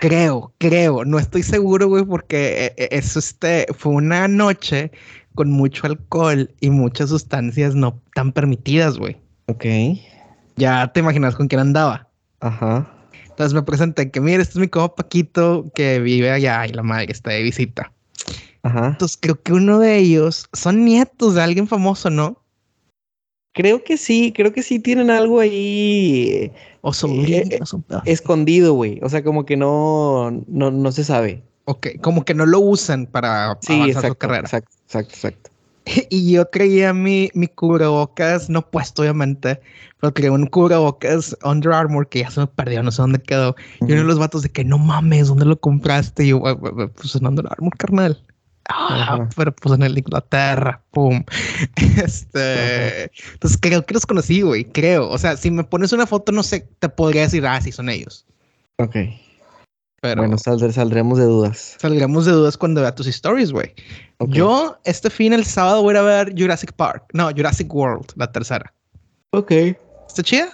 Creo, 0.00 0.52
creo, 0.58 1.04
no 1.04 1.18
estoy 1.18 1.42
seguro, 1.42 1.88
güey, 1.88 2.04
porque 2.04 2.66
eh, 2.66 2.74
eh, 2.76 2.88
eso 2.92 3.18
este, 3.18 3.66
fue 3.76 3.92
una 3.92 4.28
noche 4.28 4.90
con 5.34 5.50
mucho 5.50 5.86
alcohol 5.86 6.50
y 6.60 6.70
muchas 6.70 7.10
sustancias 7.10 7.74
no 7.74 8.00
tan 8.14 8.32
permitidas, 8.32 8.98
güey. 8.98 9.16
Ok. 9.46 9.64
Ya 10.56 10.92
te 10.92 11.00
imaginas 11.00 11.34
con 11.34 11.48
quién 11.48 11.60
andaba. 11.60 12.08
Ajá. 12.40 12.90
Entonces 13.28 13.52
me 13.54 13.62
presenté 13.62 14.10
que, 14.10 14.20
mira, 14.20 14.42
este 14.42 14.52
es 14.52 14.58
mi 14.58 14.68
como 14.68 14.94
Paquito 14.94 15.64
que 15.74 15.98
vive 15.98 16.30
allá 16.30 16.66
y 16.66 16.72
la 16.72 16.82
madre 16.82 17.06
está 17.10 17.30
de 17.30 17.42
visita. 17.42 17.92
Ajá. 18.62 18.88
Entonces 18.88 19.18
creo 19.20 19.42
que 19.42 19.52
uno 19.52 19.80
de 19.80 19.96
ellos 19.96 20.48
son 20.52 20.84
nietos 20.84 21.34
de 21.34 21.42
alguien 21.42 21.66
famoso, 21.66 22.10
¿no? 22.10 22.43
Creo 23.54 23.84
que 23.84 23.96
sí, 23.96 24.32
creo 24.34 24.52
que 24.52 24.64
sí 24.64 24.80
tienen 24.80 25.10
algo 25.10 25.38
ahí 25.38 26.50
o 26.80 26.92
son 26.92 27.12
eh, 27.24 27.60
escondido, 28.04 28.74
güey. 28.74 28.98
O 29.00 29.08
sea, 29.08 29.22
como 29.22 29.46
que 29.46 29.56
no, 29.56 30.42
no, 30.48 30.72
no 30.72 30.92
se 30.92 31.04
sabe. 31.04 31.42
Ok, 31.66 31.86
como 32.02 32.24
que 32.24 32.34
no 32.34 32.46
lo 32.46 32.58
usan 32.58 33.06
para 33.06 33.56
sí, 33.62 33.74
avanzar 33.74 33.88
exacto, 33.88 34.08
su 34.08 34.14
carrera. 34.16 34.40
Exacto, 34.40 34.72
exacto, 34.84 35.14
exacto. 35.14 35.50
Y 36.10 36.32
yo 36.32 36.44
traía 36.46 36.92
mi, 36.92 37.30
mi 37.34 37.46
cubrebocas, 37.46 38.50
no 38.50 38.68
puesto 38.68 39.02
obviamente, 39.02 39.60
pero 40.00 40.12
traía 40.12 40.32
un 40.32 40.46
cubrebocas 40.46 41.36
Under 41.44 41.72
Armour 41.72 42.08
que 42.08 42.20
ya 42.20 42.30
se 42.30 42.40
me 42.40 42.46
perdió, 42.48 42.82
no 42.82 42.90
sé 42.90 43.02
dónde 43.02 43.20
quedó. 43.20 43.54
Y 43.82 43.84
uno 43.84 44.00
de 44.00 44.04
los 44.04 44.18
vatos 44.18 44.42
de 44.42 44.48
que 44.48 44.64
no 44.64 44.78
mames, 44.78 45.28
¿dónde 45.28 45.44
lo 45.44 45.60
compraste? 45.60 46.24
Y 46.24 46.28
yo, 46.28 46.38
"Güey, 46.38 46.54
güey, 46.54 46.72
güey, 46.72 46.88
pues 46.88 47.14
en 47.14 47.26
Under 47.26 47.46
Armour, 47.48 47.76
carnal. 47.76 48.20
Ah, 48.68 49.28
pero 49.36 49.54
pues 49.54 49.74
en 49.74 49.82
el 49.82 49.98
Inglaterra, 49.98 50.82
pum. 50.90 51.22
Este, 52.04 53.10
entonces 53.32 53.58
creo 53.60 53.84
que 53.84 53.94
los 53.94 54.06
conocí, 54.06 54.42
güey, 54.42 54.64
creo. 54.64 55.08
O 55.10 55.18
sea, 55.18 55.36
si 55.36 55.50
me 55.50 55.64
pones 55.64 55.92
una 55.92 56.06
foto, 56.06 56.32
no 56.32 56.42
sé, 56.42 56.68
te 56.78 56.88
podría 56.88 57.22
decir, 57.22 57.46
ah, 57.46 57.60
sí 57.60 57.72
son 57.72 57.88
ellos. 57.88 58.26
Ok. 58.78 58.96
Pero 60.00 60.22
Bueno, 60.22 60.36
saldré- 60.36 60.72
saldremos 60.72 61.18
de 61.18 61.24
dudas. 61.24 61.76
salgamos 61.78 62.26
de 62.26 62.32
dudas 62.32 62.56
cuando 62.58 62.80
vea 62.82 62.94
tus 62.94 63.06
stories, 63.06 63.52
güey. 63.52 63.72
Yo 64.28 64.78
este 64.84 65.08
fin, 65.10 65.32
el 65.32 65.44
sábado, 65.44 65.82
voy 65.82 65.96
a 65.96 66.02
ver 66.02 66.34
Jurassic 66.36 66.72
Park. 66.72 67.04
No, 67.12 67.30
Jurassic 67.30 67.72
World, 67.74 68.06
la 68.16 68.30
tercera. 68.30 68.72
Ok. 69.30 69.50
¿Está 70.08 70.22
chida? 70.22 70.48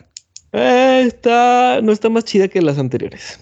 Eh, 0.52 1.04
está, 1.06 1.80
no 1.82 1.92
está 1.92 2.08
más 2.08 2.24
chida 2.24 2.48
que 2.48 2.60
las 2.62 2.78
anteriores. 2.78 3.38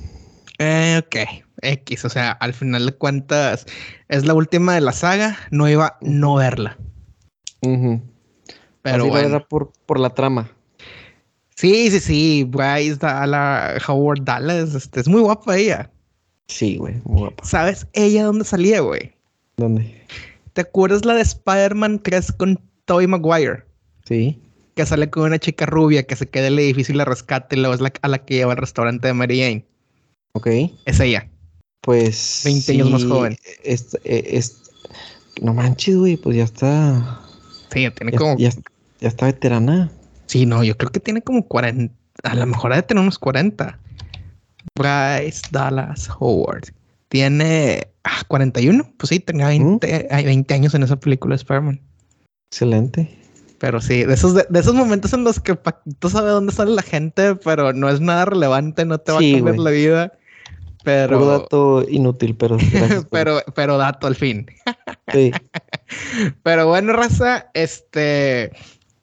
Eh, 0.58 1.00
ok, 1.04 1.44
X, 1.62 2.04
o 2.04 2.08
sea, 2.08 2.32
al 2.32 2.54
final 2.54 2.86
de 2.86 2.92
cuentas 2.92 3.66
es 4.08 4.26
la 4.26 4.34
última 4.34 4.74
de 4.74 4.80
la 4.80 4.92
saga, 4.92 5.36
no 5.50 5.68
iba 5.68 5.86
a 5.86 5.98
no 6.00 6.34
verla. 6.36 6.76
Pero 7.60 8.00
Así 8.84 8.98
la 8.98 9.02
bueno. 9.04 9.12
verdad 9.12 9.46
por, 9.48 9.72
por 9.86 9.98
la 9.98 10.10
trama. 10.10 10.50
Sí, 11.56 11.90
sí, 11.90 11.98
sí, 12.00 12.44
Bryce 12.44 12.96
Dallas, 12.96 13.88
Howard 13.88 14.22
Dallas, 14.22 14.74
este, 14.74 15.00
es 15.00 15.08
muy 15.08 15.20
guapa 15.20 15.56
ella. 15.56 15.90
Sí, 16.46 16.76
güey, 16.76 16.94
muy 17.04 17.20
guapa. 17.22 17.44
¿Sabes 17.44 17.86
ella 17.94 18.24
dónde 18.24 18.44
salía, 18.44 18.80
güey? 18.80 19.12
¿Dónde? 19.56 20.00
¿Te 20.52 20.60
acuerdas 20.62 21.04
la 21.04 21.14
de 21.14 21.22
Spider-Man 21.22 22.00
3 22.02 22.32
con 22.32 22.60
Tobey 22.84 23.06
Maguire? 23.06 23.64
Sí. 24.04 24.40
Que 24.74 24.86
sale 24.86 25.10
con 25.10 25.24
una 25.24 25.38
chica 25.38 25.66
rubia 25.66 26.04
que 26.04 26.14
se 26.16 26.28
queda 26.28 26.46
en 26.46 26.52
el 26.54 26.58
edificio 26.60 26.94
y 26.94 26.98
la 26.98 27.04
rescata 27.04 27.54
y 27.56 27.58
luego 27.58 27.74
es 27.74 27.80
la, 27.80 27.92
a 28.02 28.08
la 28.08 28.18
que 28.18 28.34
lleva 28.34 28.52
al 28.52 28.58
restaurante 28.58 29.08
de 29.08 29.14
Mary 29.14 29.40
Jane. 29.40 29.66
Ok. 30.32 30.46
Es 30.86 31.00
ella. 31.00 31.28
Pues. 31.80 32.42
20 32.44 32.72
años 32.72 32.90
más 32.90 33.04
joven. 33.04 33.36
es- 33.64 33.96
eh, 34.04 34.24
es- 34.32 34.70
no 35.40 35.54
manches, 35.54 35.96
güey, 35.96 36.16
pues 36.16 36.36
ya 36.36 36.44
está. 36.44 37.20
Sí, 37.72 37.82
ya 37.82 37.90
tiene 37.92 38.12
Ya, 38.12 38.18
como... 38.18 38.36
ya- 38.38 38.50
ya 39.00 39.08
está 39.08 39.26
veterana. 39.26 39.90
Sí, 40.26 40.44
no, 40.46 40.64
yo 40.64 40.76
creo 40.76 40.90
que 40.90 41.00
tiene 41.00 41.22
como 41.22 41.46
40. 41.46 41.94
A 42.24 42.34
lo 42.34 42.46
mejor 42.46 42.72
ha 42.72 42.76
de 42.76 42.82
tener 42.82 43.00
unos 43.02 43.18
40. 43.18 43.78
Bryce 44.74 45.42
Dallas 45.50 46.08
Howard. 46.18 46.64
Tiene 47.08 47.88
ah, 48.04 48.22
41. 48.26 48.92
Pues 48.98 49.08
sí, 49.10 49.20
tenía 49.20 49.46
20, 49.48 50.08
hay 50.10 50.24
20 50.24 50.52
años 50.54 50.74
en 50.74 50.82
esa 50.82 50.96
película 50.96 51.34
de 51.34 51.36
Spider-Man. 51.42 51.80
Excelente. 52.50 53.16
Pero 53.58 53.80
sí, 53.80 54.04
de 54.04 54.14
esos, 54.14 54.34
de, 54.34 54.46
de 54.48 54.60
esos 54.60 54.74
momentos 54.74 55.12
en 55.12 55.24
los 55.24 55.40
que 55.40 55.54
Paquito 55.56 56.10
sabe 56.10 56.30
dónde 56.30 56.52
sale 56.52 56.72
la 56.72 56.82
gente, 56.82 57.34
pero 57.36 57.72
no 57.72 57.88
es 57.88 58.00
nada 58.00 58.24
relevante, 58.24 58.84
no 58.84 58.98
te 58.98 59.12
va 59.12 59.18
Sí, 59.18 59.32
a 59.32 59.36
cambiar 59.36 59.58
la 59.58 59.70
vida. 59.70 60.12
Puro 60.84 61.08
Pero, 61.08 61.26
dato 61.26 61.84
inútil, 61.88 62.34
pero. 62.36 62.56
gracias 62.72 63.06
pero, 63.10 63.40
pero 63.54 63.76
dato 63.76 64.06
al 64.06 64.14
fin. 64.14 64.46
Sí. 65.12 65.32
Pero 66.42 66.66
bueno, 66.66 66.92
raza, 66.92 67.48
este, 67.54 68.52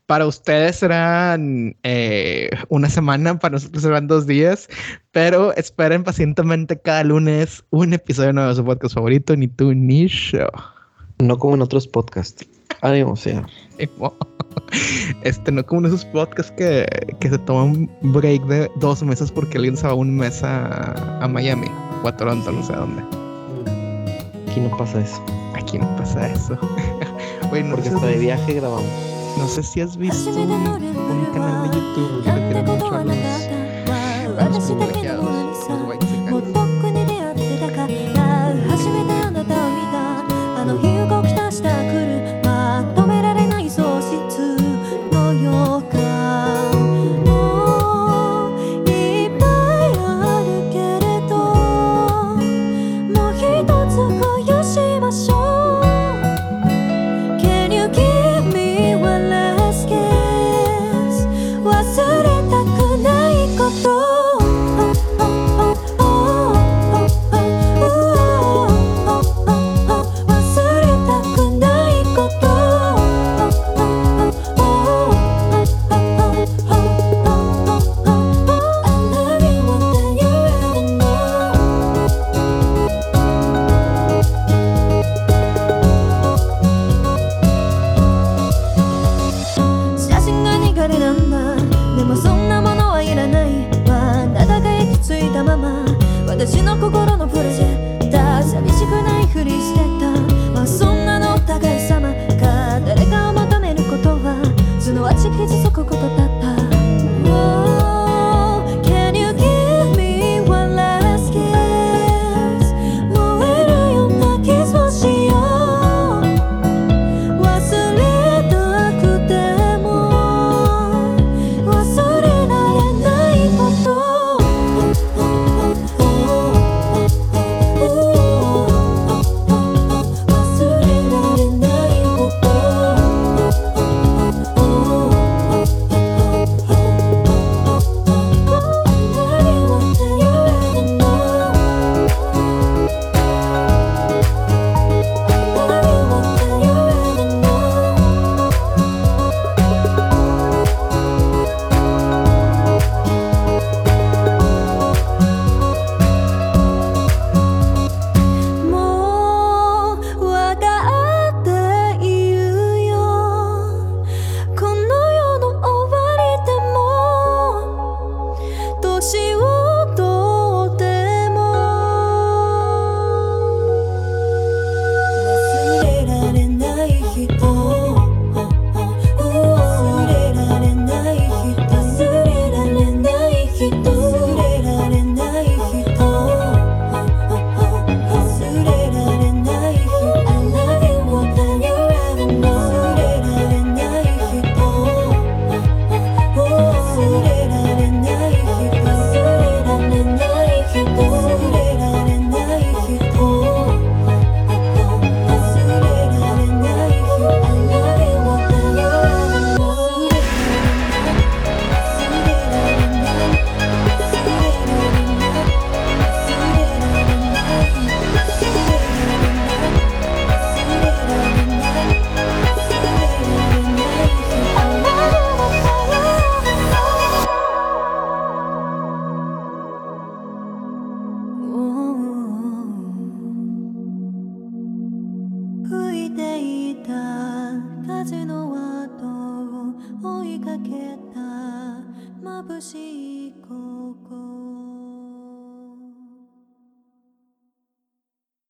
para 0.06 0.28
ustedes 0.28 0.76
serán 0.78 1.76
eh, 1.84 2.50
una 2.70 2.90
semana, 2.90 3.40
para 3.40 3.54
nosotros 3.54 3.82
serán 3.82 4.08
dos 4.08 4.28
días, 4.28 4.70
pero 5.12 5.52
esperen 5.56 6.04
pacientemente 6.04 6.80
cada 6.80 7.04
lunes 7.04 7.64
un 7.72 7.94
episodio 7.94 8.34
nuevo 8.34 8.50
de 8.50 8.56
su 8.56 8.66
podcast 8.66 8.94
favorito, 8.94 9.36
ni 9.36 9.48
tú 9.48 9.74
ni 9.74 10.08
yo. 10.08 10.48
No 11.18 11.40
como 11.40 11.56
en 11.56 11.64
otros 11.64 11.88
podcasts. 11.88 12.46
Ánimo, 12.82 13.16
señor. 13.16 13.48
Este, 15.24 15.52
no 15.52 15.66
como 15.66 15.82
en 15.82 15.88
esos 15.88 16.06
podcasts 16.06 16.52
que, 16.58 16.86
que 17.20 17.30
se 17.30 17.38
toman 17.40 17.90
un 18.02 18.14
break 18.14 18.44
de 18.46 18.70
dos 18.78 19.02
meses 19.04 19.32
porque 19.32 19.58
alguien 19.58 19.76
se 19.76 19.88
va 19.88 19.94
un 19.94 20.16
mes 20.16 20.44
a, 20.44 21.24
a 21.24 21.28
Miami 21.28 21.68
o 22.04 22.08
a 22.08 22.16
Toronto, 22.16 22.52
no 22.52 22.64
sé 22.64 22.74
dónde. 22.74 23.02
Aquí 24.50 24.60
no 24.60 24.76
pasa 24.78 25.02
eso. 25.02 25.24
Aquí 25.56 25.78
no 25.78 25.96
pasa 25.98 26.30
eso. 26.30 26.58
Porque 27.50 27.90
hasta 27.90 28.06
de 28.08 28.18
viaje 28.18 28.54
grabamos. 28.54 28.86
No 29.38 29.48
sé 29.48 29.64
si 29.64 29.82
has 29.82 29.98
visto 29.98 30.30
un, 30.30 30.52
un 30.52 31.26
canal 31.34 31.70
de 31.70 31.78
YouTube 31.78 32.24
que 32.24 32.32
le 32.32 32.48
tiran 32.48 32.66
mucho 32.66 32.94
a 32.94 33.04
los, 33.04 33.18
a 34.40 34.50
los 34.50 34.64
privilegiados, 34.64 34.76
los 34.76 34.85